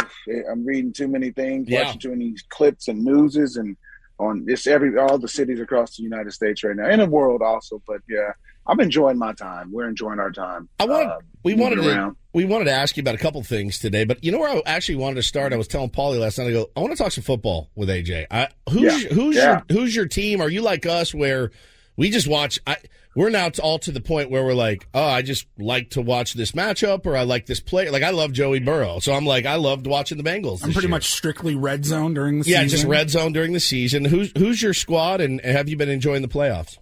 I'm 0.52 0.66
reading 0.66 0.94
too 0.94 1.08
many 1.08 1.32
things, 1.32 1.68
Yeah. 1.68 1.86
watching 1.86 2.00
too 2.00 2.10
many 2.12 2.36
clips 2.50 2.88
and 2.88 3.04
newses, 3.04 3.58
and 3.58 3.76
on 4.19 4.45
this 4.45 4.65
every 4.67 4.97
all 4.97 5.17
the 5.17 5.28
cities 5.28 5.60
across 5.60 5.97
the 5.97 6.04
United 6.04 6.32
States 6.32 6.63
right 6.63 6.75
now, 6.75 6.86
and 6.88 7.01
the 7.01 7.06
world 7.06 7.41
also. 7.41 7.82
But 7.88 8.01
yeah, 8.10 8.32
I'm 8.67 8.80
enjoying 8.80 9.17
my 9.17 9.34
time. 9.34 9.71
We're 9.71 9.88
enjoying 9.89 10.19
our 10.19 10.32
time. 10.32 10.69
I 10.80 10.86
wanted 10.86 11.08
uh, 11.10 11.19
we 11.43 11.54
wanted 11.54 11.82
to 11.82 11.89
around. 11.89 12.15
we 12.34 12.45
wanted 12.45 12.65
to 12.65 12.71
ask 12.71 12.95
you 12.97 13.01
about 13.01 13.15
a 13.15 13.19
couple 13.19 13.41
things 13.43 13.80
today, 13.80 14.04
but 14.06 14.23
you 14.23 14.32
know 14.32 14.39
where 14.39 14.49
I 14.56 14.62
actually 14.65 14.95
wanted 14.95 15.15
to 15.15 15.23
start. 15.23 15.54
I 15.54 15.58
was 15.58 15.67
telling 15.67 15.89
Paulie 15.89 16.19
last 16.19 16.38
night. 16.38 16.47
I 16.47 16.51
go, 16.51 16.69
I 16.75 16.80
want 16.80 16.91
to 16.95 16.97
talk 17.01 17.12
some 17.12 17.23
football 17.23 17.69
with 17.75 17.89
AJ. 17.89 18.25
I, 18.32 18.47
who's 18.69 19.04
Yeah. 19.04 19.10
who's 19.13 19.36
Yeah. 19.36 19.62
your 19.69 19.80
who's 19.80 19.95
your 19.95 20.08
team? 20.08 20.41
Are 20.41 20.49
you 20.49 20.62
like 20.62 20.86
us 20.86 21.13
where 21.13 21.51
we 21.97 22.09
just 22.09 22.28
watch? 22.28 22.59
I, 22.66 22.78
we're 23.16 23.30
now 23.30 23.49
to, 23.49 23.61
all 23.61 23.80
to 23.80 23.91
the 23.91 24.01
point 24.01 24.30
where 24.30 24.43
we're 24.43 24.53
like, 24.53 24.88
oh, 24.93 25.03
I 25.03 25.22
just 25.22 25.47
like 25.57 25.91
to 25.91 26.01
watch 26.01 26.34
this 26.34 26.51
matchup, 26.51 27.05
or 27.05 27.16
I 27.16 27.24
like 27.24 27.45
this 27.45 27.59
play. 27.59 27.89
Like 27.89 28.03
I 28.03 28.09
love 28.09 28.34
Joey 28.34 28.59
Burrow, 28.59 28.99
so 28.99 29.13
I'm 29.13 29.26
like, 29.26 29.45
I 29.45 29.55
loved 29.55 29.88
watching 29.88 30.18
the 30.18 30.24
Bengals. 30.24 30.63
I'm 30.63 30.74
pretty 30.74 30.88
year. 30.88 30.89
much 30.89 31.09
strictly 31.11 31.55
red 31.55 31.86
zone 31.86 32.13
during 32.13 32.39
the 32.39 32.43
season. 32.43 32.61
yeah, 32.61 32.63
season. 32.66 32.78
just 32.78 32.89
red 32.89 33.09
zone 33.09 33.34
during 33.34 33.53
the 33.53 33.59
season. 33.59 34.05
Who's 34.05 34.32
who's 34.38 34.61
your 34.61 34.74
squad, 34.74 35.22
and 35.22 35.39
have 35.41 35.70
you 35.70 35.78
been 35.78 35.89
enjoying 35.89 36.22
the 36.22 36.28
playoffs? 36.28 36.78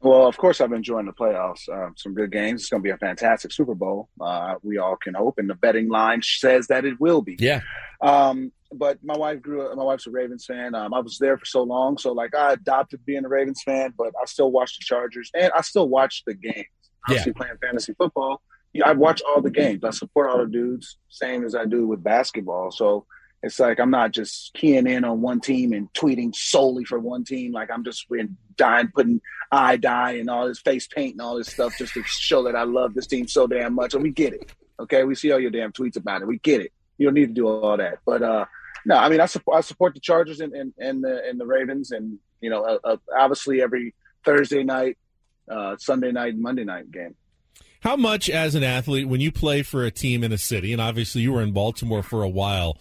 Well, 0.00 0.26
of 0.26 0.36
course, 0.36 0.60
I've 0.60 0.68
been 0.68 0.78
enjoying 0.78 1.06
the 1.06 1.14
playoffs. 1.14 1.66
Uh, 1.66 1.90
some 1.96 2.12
good 2.12 2.30
games. 2.30 2.60
It's 2.60 2.70
going 2.70 2.82
to 2.82 2.84
be 2.84 2.90
a 2.90 2.98
fantastic 2.98 3.52
Super 3.52 3.74
Bowl. 3.74 4.10
Uh, 4.20 4.56
we 4.62 4.76
all 4.76 4.96
can 4.96 5.14
hope, 5.14 5.38
and 5.38 5.48
the 5.48 5.54
betting 5.54 5.88
line 5.88 6.20
says 6.22 6.66
that 6.66 6.84
it 6.84 7.00
will 7.00 7.22
be. 7.22 7.36
Yeah. 7.40 7.62
Um, 8.02 8.52
but 8.78 8.98
my 9.02 9.16
wife 9.16 9.40
grew 9.42 9.62
up. 9.66 9.76
My 9.76 9.84
wife's 9.84 10.06
a 10.06 10.10
Ravens 10.10 10.44
fan. 10.44 10.74
Um, 10.74 10.92
I 10.94 11.00
was 11.00 11.18
there 11.18 11.36
for 11.38 11.44
so 11.46 11.62
long, 11.62 11.98
so 11.98 12.12
like 12.12 12.34
I 12.34 12.52
adopted 12.52 13.04
being 13.06 13.24
a 13.24 13.28
Ravens 13.28 13.62
fan. 13.64 13.92
But 13.96 14.08
I 14.20 14.24
still 14.26 14.50
watch 14.50 14.76
the 14.78 14.84
Chargers, 14.84 15.30
and 15.34 15.50
I 15.56 15.60
still 15.62 15.88
watch 15.88 16.22
the 16.26 16.34
games. 16.34 16.66
Obviously, 17.08 17.32
Yeah. 17.36 17.38
playing 17.42 17.58
fantasy 17.62 17.94
football, 17.94 18.40
yeah, 18.72 18.88
I 18.88 18.92
watch 18.92 19.20
all 19.28 19.40
the 19.42 19.50
games. 19.50 19.84
I 19.84 19.90
support 19.90 20.30
all 20.30 20.38
the 20.38 20.50
dudes, 20.50 20.98
same 21.08 21.44
as 21.44 21.54
I 21.54 21.64
do 21.66 21.86
with 21.86 22.02
basketball. 22.02 22.70
So 22.70 23.06
it's 23.42 23.60
like 23.60 23.78
I'm 23.78 23.90
not 23.90 24.12
just 24.12 24.54
keying 24.54 24.86
in 24.86 25.04
on 25.04 25.20
one 25.20 25.40
team 25.40 25.72
and 25.74 25.92
tweeting 25.92 26.34
solely 26.34 26.84
for 26.84 26.98
one 26.98 27.24
team. 27.24 27.52
Like 27.52 27.70
I'm 27.70 27.84
just 27.84 28.06
in 28.10 28.36
dying, 28.56 28.88
putting 28.94 29.20
eye 29.52 29.76
dye 29.76 30.12
and 30.12 30.30
all 30.30 30.48
this 30.48 30.60
face 30.60 30.86
paint 30.86 31.12
and 31.12 31.20
all 31.20 31.36
this 31.36 31.48
stuff 31.52 31.76
just 31.76 31.92
to 31.94 32.02
show 32.06 32.42
that 32.44 32.56
I 32.56 32.62
love 32.62 32.94
this 32.94 33.06
team 33.06 33.28
so 33.28 33.46
damn 33.46 33.74
much. 33.74 33.92
And 33.94 34.02
we 34.02 34.10
get 34.10 34.32
it. 34.32 34.50
Okay, 34.80 35.04
we 35.04 35.14
see 35.14 35.30
all 35.30 35.38
your 35.38 35.50
damn 35.50 35.72
tweets 35.72 35.96
about 35.96 36.22
it. 36.22 36.26
We 36.26 36.38
get 36.38 36.60
it. 36.62 36.72
You 36.96 37.06
don't 37.06 37.14
need 37.14 37.26
to 37.28 37.32
do 37.34 37.46
all 37.46 37.76
that. 37.76 37.98
But 38.06 38.22
uh 38.22 38.46
no, 38.86 38.96
I 38.96 39.08
mean 39.08 39.20
I 39.20 39.26
support 39.26 39.58
I 39.58 39.60
support 39.60 39.94
the 39.94 40.00
Chargers 40.00 40.40
and 40.40 40.52
and, 40.52 40.72
and 40.78 41.02
the 41.02 41.22
and 41.28 41.38
the 41.38 41.46
Ravens 41.46 41.90
and 41.90 42.18
you 42.40 42.50
know 42.50 42.64
uh, 42.64 42.78
uh, 42.84 42.96
obviously 43.16 43.62
every 43.62 43.94
Thursday 44.24 44.62
night, 44.62 44.98
uh 45.50 45.76
Sunday 45.78 46.12
night, 46.12 46.36
Monday 46.36 46.64
night 46.64 46.90
game. 46.90 47.14
How 47.80 47.96
much, 47.96 48.30
as 48.30 48.54
an 48.54 48.64
athlete, 48.64 49.08
when 49.08 49.20
you 49.20 49.30
play 49.30 49.62
for 49.62 49.84
a 49.84 49.90
team 49.90 50.24
in 50.24 50.32
a 50.32 50.38
city, 50.38 50.72
and 50.72 50.80
obviously 50.80 51.20
you 51.20 51.34
were 51.34 51.42
in 51.42 51.52
Baltimore 51.52 52.02
for 52.02 52.22
a 52.22 52.28
while, 52.28 52.78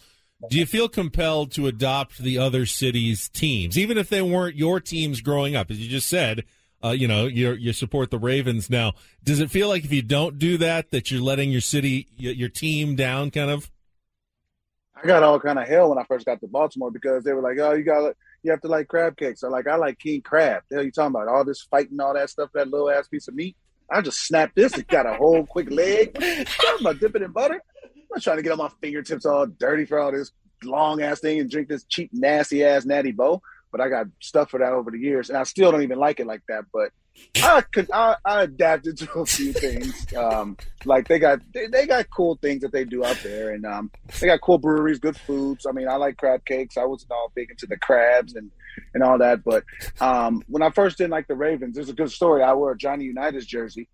do 0.49 0.57
you 0.57 0.65
feel 0.65 0.87
compelled 0.87 1.51
to 1.51 1.67
adopt 1.67 2.19
the 2.19 2.37
other 2.37 2.65
city's 2.65 3.27
teams, 3.27 3.77
even 3.77 3.97
if 3.97 4.07
they 4.07 4.21
weren't 4.21 4.55
your 4.55 4.79
teams 4.79 5.19
growing 5.19 5.57
up? 5.57 5.69
As 5.69 5.79
you 5.79 5.89
just 5.89 6.07
said, 6.07 6.45
uh, 6.81 6.91
you 6.91 7.07
know, 7.07 7.25
you 7.25 7.51
you 7.51 7.73
support 7.73 8.11
the 8.11 8.17
Ravens 8.17 8.69
now. 8.69 8.93
Does 9.23 9.41
it 9.41 9.51
feel 9.51 9.67
like 9.67 9.83
if 9.83 9.91
you 9.91 10.01
don't 10.01 10.39
do 10.39 10.57
that, 10.59 10.91
that 10.91 11.11
you're 11.11 11.21
letting 11.21 11.51
your 11.51 11.59
city, 11.59 12.07
your 12.15 12.49
team 12.49 12.95
down, 12.95 13.29
kind 13.29 13.51
of? 13.51 13.69
I 15.03 15.07
got 15.07 15.23
all 15.23 15.39
kind 15.39 15.59
of 15.59 15.67
hell 15.67 15.89
when 15.89 15.97
I 15.97 16.05
first 16.05 16.25
got 16.25 16.39
to 16.39 16.47
Baltimore 16.47 16.89
because 16.89 17.23
they 17.23 17.33
were 17.33 17.41
like, 17.41 17.57
"Oh, 17.59 17.73
you 17.73 17.83
got 17.83 18.15
you 18.41 18.51
have 18.51 18.61
to 18.61 18.69
like 18.69 18.87
crab 18.87 19.17
cakes." 19.17 19.43
I'm 19.43 19.51
like, 19.51 19.67
"I 19.67 19.75
like 19.75 19.99
king 19.99 20.21
crab." 20.21 20.63
The 20.69 20.77
hell 20.77 20.85
you 20.85 20.91
talking 20.91 21.15
about? 21.15 21.27
All 21.27 21.43
this 21.43 21.61
fighting, 21.61 21.99
all 21.99 22.13
that 22.13 22.29
stuff, 22.29 22.51
that 22.53 22.69
little 22.69 22.89
ass 22.89 23.07
piece 23.09 23.27
of 23.27 23.35
meat. 23.35 23.57
I 23.91 24.01
just 24.01 24.25
snapped 24.25 24.55
this. 24.55 24.77
It 24.77 24.87
got 24.87 25.05
a 25.05 25.13
whole 25.13 25.45
quick 25.45 25.69
leg. 25.69 26.15
I'm 26.21 26.79
about 26.79 26.99
dip 26.99 27.15
it 27.15 27.21
in 27.21 27.31
butter. 27.31 27.61
I'm 27.83 27.89
not 28.11 28.21
trying 28.21 28.37
to 28.37 28.43
get 28.43 28.51
all 28.51 28.57
my 28.57 28.69
fingertips 28.81 29.25
all 29.25 29.45
dirty 29.45 29.85
for 29.85 29.99
all 29.99 30.11
this 30.11 30.31
long 30.63 31.01
ass 31.01 31.19
thing 31.19 31.39
and 31.39 31.49
drink 31.49 31.67
this 31.67 31.83
cheap, 31.83 32.09
nasty 32.13 32.63
ass 32.63 32.85
Natty 32.85 33.11
Boh. 33.11 33.41
But 33.73 33.81
I 33.81 33.89
got 33.89 34.05
stuff 34.21 34.51
for 34.51 34.59
that 34.59 34.71
over 34.71 34.91
the 34.91 34.99
years, 34.99 35.29
and 35.29 35.37
I 35.37 35.43
still 35.43 35.71
don't 35.71 35.81
even 35.81 35.99
like 35.99 36.21
it 36.21 36.27
like 36.27 36.43
that. 36.47 36.65
But 36.71 36.91
I 37.43 37.61
could 37.61 37.89
I, 37.91 38.15
I 38.23 38.43
adapted 38.43 38.97
to 38.99 39.11
a 39.19 39.25
few 39.25 39.51
things. 39.51 40.05
Um, 40.15 40.57
like 40.85 41.07
they 41.07 41.19
got 41.19 41.39
they, 41.53 41.67
they 41.67 41.87
got 41.87 42.09
cool 42.15 42.37
things 42.41 42.61
that 42.61 42.71
they 42.71 42.85
do 42.85 43.03
out 43.03 43.19
there, 43.23 43.51
and 43.51 43.65
um, 43.65 43.91
they 44.21 44.27
got 44.27 44.41
cool 44.41 44.59
breweries, 44.59 44.99
good 44.99 45.17
foods. 45.17 45.65
I 45.67 45.71
mean, 45.73 45.89
I 45.89 45.95
like 45.95 46.17
crab 46.17 46.45
cakes. 46.45 46.77
I 46.77 46.85
wasn't 46.85 47.11
all 47.11 47.31
big 47.35 47.49
into 47.49 47.65
the 47.65 47.77
crabs 47.77 48.35
and 48.35 48.51
and 48.93 49.03
all 49.03 49.17
that, 49.17 49.43
but 49.43 49.63
um, 49.99 50.43
when 50.47 50.63
I 50.63 50.69
first 50.69 50.97
didn't 50.97 51.11
like 51.11 51.27
the 51.27 51.35
Ravens, 51.35 51.75
there's 51.75 51.89
a 51.89 51.93
good 51.93 52.11
story. 52.11 52.43
I 52.43 52.53
wore 52.53 52.71
a 52.71 52.77
Johnny 52.77 53.05
Unitas 53.05 53.45
jersey 53.45 53.89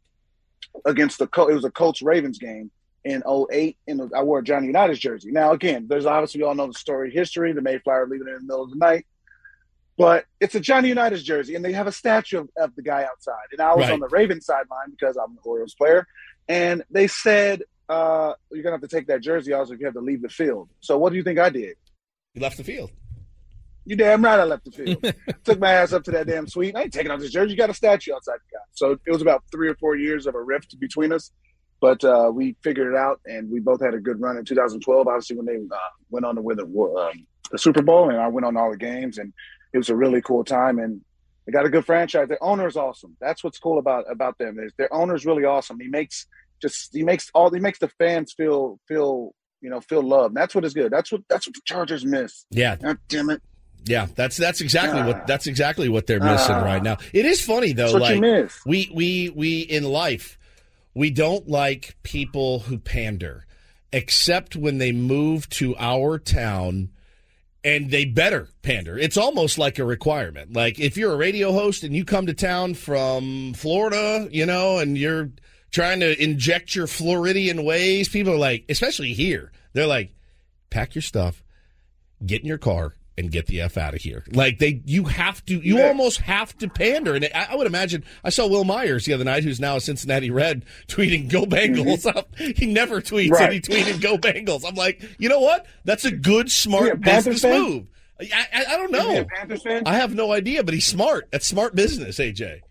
against 0.86 1.20
the 1.20 1.28
Col- 1.28 1.48
it 1.48 1.54
was 1.54 1.66
a 1.66 1.72
Colts 1.72 2.02
Ravens 2.02 2.38
game 2.38 2.72
in 3.04 3.24
08 3.28 3.78
and 3.88 4.12
I 4.16 4.24
wore 4.24 4.40
a 4.40 4.44
Johnny 4.44 4.68
Unitas 4.68 5.00
jersey. 5.00 5.32
Now 5.32 5.52
again, 5.52 5.88
there's 5.90 6.06
obviously 6.06 6.42
we 6.42 6.48
all 6.48 6.56
know 6.56 6.68
the 6.68 6.74
story 6.74 7.12
history, 7.12 7.54
the 7.54 7.62
Mayflower 7.62 8.08
leaving 8.08 8.28
in 8.28 8.34
the 8.34 8.42
middle 8.42 8.64
of 8.64 8.72
the 8.72 8.78
night. 8.78 9.06
But 10.00 10.24
it's 10.40 10.56
a 10.56 10.62
Johnny 10.62 10.88
Unitas 10.88 11.22
jersey, 11.24 11.56
and 11.56 11.64
they 11.66 11.74
have 11.74 11.86
a 11.86 11.92
statue 11.92 12.40
of, 12.40 12.50
of 12.58 12.74
the 12.76 12.82
guy 12.82 13.04
outside. 13.04 13.36
And 13.52 13.60
I 13.60 13.76
was 13.76 13.84
Right. 13.88 13.92
on 13.94 14.00
the 14.00 14.08
Ravens 14.08 14.46
sideline 14.46 14.90
because 14.92 15.18
I'm 15.18 15.32
an 15.32 15.38
Orioles 15.44 15.76
player, 15.76 16.08
and 16.48 16.84
they 16.90 17.08
said 17.08 17.64
uh, 17.90 18.34
you're 18.52 18.64
gonna 18.64 18.76
have 18.76 18.82
to 18.82 18.88
take 18.88 19.08
that 19.08 19.20
jersey 19.22 19.52
off 19.52 19.70
if 19.72 19.80
you 19.80 19.86
have 19.86 19.96
to 19.96 20.00
leave 20.00 20.22
the 20.22 20.30
field. 20.30 20.70
So 20.80 20.98
what 20.98 21.10
do 21.12 21.18
you 21.18 21.24
think 21.24 21.38
I 21.38 21.50
did? 21.50 21.76
You 22.34 22.42
left 22.42 22.56
the 22.58 22.64
field. 22.64 22.92
You 23.86 23.96
damn 23.98 24.24
right 24.24 24.40
I 24.40 24.44
left 24.46 24.64
the 24.66 24.72
field. 24.72 25.14
Took 25.44 25.60
my 25.60 25.72
ass 25.74 25.92
up 25.92 26.04
to 26.04 26.12
that 26.12 26.28
damn 26.28 26.48
suite. 26.48 26.76
I 26.78 26.84
ain't 26.84 26.94
taking 26.94 27.12
off 27.12 27.20
this 27.20 27.32
jersey. 27.32 27.52
You 27.52 27.58
got 27.58 27.72
a 27.72 27.74
statue 27.74 28.14
outside 28.14 28.36
the 28.36 28.58
guy. 28.58 28.64
So 28.74 28.98
it 29.06 29.12
was 29.12 29.22
about 29.24 29.44
three 29.52 29.68
or 29.68 29.76
four 29.76 29.96
years 29.98 30.28
of 30.28 30.36
a 30.36 30.42
rift 30.42 30.80
between 30.80 31.12
us. 31.12 31.32
But 31.82 32.04
uh, 32.04 32.32
we 32.34 32.56
figured 32.64 32.94
it 32.94 32.96
out, 32.96 33.20
and 33.26 33.50
we 33.50 33.60
both 33.60 33.82
had 33.82 33.94
a 33.96 34.00
good 34.00 34.22
run 34.22 34.38
in 34.38 34.46
2012. 34.46 35.08
Obviously, 35.08 35.36
when 35.38 35.46
they 35.46 35.56
uh, 35.56 35.78
went 36.10 36.26
on 36.26 36.36
to 36.36 36.42
win 36.42 36.58
the, 36.58 36.66
um, 36.66 37.26
the 37.52 37.58
Super 37.58 37.82
Bowl, 37.82 38.10
and 38.10 38.20
I 38.20 38.28
went 38.28 38.46
on 38.46 38.56
all 38.56 38.70
the 38.70 38.78
games, 38.78 39.18
and 39.18 39.34
it 39.74 39.78
was 39.78 39.90
a 39.90 39.96
really 39.96 40.22
cool 40.22 40.44
time. 40.44 40.80
And 40.80 41.02
they 41.46 41.52
got 41.52 41.66
a 41.66 41.70
good 41.70 41.86
franchise. 41.86 42.28
The 42.30 42.38
owner 42.42 42.68
is 42.68 42.76
awesome. 42.78 43.16
That's 43.20 43.44
what's 43.44 43.60
cool 43.60 43.80
about 43.80 44.06
about 44.12 44.38
them. 44.38 44.58
Is 44.60 44.72
their 44.78 44.94
owner 44.94 45.16
is 45.16 45.26
really 45.26 45.46
awesome. 45.46 45.80
He 45.80 45.88
makes 45.88 46.28
just 46.62 46.90
he 46.94 47.04
makes 47.04 47.30
all 47.34 47.50
he 47.52 47.60
makes 47.60 47.80
the 47.80 47.90
fans 47.90 48.34
feel 48.34 48.80
feel 48.88 49.34
you 49.62 49.70
know 49.70 49.80
feel 49.82 50.02
loved. 50.02 50.36
That's 50.36 50.54
what 50.56 50.64
is 50.66 50.74
good. 50.74 50.92
That's 50.92 51.12
what 51.12 51.22
that's 51.30 51.48
what 51.48 51.54
the 51.56 51.62
Chargers 51.66 52.06
miss. 52.06 52.46
Yeah. 52.52 52.76
God 52.76 52.98
damn 53.08 53.30
it. 53.30 53.42
Yeah, 53.86 54.08
that's 54.16 54.36
that's 54.38 54.60
exactly 54.62 55.00
Ah. 55.00 55.08
what 55.08 55.26
that's 55.28 55.48
exactly 55.48 55.88
what 55.90 56.06
they're 56.06 56.20
missing 56.20 56.56
Ah. 56.56 56.64
right 56.66 56.84
now. 56.84 56.98
It 57.14 57.26
is 57.26 57.42
funny 57.42 57.72
though, 57.74 57.94
like 57.94 58.16
you 58.16 58.22
miss. 58.22 58.60
we 58.66 58.92
we 58.94 59.30
we 59.30 59.62
in 59.62 59.86
life 59.86 60.38
we 60.94 61.10
don't 61.12 61.48
like 61.48 61.96
people 62.04 62.60
who 62.60 62.78
pander, 62.78 63.46
except 63.94 64.56
when 64.56 64.80
they 64.80 64.92
move 64.92 65.48
to 65.50 65.76
our 65.78 66.20
town 66.20 66.90
and 67.64 67.92
they 67.92 68.06
better 68.06 68.50
pander. 68.62 68.98
It's 68.98 69.18
almost 69.18 69.58
like 69.58 69.80
a 69.80 69.86
requirement. 69.86 70.54
Like 70.54 70.80
if 70.80 70.98
you're 70.98 71.14
a 71.14 71.18
radio 71.18 71.52
host 71.52 71.84
and 71.84 71.96
you 71.96 72.06
come 72.06 72.26
to 72.28 72.34
town 72.34 72.74
from 72.74 73.54
Florida, 73.54 74.28
you 74.32 74.46
know, 74.46 74.80
and 74.80 74.98
you're 74.98 75.30
trying 75.72 76.00
to 76.00 76.22
inject 76.22 76.76
your 76.76 76.88
Floridian 76.88 77.64
ways, 77.64 78.10
people 78.10 78.34
are 78.34 78.38
like, 78.38 78.66
especially 78.70 79.14
here, 79.14 79.52
they're 79.74 79.88
like, 79.88 80.14
pack 80.70 80.96
your 80.96 81.02
stuff, 81.02 81.44
get 82.26 82.42
in 82.42 82.48
your 82.48 82.58
car 82.58 82.94
and 83.20 83.30
get 83.32 83.46
the 83.48 83.62
f 83.62 83.78
out 83.78 83.94
of 83.94 84.02
here. 84.02 84.24
Like 84.32 84.58
they, 84.60 84.82
you 84.86 85.04
have 85.04 85.46
to, 85.46 85.56
you 85.56 85.78
Yeah. 85.78 85.88
almost 85.90 86.22
have 86.22 86.58
to 86.60 86.68
pander. 86.70 87.14
And 87.16 87.26
I, 87.36 87.50
I 87.52 87.56
would 87.56 87.68
imagine. 87.68 88.04
I 88.24 88.30
saw 88.30 88.48
Wil 88.48 88.64
Myers 88.64 89.06
the 89.06 89.14
other 89.14 89.24
night, 89.26 89.44
who's 89.44 89.60
now 89.60 89.76
a 89.76 89.82
Cincinnati 89.82 90.32
Red, 90.32 90.66
tweeting 90.88 91.30
"Go 91.30 91.46
Bengals." 91.46 92.06
He 92.58 92.66
never 92.66 93.02
tweets, 93.02 93.40
and 93.40 93.54
he 93.54 93.60
Mm-hmm. 93.60 93.72
Tweeted 93.74 94.02
"Go 94.02 94.18
Bengals." 94.18 94.64
I'm 94.68 94.76
like, 94.76 95.04
you 95.20 95.30
know 95.30 95.40
what? 95.42 95.68
That's 95.86 96.06
a 96.06 96.12
good, 96.12 96.50
smart 96.52 97.02
business 97.02 97.42
fan? 97.42 97.62
move. 97.62 97.88
I, 98.22 98.48
I, 98.54 98.66
I 98.74 98.78
don't 98.78 98.92
know. 98.92 99.26
I 99.86 99.96
have 99.96 100.14
no 100.16 100.32
idea, 100.32 100.64
but 100.64 100.74
he's 100.74 100.86
smart. 100.86 101.28
That's 101.32 101.46
smart 101.48 101.76
business, 101.76 102.18
AJ. 102.20 102.62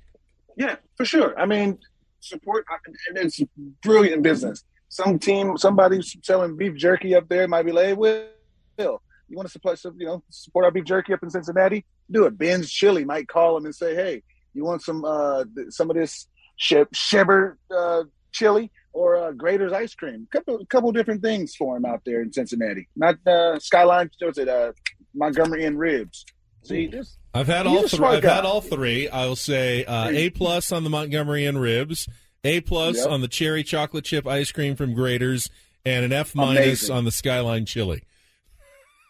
Yeah, 0.57 0.77
for 0.97 1.05
sure. 1.05 1.39
I 1.39 1.47
mean, 1.47 1.79
support. 2.21 2.65
and 3.09 3.17
It's 3.19 3.41
brilliant 3.83 4.23
business. 4.23 4.65
Some 4.91 5.19
team, 5.19 5.57
somebody's 5.59 6.17
selling 6.23 6.57
beef 6.57 6.75
jerky 6.75 7.15
up 7.15 7.29
there 7.29 7.47
might 7.49 7.63
be 7.65 7.73
like, 7.73 7.87
hey, 7.87 7.95
Will, 7.95 9.03
you 9.29 9.37
want 9.37 9.47
to 9.47 9.53
support, 9.53 9.79
some- 9.79 9.97
you 9.99 10.07
know, 10.07 10.23
support 10.31 10.65
our 10.65 10.71
beef 10.71 10.85
jerky 10.85 11.13
up 11.13 11.23
in 11.23 11.31
Cincinnati? 11.31 11.85
Do 12.11 12.25
it. 12.27 12.39
Ben's 12.39 12.71
Chili 12.71 13.05
might 13.05 13.29
call 13.29 13.57
him 13.57 13.65
and 13.67 13.75
say, 13.75 13.95
hey, 13.95 14.23
you 14.55 14.65
want 14.65 14.83
some 14.83 15.05
uh 15.05 15.45
some 15.69 15.91
of 15.91 15.97
this 15.97 16.27
she- 16.57 16.77
Sheber 16.77 17.57
uh, 17.71 18.05
chili 18.33 18.71
or 18.93 19.17
uh, 19.17 19.33
Graeter's 19.33 19.73
ice 19.73 19.95
cream? 19.95 20.27
Couple 20.33 20.65
couple 20.67 20.91
different 20.93 21.23
things 21.23 21.55
for 21.55 21.77
him 21.77 21.85
out 21.85 22.03
there 22.05 22.21
in 22.23 22.33
Cincinnati. 22.33 22.89
Not 22.97 23.17
uh, 23.27 23.59
Skyline. 23.59 24.11
What's 24.21 24.39
it? 24.39 24.49
Uh, 24.49 24.73
Montgomery 25.15 25.65
Inn 25.65 25.77
ribs. 25.77 26.25
See, 26.65 26.87
this 26.89 27.17
I've 27.35 27.47
had 27.47 27.67
all 27.67 27.87
three. 27.87 28.05
I've 28.07 28.23
guy. 28.23 28.35
had 28.37 28.45
all 28.45 28.61
three. 28.61 29.09
I'll 29.09 29.37
say 29.37 29.85
uh, 29.85 30.09
A 30.09 30.31
plus 30.31 30.73
on 30.73 30.83
the 30.85 30.91
Montgomery 30.91 31.45
Inn 31.47 31.59
ribs, 31.59 32.09
A 32.45 32.61
plus 32.61 32.97
Yep. 32.97 33.07
on 33.09 33.21
the 33.21 33.29
cherry 33.29 33.63
chocolate 33.63 34.05
chip 34.05 34.27
ice 34.27 34.51
cream 34.51 34.75
from 34.77 34.95
Graeter's, 34.95 35.49
and 35.87 36.05
an 36.05 36.13
F 36.13 36.35
minus 36.35 36.91
on 36.91 37.05
the 37.05 37.11
Skyline 37.13 37.65
chili. 37.67 38.03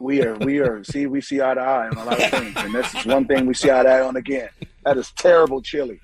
We 0.00 0.22
are, 0.22 0.36
we 0.36 0.60
are. 0.60 0.84
See, 0.84 1.06
we 1.06 1.20
see 1.20 1.40
eye 1.42 1.54
to 1.54 1.60
eye 1.60 1.88
on 1.88 1.96
a 1.96 2.04
lot 2.04 2.20
of 2.22 2.30
things, 2.30 2.54
and 2.56 2.72
this 2.74 2.94
is 2.94 3.04
one 3.06 3.24
thing 3.24 3.46
we 3.46 3.54
see 3.54 3.70
eye 3.70 3.82
to 3.82 3.88
eye 3.88 4.00
on 4.00 4.16
again. 4.16 4.48
That 4.84 4.96
is 4.96 5.10
terrible 5.12 5.60
chili. 5.60 6.00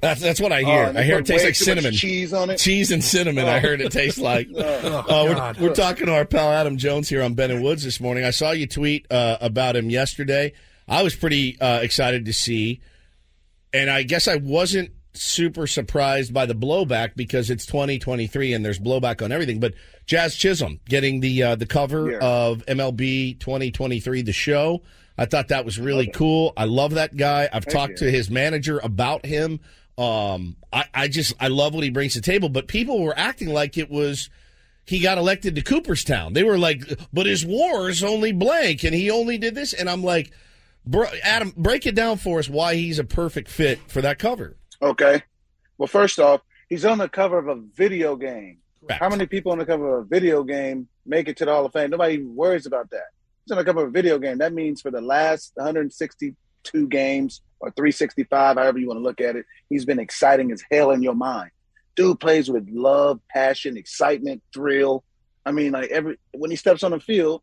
That's 0.00 0.20
that's 0.20 0.40
what 0.40 0.52
I 0.52 0.62
hear. 0.62 0.84
Oh, 0.84 0.88
and 0.88 0.98
I 0.98 1.02
hear 1.04 1.18
it 1.18 1.26
tastes 1.26 1.44
like 1.44 1.54
cinnamon. 1.54 1.92
cheese 1.92 2.32
on 2.32 2.50
it. 2.50 2.56
Cheese 2.58 2.90
and 2.90 3.02
cinnamon. 3.02 3.46
I 3.46 3.58
Oh. 3.58 3.60
heard 3.60 3.80
it 3.80 3.92
tastes 3.92 4.18
like. 4.18 4.48
Oh, 4.56 4.60
Uh, 5.08 5.54
we're, 5.58 5.68
we're 5.68 5.74
talking 5.74 6.06
to 6.06 6.14
our 6.14 6.24
pal 6.24 6.50
Adam 6.52 6.76
Jones 6.78 7.08
here 7.08 7.22
on 7.22 7.34
Ben 7.34 7.50
and 7.52 7.62
Woods 7.62 7.84
this 7.84 8.00
morning. 8.00 8.24
I 8.24 8.30
saw 8.30 8.50
you 8.50 8.66
tweet 8.66 9.06
uh, 9.10 9.38
about 9.40 9.76
him 9.76 9.88
yesterday. 9.88 10.52
I 10.88 11.02
was 11.02 11.14
pretty 11.14 11.60
uh, 11.60 11.80
excited 11.80 12.24
to 12.26 12.32
see, 12.32 12.80
and 13.72 13.88
I 13.90 14.02
guess 14.02 14.26
I 14.28 14.36
wasn't 14.36 14.90
super 15.22 15.66
surprised 15.66 16.32
by 16.34 16.46
the 16.46 16.54
blowback 16.54 17.12
because 17.16 17.50
it's 17.50 17.66
2023 17.66 18.52
and 18.52 18.64
there's 18.64 18.78
blowback 18.78 19.22
on 19.22 19.32
everything. 19.32 19.60
But 19.60 19.74
Jazz 20.06 20.34
Chisholm 20.36 20.80
getting 20.88 21.20
the 21.20 21.42
uh, 21.42 21.54
the 21.56 21.66
cover 21.66 22.12
Yeah. 22.12 22.18
of 22.20 22.64
MLB 22.66 23.38
2023, 23.40 24.22
the 24.22 24.32
show. 24.32 24.82
I 25.18 25.24
thought 25.24 25.48
that 25.48 25.64
was 25.64 25.78
really 25.78 26.08
cool. 26.08 26.52
I 26.56 26.64
love 26.64 26.94
that 26.94 27.16
guy. 27.16 27.48
I've 27.52 27.64
Thank 27.64 27.72
talked 27.74 27.90
you. 27.92 27.96
to 28.06 28.10
his 28.10 28.30
manager 28.30 28.78
about 28.82 29.24
him. 29.24 29.60
Um, 29.98 30.56
I, 30.72 30.84
I 30.92 31.08
just 31.08 31.32
I 31.40 31.48
love 31.48 31.74
what 31.74 31.82
he 31.84 31.90
brings 31.90 32.12
to 32.14 32.20
the 32.20 32.26
table. 32.26 32.48
But 32.50 32.68
people 32.68 33.02
were 33.02 33.18
acting 33.18 33.48
like 33.48 33.78
it 33.78 33.90
was 33.90 34.28
he 34.84 35.00
got 35.00 35.16
elected 35.18 35.54
to 35.56 35.62
Cooperstown. 35.62 36.32
They 36.34 36.44
were 36.44 36.58
like, 36.58 36.84
but 37.12 37.26
his 37.26 37.44
war 37.46 37.88
is 37.88 38.04
only 38.04 38.32
blank, 38.32 38.84
and 38.84 38.94
he 38.94 39.10
only 39.10 39.38
did 39.38 39.54
this. 39.54 39.72
And 39.72 39.88
I'm 39.88 40.04
like, 40.04 40.30
Bro, 40.88 41.06
Adam, 41.24 41.52
break 41.56 41.84
it 41.86 41.96
down 41.96 42.18
for 42.18 42.38
us 42.38 42.48
why 42.48 42.76
he's 42.76 42.98
a 43.00 43.04
perfect 43.04 43.48
fit 43.48 43.80
for 43.90 44.00
that 44.02 44.18
cover. 44.20 44.54
Okay. 44.82 45.22
Well, 45.78 45.86
first 45.86 46.18
off, 46.18 46.40
he's 46.68 46.84
on 46.84 46.98
the 46.98 47.08
cover 47.08 47.38
of 47.38 47.48
a 47.48 47.60
video 47.74 48.16
game. 48.16 48.58
Correct. 48.80 49.00
How 49.00 49.08
many 49.08 49.26
people 49.26 49.52
on 49.52 49.58
the 49.58 49.66
cover 49.66 49.98
of 49.98 50.04
a 50.04 50.08
video 50.08 50.42
game 50.42 50.88
make 51.04 51.28
it 51.28 51.36
to 51.38 51.44
the 51.44 51.52
Hall 51.52 51.66
of 51.66 51.72
Fame? 51.72 51.90
Nobody 51.90 52.14
even 52.14 52.34
worries 52.34 52.66
about 52.66 52.90
that. 52.90 53.06
He's 53.44 53.52
on 53.52 53.58
the 53.58 53.64
cover 53.64 53.82
of 53.82 53.88
a 53.88 53.92
video 53.92 54.18
game. 54.18 54.38
That 54.38 54.52
means 54.52 54.80
for 54.80 54.90
the 54.90 55.00
last 55.00 55.52
162 55.54 56.88
games 56.88 57.42
or 57.60 57.70
365, 57.70 58.56
however 58.56 58.78
you 58.78 58.86
want 58.86 58.98
to 58.98 59.02
look 59.02 59.20
at 59.20 59.36
it, 59.36 59.46
he's 59.68 59.84
been 59.84 59.98
exciting 59.98 60.52
as 60.52 60.62
hell 60.70 60.90
in 60.90 61.02
your 61.02 61.14
mind. 61.14 61.50
Dude 61.94 62.20
plays 62.20 62.50
with 62.50 62.68
love, 62.70 63.20
passion, 63.30 63.76
excitement, 63.76 64.42
thrill. 64.52 65.04
I 65.46 65.52
mean, 65.52 65.72
like 65.72 65.90
every 65.90 66.18
when 66.32 66.50
he 66.50 66.56
steps 66.56 66.82
on 66.82 66.90
the 66.90 67.00
field, 67.00 67.42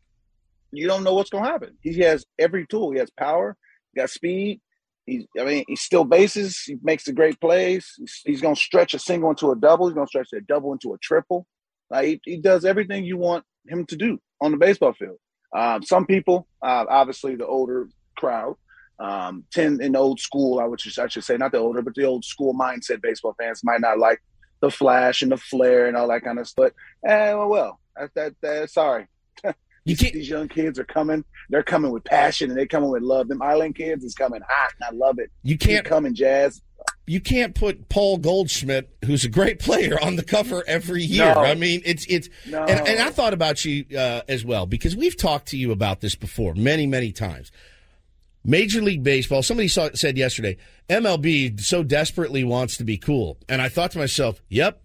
you 0.70 0.86
don't 0.86 1.02
know 1.02 1.14
what's 1.14 1.30
going 1.30 1.44
to 1.44 1.50
happen. 1.50 1.76
He 1.80 1.98
has 2.00 2.24
every 2.38 2.66
tool. 2.66 2.92
He 2.92 2.98
has 2.98 3.10
power, 3.10 3.56
he 3.92 4.00
got 4.00 4.10
speed. 4.10 4.60
He's, 5.06 5.26
I 5.38 5.44
mean, 5.44 5.64
he 5.68 5.76
still 5.76 6.04
bases. 6.04 6.62
He 6.62 6.76
makes 6.82 7.04
the 7.04 7.12
great 7.12 7.40
plays. 7.40 7.92
He's, 7.98 8.20
he's 8.24 8.40
going 8.40 8.54
to 8.54 8.60
stretch 8.60 8.94
a 8.94 8.98
single 8.98 9.30
into 9.30 9.50
a 9.50 9.56
double. 9.56 9.86
He's 9.86 9.94
going 9.94 10.06
to 10.06 10.10
stretch 10.10 10.28
a 10.34 10.40
double 10.40 10.72
into 10.72 10.94
a 10.94 10.98
triple. 10.98 11.46
Like 11.90 12.06
he, 12.06 12.20
he 12.24 12.36
does 12.38 12.64
everything 12.64 13.04
you 13.04 13.18
want 13.18 13.44
him 13.68 13.84
to 13.86 13.96
do 13.96 14.18
on 14.40 14.50
the 14.50 14.56
baseball 14.56 14.94
field. 14.94 15.18
Um, 15.54 15.82
some 15.82 16.06
people, 16.06 16.48
uh, 16.62 16.84
obviously 16.88 17.36
the 17.36 17.46
older 17.46 17.88
crowd, 18.16 18.56
um, 18.98 19.44
tend 19.52 19.82
in 19.82 19.96
old 19.96 20.20
school, 20.20 20.60
I 20.60 20.64
would 20.64 20.78
just, 20.78 20.98
I 20.98 21.08
should 21.08 21.24
say, 21.24 21.36
not 21.36 21.52
the 21.52 21.58
older, 21.58 21.82
but 21.82 21.94
the 21.94 22.04
old 22.04 22.24
school 22.24 22.54
mindset 22.54 23.02
baseball 23.02 23.34
fans 23.38 23.62
might 23.62 23.80
not 23.80 23.98
like 23.98 24.20
the 24.60 24.70
flash 24.70 25.22
and 25.22 25.32
the 25.32 25.36
flare 25.36 25.86
and 25.86 25.96
all 25.96 26.08
that 26.08 26.24
kind 26.24 26.38
of 26.38 26.48
stuff. 26.48 26.72
Eh, 27.06 27.32
well, 27.32 27.48
well, 27.48 27.80
that, 27.96 28.10
that, 28.14 28.34
that 28.42 28.70
sorry. 28.70 29.06
You 29.84 29.96
these, 29.96 30.12
these 30.12 30.28
young 30.28 30.48
kids 30.48 30.78
are 30.78 30.84
coming. 30.84 31.24
They're 31.50 31.62
coming 31.62 31.90
with 31.90 32.04
passion 32.04 32.50
and 32.50 32.58
they're 32.58 32.66
coming 32.66 32.90
with 32.90 33.02
love. 33.02 33.28
Them 33.28 33.42
Island 33.42 33.76
kids 33.76 34.02
is 34.02 34.14
coming 34.14 34.40
hot, 34.46 34.72
and 34.80 34.84
I 34.84 34.96
love 34.96 35.18
it. 35.18 35.30
You 35.42 35.58
can't 35.58 35.84
come 35.84 36.06
in 36.06 36.14
Jazz. 36.14 36.62
You 37.06 37.20
can't 37.20 37.54
put 37.54 37.90
Paul 37.90 38.16
Goldschmidt, 38.16 38.90
who's 39.04 39.24
a 39.24 39.28
great 39.28 39.58
player, 39.58 39.98
on 40.02 40.16
the 40.16 40.22
cover 40.22 40.64
every 40.66 41.02
year. 41.02 41.34
No. 41.34 41.42
I 41.42 41.54
mean, 41.54 41.82
it's 41.84 42.06
it's. 42.06 42.30
No. 42.48 42.64
And, 42.64 42.88
and 42.88 43.00
I 43.00 43.10
thought 43.10 43.34
about 43.34 43.62
you 43.64 43.84
uh, 43.96 44.22
as 44.26 44.42
well 44.42 44.64
because 44.64 44.96
we've 44.96 45.16
talked 45.16 45.48
to 45.48 45.58
you 45.58 45.70
about 45.70 46.00
this 46.00 46.14
before 46.14 46.54
many 46.54 46.86
many 46.86 47.12
times. 47.12 47.52
Major 48.46 48.82
League 48.82 49.02
Baseball. 49.02 49.42
Somebody 49.42 49.68
saw, 49.68 49.88
said 49.94 50.18
yesterday, 50.18 50.58
MLB 50.90 51.60
so 51.60 51.82
desperately 51.82 52.44
wants 52.44 52.76
to 52.78 52.84
be 52.84 52.96
cool, 52.96 53.38
and 53.50 53.60
I 53.60 53.68
thought 53.68 53.90
to 53.92 53.98
myself, 53.98 54.40
"Yep, 54.48 54.80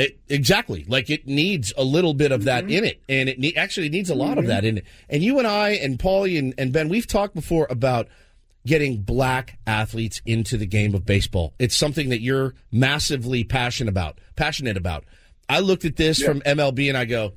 it, 0.00 0.18
exactly. 0.28 0.84
Like 0.88 1.10
it 1.10 1.26
needs 1.26 1.72
a 1.76 1.84
little 1.84 2.14
bit 2.14 2.32
of 2.32 2.44
that 2.44 2.64
mm-hmm. 2.64 2.72
in 2.72 2.84
it, 2.84 3.02
and 3.08 3.28
it 3.28 3.38
ne- 3.38 3.54
actually 3.54 3.88
needs 3.88 4.10
a 4.10 4.14
lot 4.14 4.38
of 4.38 4.44
mm-hmm. 4.44 4.48
that 4.48 4.64
in 4.64 4.78
it." 4.78 4.84
And 5.08 5.22
you 5.22 5.38
and 5.38 5.46
I 5.46 5.70
and 5.70 5.98
Paulie 5.98 6.38
and, 6.38 6.54
and 6.58 6.72
Ben, 6.72 6.88
we've 6.88 7.06
talked 7.06 7.34
before 7.34 7.66
about 7.70 8.08
getting 8.66 9.00
black 9.02 9.58
athletes 9.66 10.20
into 10.26 10.56
the 10.56 10.66
game 10.66 10.94
of 10.94 11.06
baseball. 11.06 11.54
It's 11.58 11.76
something 11.76 12.10
that 12.10 12.20
you're 12.20 12.54
massively 12.70 13.44
passionate 13.44 13.90
about. 13.90 14.18
Passionate 14.36 14.76
about. 14.76 15.04
I 15.48 15.60
looked 15.60 15.84
at 15.84 15.96
this 15.96 16.22
from 16.22 16.40
MLB 16.42 16.88
and 16.88 16.96
I 16.96 17.06
go, 17.06 17.32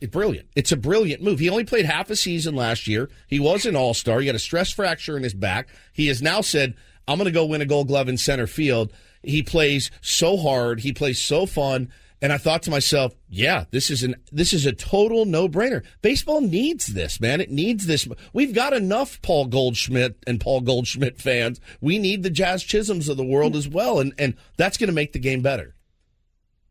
it's 0.00 0.12
brilliant. 0.12 0.48
It's 0.54 0.72
a 0.72 0.76
brilliant 0.76 1.22
move. 1.22 1.38
He 1.38 1.48
only 1.48 1.64
played 1.64 1.86
half 1.86 2.10
a 2.10 2.16
season 2.16 2.54
last 2.54 2.86
year. 2.86 3.08
He 3.26 3.40
was 3.40 3.66
an 3.66 3.74
all 3.74 3.94
star. 3.94 4.20
He 4.20 4.26
had 4.26 4.36
a 4.36 4.40
stress 4.40 4.70
fracture 4.70 5.16
in 5.16 5.22
his 5.22 5.34
back. 5.34 5.68
He 5.92 6.08
has 6.08 6.20
now 6.20 6.40
said, 6.40 6.74
I'm 7.06 7.18
going 7.18 7.26
to 7.26 7.32
go 7.32 7.46
win 7.46 7.62
a 7.62 7.66
gold 7.66 7.88
glove 7.88 8.08
in 8.08 8.18
center 8.18 8.46
field. 8.46 8.92
He 9.22 9.42
plays 9.42 9.90
so 10.00 10.36
hard. 10.36 10.80
He 10.80 10.92
plays 10.92 11.20
so 11.20 11.46
fun. 11.46 11.90
And 12.20 12.32
I 12.32 12.38
thought 12.38 12.64
to 12.64 12.70
myself, 12.70 13.14
yeah, 13.28 13.66
this 13.70 13.90
is 13.90 14.02
an 14.02 14.16
this 14.32 14.52
is 14.52 14.66
a 14.66 14.72
total 14.72 15.24
no 15.24 15.48
brainer. 15.48 15.84
Baseball 16.02 16.40
needs 16.40 16.88
this, 16.88 17.20
man. 17.20 17.40
It 17.40 17.50
needs 17.50 17.86
this. 17.86 18.08
We've 18.32 18.54
got 18.54 18.72
enough 18.72 19.22
Paul 19.22 19.46
Goldschmidt 19.46 20.16
and 20.26 20.40
Paul 20.40 20.62
Goldschmidt 20.62 21.20
fans. 21.20 21.60
We 21.80 21.96
need 21.98 22.24
the 22.24 22.30
Jazz 22.30 22.64
Chisholms 22.64 23.08
of 23.08 23.16
the 23.16 23.24
world 23.24 23.54
as 23.54 23.68
well, 23.68 24.00
and 24.00 24.12
and 24.18 24.34
that's 24.56 24.76
going 24.76 24.88
to 24.88 24.94
make 24.94 25.12
the 25.12 25.20
game 25.20 25.42
better. 25.42 25.76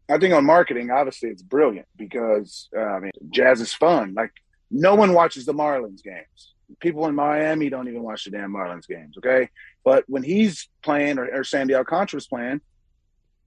I 0.09 0.17
think 0.17 0.33
on 0.33 0.45
marketing, 0.45 0.89
obviously, 0.91 1.29
it's 1.29 1.41
brilliant 1.41 1.87
because 1.95 2.67
uh, 2.75 2.81
I 2.81 2.99
mean, 2.99 3.11
jazz 3.29 3.61
is 3.61 3.73
fun. 3.73 4.15
Like 4.15 4.31
no 4.69 4.95
one 4.95 5.13
watches 5.13 5.45
the 5.45 5.53
Marlins 5.53 6.03
games. 6.03 6.53
People 6.79 7.07
in 7.07 7.15
Miami 7.15 7.69
don't 7.69 7.87
even 7.87 8.03
watch 8.03 8.25
the 8.25 8.31
damn 8.31 8.51
Marlins 8.51 8.87
games. 8.87 9.17
Okay, 9.17 9.49
but 9.83 10.03
when 10.07 10.23
he's 10.23 10.69
playing 10.81 11.17
or, 11.17 11.27
or 11.33 11.43
Sandy 11.43 11.73
Alcantara's 11.73 12.27
playing, 12.27 12.61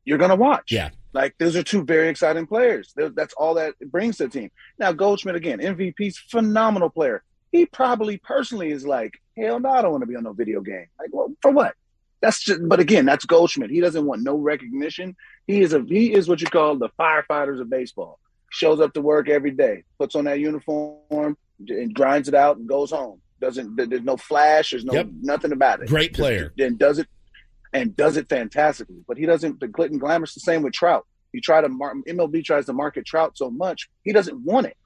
you're 0.05 0.19
gonna 0.19 0.37
watch. 0.37 0.73
Yeah, 0.73 0.91
like 1.13 1.37
those 1.39 1.57
are 1.57 1.63
two 1.63 1.85
very 1.85 2.09
exciting 2.09 2.47
players. 2.47 2.95
That's 2.97 3.35
all 3.35 3.55
that 3.55 3.75
brings 3.91 4.19
to 4.19 4.25
the 4.25 4.31
team. 4.31 4.51
Now 4.79 4.93
Goldschmidt 4.93 5.37
again, 5.37 5.59
MVP's 5.59 6.19
phenomenal 6.31 6.91
player. 6.91 7.23
He 7.53 7.67
probably 7.67 8.17
personally 8.17 8.71
is 8.71 8.87
like, 8.87 9.15
hell 9.37 9.59
no, 9.59 9.71
I 9.71 9.83
don't 9.83 9.91
want 9.91 10.03
to 10.03 10.07
be 10.07 10.15
on 10.15 10.23
no 10.23 10.33
video 10.33 10.61
game. 10.61 10.87
Like, 10.99 11.11
well, 11.13 11.33
for 11.43 11.51
what? 11.51 11.75
That's 12.21 12.41
just, 12.41 12.61
but 12.69 12.81
again, 12.81 13.07
that's 13.07 13.25
Goldschmidt. 13.25 13.71
He 13.71 13.81
doesn't 13.81 14.05
want 14.05 14.23
no 14.23 14.37
recognition. 14.37 15.17
He 15.47 15.63
is 15.63 15.73
a 15.73 15.83
he 15.83 16.13
is 16.13 16.29
what 16.29 16.41
you 16.41 16.47
call 16.47 16.77
the 16.77 16.91
firefighters 16.99 17.61
of 17.61 17.71
baseball. 17.71 18.19
Shows 18.51 18.81
up 18.81 18.93
to 18.95 19.01
work 19.01 19.29
every 19.29 19.53
day, 19.53 19.85
puts 19.99 20.15
on 20.15 20.25
that 20.25 20.41
uniform, 20.41 21.37
and 21.69 21.95
grinds 21.95 22.29
it 22.29 22.35
out 22.35 22.57
and 22.57 22.69
goes 22.69 22.91
home. 22.91 23.21
Doesn't 23.41 23.77
there's 23.77 24.03
no 24.03 24.17
flash, 24.17 24.71
there's 24.71 24.85
no 24.85 24.93
Yep. 24.95 25.09
nothing 25.23 25.53
about 25.53 25.83
it. 25.83 25.89
Great 25.89 26.13
player. 26.15 26.53
Then 26.57 26.77
does 26.77 26.99
it 26.99 27.09
and 27.73 27.97
does 27.97 28.17
it 28.17 28.29
fantastically. 28.29 29.03
But 29.07 29.17
he 29.17 29.27
doesn't. 29.27 29.61
The 29.61 29.67
and 29.83 30.01
glamour's 30.01 30.35
the 30.35 30.41
same 30.41 30.63
with 30.63 30.73
Trout. 30.75 31.07
You 31.33 31.41
try 31.41 31.61
to 31.61 31.69
mar- 31.69 31.95
MLB 32.09 32.45
tries 32.45 32.67
to 32.67 32.73
market 32.73 33.07
Trout 33.07 33.39
so 33.39 33.51
much, 33.51 33.89
he 34.03 34.13
doesn't 34.13 34.45
want 34.45 34.67
it. 34.67 34.77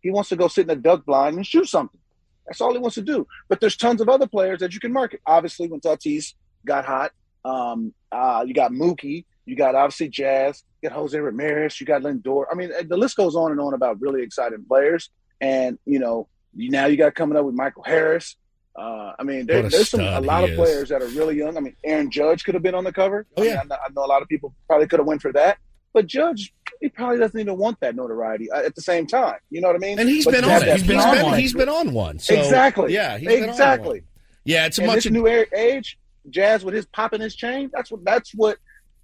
He 0.00 0.10
wants 0.10 0.28
to 0.30 0.36
go 0.36 0.48
sit 0.48 0.62
in 0.62 0.66
the 0.68 0.76
duck 0.76 1.06
blind 1.06 1.36
and 1.36 1.46
shoot 1.46 1.66
something. 1.66 2.00
That's 2.46 2.60
all 2.60 2.72
he 2.72 2.78
wants 2.78 2.96
to 2.96 3.02
do. 3.02 3.26
But 3.48 3.60
there's 3.60 3.76
tons 3.76 4.00
of 4.02 4.08
other 4.10 4.26
players 4.26 4.60
that 4.60 4.74
you 4.74 4.80
can 4.80 4.92
market. 4.92 5.20
Obviously, 5.26 5.66
when 5.68 5.80
Tatis 5.80 6.34
got 6.66 6.84
hot, 6.84 7.12
um, 7.44 7.94
uh, 8.12 8.44
you 8.46 8.52
got 8.52 8.70
Mookie, 8.72 9.24
you 9.46 9.56
got 9.56 9.74
obviously 9.74 10.08
Jazz, 10.08 10.62
you 10.82 10.90
got 10.90 10.96
Jose 10.96 11.18
Ramirez, 11.18 11.80
you 11.80 11.86
got 11.86 12.02
Lindor. 12.02 12.44
I 12.50 12.54
mean, 12.54 12.70
the 12.86 12.96
list 12.98 13.16
goes 13.16 13.34
on 13.34 13.50
and 13.52 13.60
on 13.60 13.72
about 13.72 13.98
really 14.00 14.22
exciting 14.22 14.64
players. 14.68 15.08
And 15.40 15.78
you 15.84 15.98
know, 15.98 16.28
now 16.54 16.86
you 16.86 16.96
got 16.96 17.14
coming 17.14 17.36
up 17.36 17.44
with 17.44 17.54
Michael 17.54 17.82
Harris. 17.82 18.36
Uh, 18.76 19.12
I 19.18 19.22
mean, 19.22 19.46
there, 19.46 19.62
there's 19.62 19.90
some 19.90 20.00
a 20.00 20.20
lot 20.20 20.42
of 20.42 20.50
is. 20.50 20.56
players 20.56 20.88
that 20.88 21.00
are 21.00 21.06
really 21.08 21.36
young. 21.36 21.56
I 21.56 21.60
mean, 21.60 21.76
Aaron 21.84 22.10
Judge 22.10 22.44
could 22.44 22.54
have 22.54 22.62
been 22.62 22.74
on 22.74 22.82
the 22.82 22.92
cover. 22.92 23.26
Oh, 23.36 23.42
I 23.42 23.44
mean, 23.44 23.54
yeah. 23.54 23.60
I 23.60 23.64
know, 23.64 23.74
I 23.76 23.92
know 23.94 24.04
a 24.04 24.06
lot 24.06 24.22
of 24.22 24.28
people 24.28 24.52
probably 24.66 24.88
could 24.88 24.98
have 24.98 25.06
went 25.06 25.22
for 25.22 25.32
that, 25.32 25.58
but 25.92 26.06
Judge, 26.08 26.52
he 26.80 26.88
probably 26.88 27.18
doesn't 27.18 27.38
even 27.38 27.56
want 27.56 27.78
that 27.80 27.94
notoriety 27.94 28.50
uh, 28.50 28.62
at 28.62 28.74
the 28.74 28.82
same 28.82 29.06
time. 29.06 29.36
You 29.50 29.60
know 29.60 29.68
what 29.68 29.76
I 29.76 29.78
mean? 29.78 30.00
And 30.00 30.08
he's 30.08 30.24
But 30.24 30.34
been 30.34 30.44
on 30.44 30.62
it. 30.62 30.72
He's 30.72 30.86
been, 30.86 30.98
on 30.98 31.22
one. 31.22 31.38
He's 31.38 31.54
been 31.54 31.68
on 31.68 31.92
one. 31.92 32.18
So, 32.18 32.34
exactly. 32.34 32.92
Yeah, 32.92 33.16
he's 33.16 33.28
been 33.28 33.44
on 33.44 33.48
exactly. 33.50 34.00
one. 34.00 34.08
Yeah, 34.44 34.66
it's 34.66 34.78
a 34.78 34.82
and 34.82 34.88
much 34.88 35.04
this 35.04 35.12
new 35.12 35.26
age, 35.28 35.98
Jazz 36.28 36.64
with 36.64 36.74
his 36.74 36.86
popping 36.86 37.20
his 37.20 37.36
chain. 37.36 37.70
That's 37.72 37.92
what. 37.92 38.04
That's 38.04 38.32
what. 38.34 38.58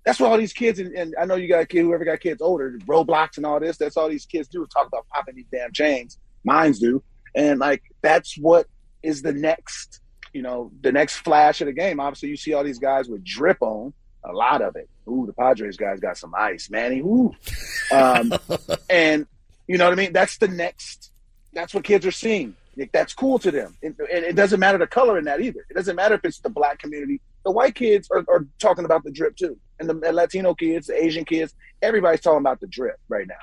That's 0.04 0.18
what 0.18 0.30
all 0.30 0.38
these 0.38 0.52
kids 0.52 0.78
and, 0.78 0.94
and 0.94 1.14
I 1.20 1.26
know 1.26 1.34
you 1.34 1.48
got 1.48 1.62
a 1.62 1.66
kid, 1.66 1.82
whoever 1.82 2.04
got 2.04 2.20
kids 2.20 2.40
older, 2.40 2.78
Roblox 2.86 3.36
and 3.36 3.44
all 3.44 3.60
this. 3.60 3.76
That's 3.76 3.96
all 3.96 4.08
these 4.08 4.26
kids 4.26 4.48
do 4.48 4.62
is 4.62 4.68
talk 4.70 4.86
about 4.86 5.06
popping 5.08 5.36
these 5.36 5.48
damn 5.52 5.72
chains. 5.72 6.18
Mines 6.44 6.78
do, 6.78 7.02
and 7.34 7.58
like 7.58 7.82
that's 8.02 8.36
what 8.38 8.66
is 9.02 9.22
the 9.22 9.32
next, 9.32 10.00
you 10.32 10.42
know, 10.42 10.70
the 10.80 10.92
next 10.92 11.16
flash 11.18 11.60
of 11.60 11.66
the 11.66 11.72
game. 11.72 12.00
Obviously, 12.00 12.30
you 12.30 12.36
see 12.36 12.54
all 12.54 12.64
these 12.64 12.78
guys 12.78 13.08
with 13.08 13.24
drip 13.24 13.58
on, 13.60 13.92
a 14.24 14.32
lot 14.32 14.62
of 14.62 14.76
it. 14.76 14.88
Ooh, 15.08 15.26
the 15.26 15.32
Padres 15.32 15.76
guys 15.76 16.00
got 16.00 16.16
some 16.16 16.34
ice, 16.34 16.70
Manny. 16.70 17.00
Ooh, 17.00 17.32
um, 17.92 18.32
and 18.90 19.26
you 19.66 19.78
know 19.78 19.84
what 19.84 19.92
I 19.92 19.96
mean. 19.96 20.12
That's 20.12 20.38
the 20.38 20.48
next. 20.48 21.12
That's 21.52 21.74
what 21.74 21.84
kids 21.84 22.06
are 22.06 22.12
seeing. 22.12 22.54
Like, 22.76 22.92
that's 22.92 23.12
cool 23.12 23.38
to 23.40 23.50
them, 23.50 23.76
and, 23.82 23.94
and 23.98 24.24
it 24.24 24.36
doesn't 24.36 24.60
matter 24.60 24.78
the 24.78 24.86
color 24.86 25.18
in 25.18 25.24
that 25.24 25.40
either. 25.40 25.66
It 25.68 25.74
doesn't 25.74 25.96
matter 25.96 26.14
if 26.14 26.24
it's 26.24 26.38
the 26.38 26.48
black 26.48 26.78
community. 26.78 27.20
The 27.44 27.50
white 27.50 27.74
kids 27.74 28.08
are, 28.10 28.24
are 28.28 28.46
talking 28.58 28.84
about 28.84 29.04
the 29.04 29.10
drip 29.10 29.36
too, 29.36 29.58
and 29.80 29.88
the 29.88 30.12
Latino 30.12 30.54
kids, 30.54 30.86
the 30.86 31.02
Asian 31.02 31.24
kids. 31.24 31.54
Everybody's 31.82 32.20
talking 32.20 32.38
about 32.40 32.60
the 32.60 32.66
drip 32.68 33.00
right 33.08 33.26
now. 33.26 33.34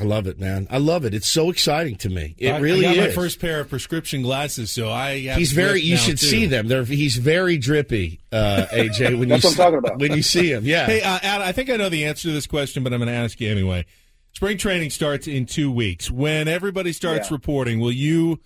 I 0.00 0.04
love 0.04 0.26
it, 0.26 0.38
man. 0.38 0.66
I 0.70 0.78
love 0.78 1.04
it. 1.04 1.12
It's 1.12 1.28
so 1.28 1.50
exciting 1.50 1.96
to 1.96 2.08
me. 2.08 2.34
It 2.38 2.50
I- 2.52 2.58
really 2.58 2.86
I 2.86 2.94
got 2.94 3.08
is. 3.08 3.16
my 3.16 3.22
first 3.22 3.38
pair 3.40 3.60
of 3.60 3.68
prescription 3.68 4.22
glasses, 4.22 4.70
so 4.70 4.88
I 4.90 5.20
have 5.26 5.36
He's 5.36 5.52
very. 5.52 5.82
You 5.82 5.96
should 5.98 6.16
too. 6.16 6.26
see 6.26 6.46
them. 6.46 6.68
They're. 6.68 6.84
He's 6.84 7.16
very 7.16 7.58
drippy, 7.58 8.20
uh, 8.32 8.66
AJ. 8.72 9.00
When 9.18 9.28
That's 9.28 9.44
you 9.44 9.48
what 9.50 9.50
I'm 9.50 9.50
see- 9.50 9.56
talking 9.56 9.78
about. 9.78 9.98
When 9.98 10.12
you 10.12 10.22
see 10.22 10.50
him, 10.52 10.64
yeah. 10.64 10.86
Hey, 10.86 11.02
uh, 11.02 11.18
Ad, 11.22 11.42
I 11.42 11.52
think 11.52 11.68
I 11.68 11.76
know 11.76 11.90
the 11.90 12.06
answer 12.06 12.28
to 12.28 12.32
this 12.32 12.46
question, 12.46 12.82
but 12.82 12.94
I'm 12.94 13.00
going 13.00 13.08
to 13.08 13.14
ask 13.14 13.38
you 13.40 13.50
anyway. 13.50 13.84
Spring 14.32 14.56
training 14.56 14.88
starts 14.90 15.26
in 15.26 15.44
two 15.44 15.70
weeks. 15.72 16.10
When 16.10 16.46
everybody 16.48 16.92
starts 16.92 17.28
Yeah. 17.28 17.34
reporting, 17.34 17.80
will 17.80 17.92
you 17.92 18.38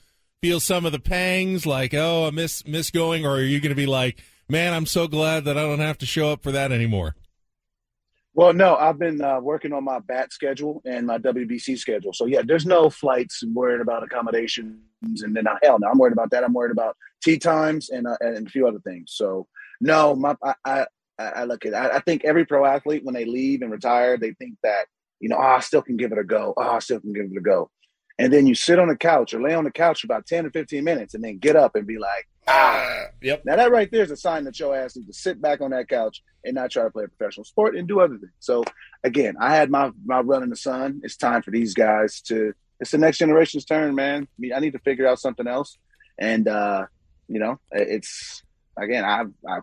feel 0.42 0.58
some 0.58 0.84
of 0.86 0.92
the 0.92 0.98
pangs, 0.98 1.66
like 1.66 1.92
"Oh, 1.94 2.26
I 2.26 2.30
miss 2.30 2.66
miss 2.66 2.90
going," 2.90 3.24
or 3.26 3.36
are 3.36 3.42
you 3.42 3.60
going 3.60 3.68
to 3.70 3.76
be 3.76 3.86
like, 3.86 4.18
"Man, 4.48 4.72
I'm 4.72 4.86
so 4.86 5.06
glad 5.06 5.44
that 5.44 5.56
I 5.58 5.62
don't 5.62 5.78
have 5.78 5.98
to 5.98 6.06
show 6.06 6.30
up 6.32 6.42
for 6.42 6.50
that 6.52 6.72
anymore"? 6.72 7.14
Well, 8.36 8.52
no, 8.52 8.74
I've 8.74 8.98
been 8.98 9.22
uh, 9.22 9.38
working 9.38 9.72
on 9.72 9.84
my 9.84 10.00
bat 10.00 10.32
schedule 10.32 10.82
and 10.84 11.06
my 11.06 11.18
WBC 11.18 11.78
schedule. 11.78 12.12
So 12.12 12.26
yeah, 12.26 12.42
there's 12.44 12.66
no 12.66 12.90
flights 12.90 13.44
and 13.44 13.54
worried 13.54 13.80
about 13.80 14.02
accommodations. 14.02 15.22
And 15.22 15.36
then 15.36 15.46
hell 15.62 15.78
no, 15.78 15.88
I'm 15.88 15.98
worried 15.98 16.14
about 16.14 16.30
that. 16.30 16.42
I'm 16.42 16.52
worried 16.52 16.72
about 16.72 16.96
tee 17.22 17.38
times 17.38 17.90
and 17.90 18.08
uh, 18.08 18.16
and 18.20 18.46
a 18.46 18.50
few 18.50 18.66
other 18.66 18.80
things. 18.80 19.12
So 19.14 19.46
no, 19.80 20.16
my 20.16 20.34
I 20.42 20.54
I, 20.64 20.86
I 21.18 21.44
look 21.44 21.64
at 21.64 21.74
I, 21.74 21.96
I 21.96 22.00
think 22.00 22.24
every 22.24 22.44
pro 22.44 22.64
athlete 22.64 23.04
when 23.04 23.14
they 23.14 23.24
leave 23.24 23.62
and 23.62 23.70
retire, 23.70 24.16
they 24.16 24.32
think 24.32 24.56
that 24.64 24.86
you 25.20 25.28
know 25.28 25.36
oh, 25.36 25.42
I 25.42 25.60
still 25.60 25.82
can 25.82 25.96
give 25.96 26.10
it 26.10 26.18
a 26.18 26.24
go. 26.24 26.54
Oh, 26.56 26.70
I 26.70 26.80
still 26.80 26.98
can 26.98 27.12
give 27.12 27.26
it 27.26 27.38
a 27.38 27.40
go. 27.40 27.70
And 28.18 28.32
then 28.32 28.46
you 28.46 28.54
sit 28.54 28.78
on 28.78 28.88
the 28.88 28.96
couch 28.96 29.34
or 29.34 29.42
lay 29.42 29.54
on 29.54 29.64
the 29.64 29.70
couch 29.70 30.00
for 30.00 30.06
about 30.06 30.26
10 30.26 30.46
or 30.46 30.50
15 30.50 30.84
minutes 30.84 31.14
and 31.14 31.24
then 31.24 31.38
get 31.38 31.56
up 31.56 31.74
and 31.74 31.86
be 31.86 31.98
like, 31.98 32.28
ah. 32.46 33.06
Yep. 33.22 33.42
Now, 33.44 33.56
that 33.56 33.72
right 33.72 33.90
there 33.90 34.02
is 34.02 34.10
a 34.10 34.16
sign 34.16 34.44
that 34.44 34.58
your 34.60 34.76
ass 34.76 34.96
needs 34.96 35.08
to 35.08 35.14
sit 35.14 35.42
back 35.42 35.60
on 35.60 35.70
that 35.70 35.88
couch 35.88 36.22
and 36.44 36.54
not 36.54 36.70
try 36.70 36.84
to 36.84 36.90
play 36.90 37.04
a 37.04 37.08
professional 37.08 37.44
sport 37.44 37.76
and 37.76 37.88
do 37.88 38.00
other 38.00 38.16
things. 38.18 38.32
So, 38.38 38.62
again, 39.02 39.34
I 39.40 39.54
had 39.54 39.70
my, 39.70 39.90
my 40.04 40.20
run 40.20 40.44
in 40.44 40.50
the 40.50 40.56
sun. 40.56 41.00
It's 41.02 41.16
time 41.16 41.42
for 41.42 41.50
these 41.50 41.74
guys 41.74 42.20
to, 42.22 42.52
it's 42.80 42.92
the 42.92 42.98
next 42.98 43.18
generation's 43.18 43.64
turn, 43.64 43.94
man. 43.94 44.28
I 44.54 44.60
need 44.60 44.74
to 44.74 44.78
figure 44.80 45.06
out 45.06 45.18
something 45.18 45.48
else. 45.48 45.76
And, 46.18 46.46
uh, 46.46 46.86
you 47.28 47.40
know, 47.40 47.58
it's, 47.72 48.42
again, 48.76 49.04
I've, 49.04 49.32
I've 49.48 49.62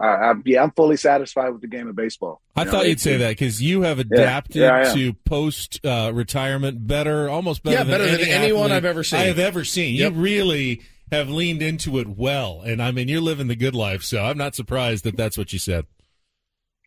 I, 0.00 0.06
I, 0.06 0.34
yeah, 0.44 0.62
I'm 0.62 0.70
fully 0.72 0.96
satisfied 0.96 1.50
with 1.50 1.60
the 1.60 1.68
game 1.68 1.88
of 1.88 1.94
baseball. 1.96 2.40
I 2.56 2.64
You 2.64 2.70
thought 2.70 2.82
know, 2.82 2.88
you'd 2.88 3.00
say 3.00 3.16
that 3.18 3.30
because 3.30 3.62
you 3.62 3.82
have 3.82 3.98
adapted 3.98 4.56
Yeah, 4.62 4.72
I 4.72 4.80
am. 4.88 4.96
to 4.96 5.12
post 5.24 5.84
uh, 5.84 6.10
retirement 6.14 6.86
better, 6.86 7.28
almost 7.28 7.62
better 7.62 7.76
Yeah, 7.78 7.84
than 7.84 7.90
better 7.98 8.10
than 8.18 8.28
anyone 8.28 8.72
I've 8.72 8.84
ever 8.84 9.04
seen. 9.04 9.20
I 9.20 9.24
have 9.24 9.38
ever 9.38 9.64
seen. 9.64 9.94
Yep. 9.96 10.12
You 10.14 10.18
really 10.20 10.82
have 11.10 11.28
leaned 11.28 11.62
into 11.62 11.98
it 11.98 12.08
well, 12.08 12.62
and 12.62 12.82
I 12.82 12.90
mean, 12.90 13.06
you're 13.08 13.20
living 13.20 13.46
the 13.48 13.56
good 13.56 13.74
life. 13.74 14.02
So 14.02 14.24
I'm 14.24 14.38
not 14.38 14.54
surprised 14.54 15.04
that 15.04 15.16
that's 15.16 15.36
what 15.38 15.52
you 15.52 15.58
said. 15.58 15.86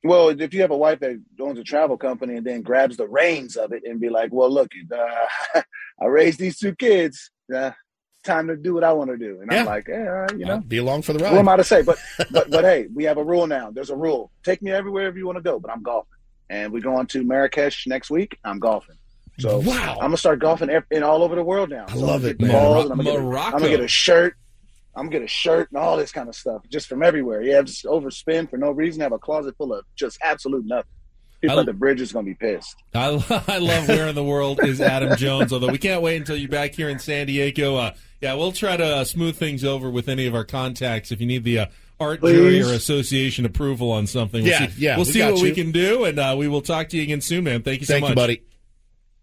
Well, 0.03 0.29
if 0.29 0.53
you 0.53 0.61
have 0.61 0.71
a 0.71 0.77
wife 0.77 0.99
that 0.99 1.19
owns 1.39 1.57
a 1.57 1.63
travel 1.63 1.97
company 1.97 2.35
and 2.35 2.45
then 2.45 2.61
grabs 2.61 2.97
the 2.97 3.07
reins 3.07 3.55
of 3.55 3.71
it 3.71 3.83
and 3.85 3.99
be 3.99 4.09
like, 4.09 4.31
"Well, 4.31 4.51
look, 4.51 4.71
uh, 4.91 5.61
I 6.01 6.05
raised 6.05 6.39
these 6.39 6.59
two 6.59 6.75
kids. 6.75 7.31
Uh, 7.53 7.71
time 8.25 8.47
to 8.47 8.57
do 8.57 8.73
what 8.73 8.83
I 8.83 8.91
want 8.93 9.09
to 9.11 9.17
do," 9.17 9.39
and 9.41 9.51
I'm 9.51 9.65
like, 9.65 9.87
"Yeah, 9.87 9.99
all 10.07 10.11
right, 10.21 10.31
you 10.37 10.45
know." 10.45 10.59
Be 10.59 10.77
along 10.77 11.03
for 11.03 11.13
the 11.13 11.19
ride. 11.19 11.31
What 11.31 11.39
am. 11.39 11.47
I 11.49 11.55
to 11.57 11.63
say? 11.63 11.81
But 11.81 11.97
but 12.31 12.49
but 12.51 12.63
hey, 12.65 12.87
we 12.93 13.05
have 13.05 13.17
a 13.17 13.23
rule 13.23 13.47
now. 13.47 13.71
There's 13.71 13.89
a 13.89 13.95
rule. 13.95 14.31
Take 14.43 14.61
me 14.61 14.71
everywhere 14.71 15.07
if 15.07 15.15
you 15.15 15.25
want 15.25 15.37
to 15.37 15.41
go, 15.41 15.59
but 15.59 15.71
I'm 15.71 15.81
golfing, 15.83 16.11
and 16.49 16.73
we're 16.73 16.81
going 16.81 17.07
to 17.07 17.23
Marrakesh 17.23 17.87
next 17.87 18.09
week. 18.09 18.37
I'm 18.43 18.59
golfing. 18.59 18.95
So 19.37 19.59
Wow. 19.59 19.93
I'm 19.95 20.07
gonna 20.07 20.17
start 20.17 20.39
golfing 20.39 20.69
in 20.91 21.03
all 21.03 21.21
over 21.21 21.35
the 21.35 21.43
world 21.43 21.69
now. 21.69 21.85
I 21.89 21.93
So 21.93 22.05
love 22.05 22.23
I'm 22.23 22.29
it, 22.31 22.41
man. 22.41 22.51
balls 22.51 22.83
I'm 22.89 22.97
gonna, 22.97 23.03
get 23.03 23.15
a, 23.19 23.21
Morocco. 23.21 23.55
I'm 23.55 23.61
gonna 23.61 23.69
get 23.71 23.81
a 23.81 23.87
shirt. 23.87 24.35
I'm 24.95 25.07
gonna 25.07 25.11
get 25.19 25.23
a 25.23 25.27
shirt 25.27 25.69
and 25.71 25.77
all 25.77 25.97
this 25.97 26.13
kind 26.13 26.29
of 26.29 26.35
stuff 26.35 26.61
just 26.69 26.87
from 26.87 27.03
everywhere. 27.03 27.41
Yeah, 27.41 27.61
just 27.61 27.83
overspend 27.83 28.49
for 28.49 28.55
no 28.57 28.71
reason. 28.71 29.01
Have 29.01 29.11
a 29.11 29.19
closet 29.19 29.55
full 29.57 29.73
of 29.73 29.83
just 29.97 30.17
absolute 30.23 30.65
nothing. 30.65 30.89
People 31.41 31.57
I- 31.57 31.59
at 31.59 31.65
the 31.65 31.73
bridge 31.73 31.99
is 31.99 32.13
gonna 32.13 32.23
be 32.25 32.33
pissed. 32.33 32.77
I, 32.93 33.07
I 33.49 33.57
love 33.57 33.89
where 33.89 34.07
in 34.07 34.15
the 34.15 34.23
world 34.23 34.61
is 34.63 34.79
Adam 34.79 35.17
Jones. 35.17 35.51
Although 35.51 35.67
we 35.67 35.79
can't 35.79 36.01
wait 36.01 36.15
until 36.15 36.37
you're 36.37 36.47
back 36.47 36.73
here 36.73 36.87
in 36.87 36.97
San 36.99 37.27
Diego. 37.27 37.75
Uh, 37.75 37.93
yeah, 38.21 38.33
we'll 38.35 38.51
try 38.51 38.77
to 38.77 38.85
uh, 38.97 39.03
smooth 39.03 39.35
things 39.37 39.63
over 39.63 39.89
with 39.89 40.07
any 40.09 40.25
of 40.27 40.35
our 40.35 40.45
contacts. 40.45 41.11
If 41.11 41.19
you 41.21 41.27
need 41.27 41.43
the 41.43 41.59
uh, 41.59 41.65
art 41.99 42.21
jury 42.21 42.61
or 42.61 42.73
association 42.73 43.45
approval 43.45 43.91
on 43.91 44.07
something, 44.07 44.43
we'll 44.43 44.51
Yeah, 44.51 44.67
see, 44.67 44.81
yeah, 44.81 44.95
we'll 44.97 45.05
we 45.05 45.11
see 45.11 45.19
got 45.19 45.33
what 45.33 45.41
we 45.41 45.51
can 45.51 45.71
do, 45.71 46.05
and 46.05 46.17
uh, 46.19 46.35
we 46.37 46.47
will 46.47 46.61
talk 46.61 46.89
to 46.89 46.97
you 46.97 47.03
again 47.03 47.21
soon, 47.21 47.43
man. 47.43 47.61
Thank 47.61 47.81
you 47.81 47.85
so 47.85 47.99
much, 47.99 48.09
you, 48.09 48.15
buddy. 48.15 48.41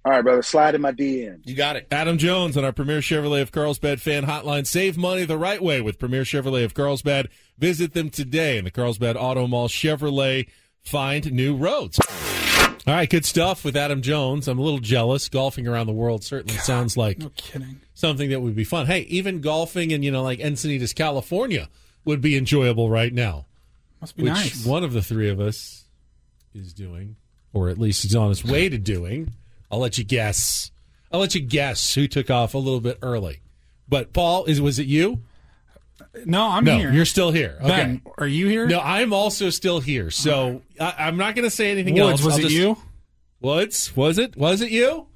All 0.05 0.11
right, 0.11 0.23
brother. 0.23 0.43
Slide 0.43 0.75
in 0.75 0.81
my 0.81 0.91
DM. 0.91 1.41
You 1.45 1.55
got 1.55 1.77
it. 1.77 1.87
Adam 1.93 2.19
Jones 2.19 2.57
on 2.57 2.65
our 2.65 2.73
Premier 2.73 2.99
Chevrolet 2.99 3.41
of 3.41 3.53
Carlsbad 3.53 4.01
fan 4.01 4.25
hotline. 4.27 4.67
Save 4.67 4.99
money 4.99 5.25
the 5.25 5.39
right 5.39 5.63
way 5.63 5.81
with 5.81 5.99
Premier 6.01 6.23
Chevrolet 6.25 6.65
of 6.65 6.75
Carlsbad. 6.75 7.29
Visit 7.57 7.95
them 7.95 8.11
today 8.11 8.59
in 8.59 8.65
the 8.65 8.73
Carlsbad 8.73 9.17
Auto 9.17 9.47
Mall. 9.47 9.69
Chevrolet, 9.69 10.49
find 10.83 11.31
new 11.33 11.55
roads. 11.57 12.01
All 12.85 12.95
right, 12.95 13.09
good 13.09 13.25
stuff 13.25 13.65
with 13.65 13.77
Adam 13.77 14.03
Jones. 14.03 14.49
I'm 14.49 14.59
a 14.59 14.63
little 14.63 14.81
jealous. 14.81 15.29
Golfing 15.29 15.69
around 15.69 15.87
the 15.87 15.93
world 15.93 16.25
certainly 16.25 16.59
sounds 16.59 16.97
like 16.97 17.19
No 17.19 17.31
kidding. 17.37 17.81
Something 17.95 18.31
that 18.31 18.41
would 18.41 18.55
be 18.57 18.65
fun. 18.65 18.87
Hey, 18.87 19.01
even 19.03 19.41
golfing 19.41 19.91
in, 19.91 20.03
you 20.03 20.11
know, 20.11 20.23
like 20.23 20.39
Encinitas, 20.39 20.95
California 20.95 21.69
would 22.05 22.21
be 22.21 22.37
enjoyable 22.37 22.91
right 22.91 23.13
now. 23.13 23.47
Must 24.01 24.17
be 24.17 24.25
which 24.25 24.33
nice. 24.33 24.67
one 24.67 24.83
of 24.85 24.93
the 24.93 25.03
three 25.03 25.29
of 25.29 25.41
us 25.41 25.85
is 26.55 26.73
doing, 26.73 27.17
or 27.53 27.69
at 27.69 27.79
least 27.79 28.05
is 28.05 28.17
on 28.17 28.31
its 28.31 28.45
way 28.45 28.69
to 28.69 28.79
doing. 28.79 29.33
I'll 29.71 29.79
let 29.79 29.97
you 29.99 30.05
guess. 30.05 30.71
I'll 31.13 31.21
let 31.21 31.35
you 31.35 31.41
guess 31.41 31.95
who 31.95 32.09
took 32.09 32.31
off 32.31 32.55
a 32.55 32.59
little 32.59 32.81
bit 32.81 32.99
early. 33.03 33.41
But 33.89 34.13
Paul, 34.13 34.45
is 34.47 34.61
was 34.61 34.79
it 34.79 34.87
you? 34.87 35.23
No, 36.25 36.49
I'm 36.49 36.65
no, 36.65 36.79
here. 36.79 36.91
you're 36.93 37.05
still 37.05 37.31
here. 37.31 37.57
Okay. 37.61 37.69
Ben, 37.69 38.03
are 38.19 38.27
you 38.27 38.49
here? 38.49 38.67
No, 38.67 38.81
I'm 38.81 39.13
also 39.13 39.51
still 39.51 39.81
here. 39.81 40.11
So 40.11 40.63
I, 40.81 40.95
I'm 40.99 41.17
not 41.17 41.35
going 41.37 41.45
to 41.45 41.51
say 41.51 41.71
anything 41.71 41.95
Woods, 41.95 42.21
else. 42.21 42.25
was 42.25 42.35
I'll 42.35 42.41
it 42.41 42.43
just- 42.43 42.55
you? 42.55 42.77
Woods, 43.41 43.97
was 43.97 44.19
it? 44.19 44.37
Was 44.37 44.61
it 44.61 44.71
you? 44.71 45.07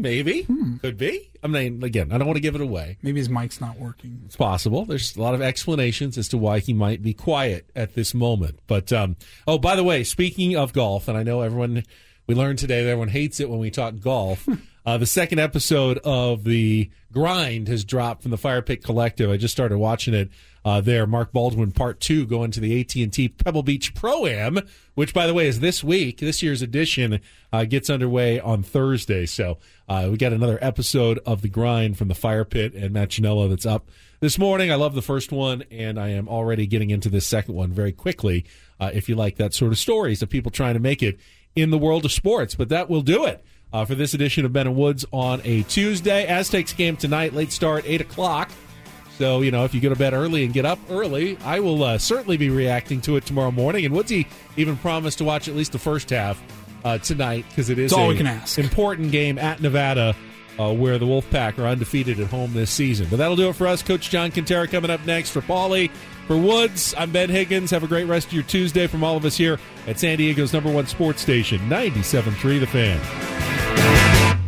Maybe. 0.00 0.42
Hmm. 0.42 0.76
Could 0.78 0.96
be. 0.96 1.30
I 1.42 1.46
mean, 1.46 1.82
again, 1.82 2.12
I 2.12 2.18
don't 2.18 2.26
want 2.26 2.36
to 2.36 2.42
give 2.42 2.54
it 2.54 2.60
away. 2.60 2.98
Maybe 3.02 3.20
his 3.20 3.28
mic's 3.28 3.60
not 3.60 3.78
working. 3.78 4.22
It's 4.24 4.36
possible. 4.36 4.84
There's 4.84 5.16
a 5.16 5.22
lot 5.22 5.34
of 5.34 5.42
explanations 5.42 6.18
as 6.18 6.28
to 6.28 6.38
why 6.38 6.58
he 6.58 6.72
might 6.72 7.02
be 7.02 7.14
quiet 7.14 7.70
at 7.76 7.94
this 7.94 8.14
moment. 8.14 8.60
But 8.66 8.92
um, 8.92 9.16
oh, 9.46 9.58
by 9.58 9.76
the 9.76 9.84
way, 9.84 10.04
speaking 10.04 10.56
of 10.56 10.72
golf, 10.72 11.08
and 11.08 11.16
I 11.16 11.22
know 11.22 11.42
everyone 11.42 11.84
we 12.26 12.34
learned 12.34 12.58
today 12.58 12.82
that 12.82 12.90
everyone 12.90 13.08
hates 13.08 13.40
it 13.40 13.48
when 13.48 13.58
we 13.58 13.70
talk 13.70 13.98
golf. 14.00 14.46
uh, 14.88 14.96
the 14.96 15.04
second 15.04 15.38
episode 15.38 15.98
of 15.98 16.44
the 16.44 16.88
grind 17.12 17.68
has 17.68 17.84
dropped 17.84 18.22
from 18.22 18.30
the 18.30 18.38
Fire 18.38 18.62
Pit 18.62 18.82
Collective. 18.82 19.30
I 19.30 19.36
just 19.36 19.52
started 19.52 19.76
watching 19.76 20.14
it 20.14 20.30
uh, 20.64 20.80
there. 20.80 21.06
Mark 21.06 21.30
Baldwin 21.30 21.72
Part 21.72 22.00
Two 22.00 22.24
going 22.24 22.50
to 22.52 22.60
the 22.60 22.80
AT 22.80 22.94
and 22.96 23.12
T 23.12 23.28
Pebble 23.28 23.62
Beach 23.62 23.94
Pro 23.94 24.24
Am, 24.24 24.58
which 24.94 25.12
by 25.12 25.26
the 25.26 25.34
way 25.34 25.46
is 25.46 25.60
this 25.60 25.84
week. 25.84 26.20
This 26.20 26.42
year's 26.42 26.62
edition 26.62 27.20
uh, 27.52 27.66
gets 27.66 27.90
underway 27.90 28.40
on 28.40 28.62
Thursday. 28.62 29.26
So 29.26 29.58
uh, 29.90 30.08
we 30.10 30.16
got 30.16 30.32
another 30.32 30.58
episode 30.62 31.18
of 31.26 31.42
the 31.42 31.50
grind 31.50 31.98
from 31.98 32.08
the 32.08 32.14
Fire 32.14 32.46
Pit 32.46 32.72
and 32.72 32.90
Matt 32.90 33.10
Ginella 33.10 33.50
that's 33.50 33.66
up 33.66 33.90
this 34.20 34.38
morning. 34.38 34.72
I 34.72 34.76
love 34.76 34.94
the 34.94 35.02
first 35.02 35.30
one, 35.30 35.64
and 35.70 36.00
I 36.00 36.08
am 36.08 36.30
already 36.30 36.66
getting 36.66 36.88
into 36.88 37.10
this 37.10 37.26
second 37.26 37.54
one 37.54 37.72
very 37.72 37.92
quickly. 37.92 38.46
Uh, 38.80 38.90
if 38.94 39.06
you 39.06 39.16
like 39.16 39.36
that 39.36 39.52
sort 39.52 39.70
of 39.70 39.76
stories 39.76 40.22
of 40.22 40.30
people 40.30 40.50
trying 40.50 40.74
to 40.74 40.80
make 40.80 41.02
it 41.02 41.20
in 41.54 41.68
the 41.68 41.78
world 41.78 42.06
of 42.06 42.12
sports, 42.12 42.54
but 42.54 42.70
that 42.70 42.88
will 42.88 43.02
do 43.02 43.26
it. 43.26 43.44
Uh, 43.72 43.84
for 43.84 43.94
this 43.94 44.14
edition 44.14 44.44
of 44.44 44.52
Ben 44.52 44.66
and 44.66 44.76
Woods 44.76 45.04
on 45.12 45.40
a 45.44 45.62
Tuesday. 45.64 46.26
Aztecs 46.26 46.72
game 46.72 46.96
tonight, 46.96 47.34
late 47.34 47.52
start, 47.52 47.84
8 47.86 48.00
o'clock. 48.00 48.50
So, 49.18 49.40
you 49.42 49.50
know, 49.50 49.64
if 49.64 49.74
you 49.74 49.80
go 49.80 49.88
to 49.88 49.96
bed 49.96 50.14
early 50.14 50.44
and 50.44 50.54
get 50.54 50.64
up 50.64 50.78
early, 50.88 51.36
I 51.44 51.60
will 51.60 51.82
uh, 51.82 51.98
certainly 51.98 52.36
be 52.36 52.50
reacting 52.50 53.00
to 53.02 53.16
it 53.16 53.26
tomorrow 53.26 53.50
morning. 53.50 53.84
And 53.84 53.94
Woodsy 53.94 54.26
even 54.56 54.76
promised 54.76 55.18
to 55.18 55.24
watch 55.24 55.48
at 55.48 55.54
least 55.56 55.72
the 55.72 55.78
first 55.78 56.08
half 56.10 56.40
uh, 56.84 56.98
tonight 56.98 57.44
because 57.50 57.68
it 57.68 57.78
is 57.78 57.90
That's 57.90 58.00
all 58.00 58.08
we 58.08 58.16
can 58.16 58.26
ask. 58.28 58.58
important 58.58 59.10
game 59.12 59.36
at 59.38 59.60
Nevada 59.60 60.14
uh, 60.58 60.72
where 60.72 60.98
the 60.98 61.06
Wolfpack 61.06 61.58
are 61.58 61.66
undefeated 61.66 62.20
at 62.20 62.28
home 62.28 62.52
this 62.52 62.70
season. 62.70 63.06
But 63.10 63.16
that'll 63.16 63.36
do 63.36 63.48
it 63.48 63.54
for 63.56 63.66
us. 63.66 63.82
Coach 63.82 64.08
John 64.10 64.30
Kentera 64.30 64.70
coming 64.70 64.90
up 64.90 65.04
next 65.04 65.30
for 65.30 65.40
Paulie. 65.40 65.90
For 66.28 66.36
Woods, 66.36 66.94
I'm 66.98 67.10
Ben 67.10 67.30
Higgins. 67.30 67.70
Have 67.70 67.84
a 67.84 67.86
great 67.86 68.04
rest 68.04 68.26
of 68.26 68.34
your 68.34 68.42
Tuesday 68.42 68.86
from 68.86 69.02
all 69.02 69.16
of 69.16 69.24
us 69.24 69.38
here 69.38 69.58
at 69.86 69.98
San 69.98 70.18
Diego's 70.18 70.52
number 70.52 70.70
one 70.70 70.86
sports 70.86 71.22
station, 71.22 71.58
97.3 71.70 72.60
The 72.60 72.66
Fan. 72.66 74.38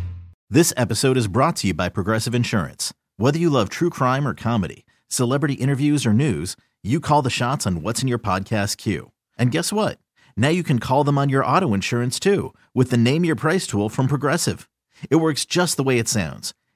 This 0.51 0.75
episode 0.77 1.17
is 1.17 1.27
brought 1.27 1.57
to 1.57 1.69
you 1.69 1.73
by 1.73 1.89
Progressive 1.89 2.35
Insurance. 2.35 2.93
Whether 3.17 3.39
you 3.39 3.49
love 3.49 3.71
true 3.71 3.89
crime 3.89 4.29
or 4.29 4.35
comedy, 4.35 4.85
celebrity 5.09 5.55
interviews 5.55 6.05
or 6.05 6.13
news, 6.13 6.55
you 6.83 7.01
call 7.01 7.23
the 7.23 7.31
shots 7.31 7.67
on 7.67 7.81
what's 7.81 8.03
in 8.03 8.09
your 8.09 8.19
podcast 8.19 8.77
queue. 8.77 9.13
And 9.39 9.51
guess 9.51 9.73
what? 9.73 9.99
Now 10.37 10.51
you 10.51 10.63
can 10.63 10.81
call 10.81 11.03
them 11.03 11.17
on 11.17 11.31
your 11.31 11.43
auto 11.43 11.73
insurance 11.73 12.21
too 12.21 12.53
with 12.75 12.91
the 12.91 12.99
Name 12.99 13.25
Your 13.25 13.37
Price 13.37 13.67
tool 13.67 13.89
from 13.89 14.07
Progressive. 14.07 14.69
It 15.09 15.17
works 15.17 15.47
just 15.47 15.79
the 15.79 15.83
way 15.83 15.99
it 15.99 16.09
sounds. 16.09 16.53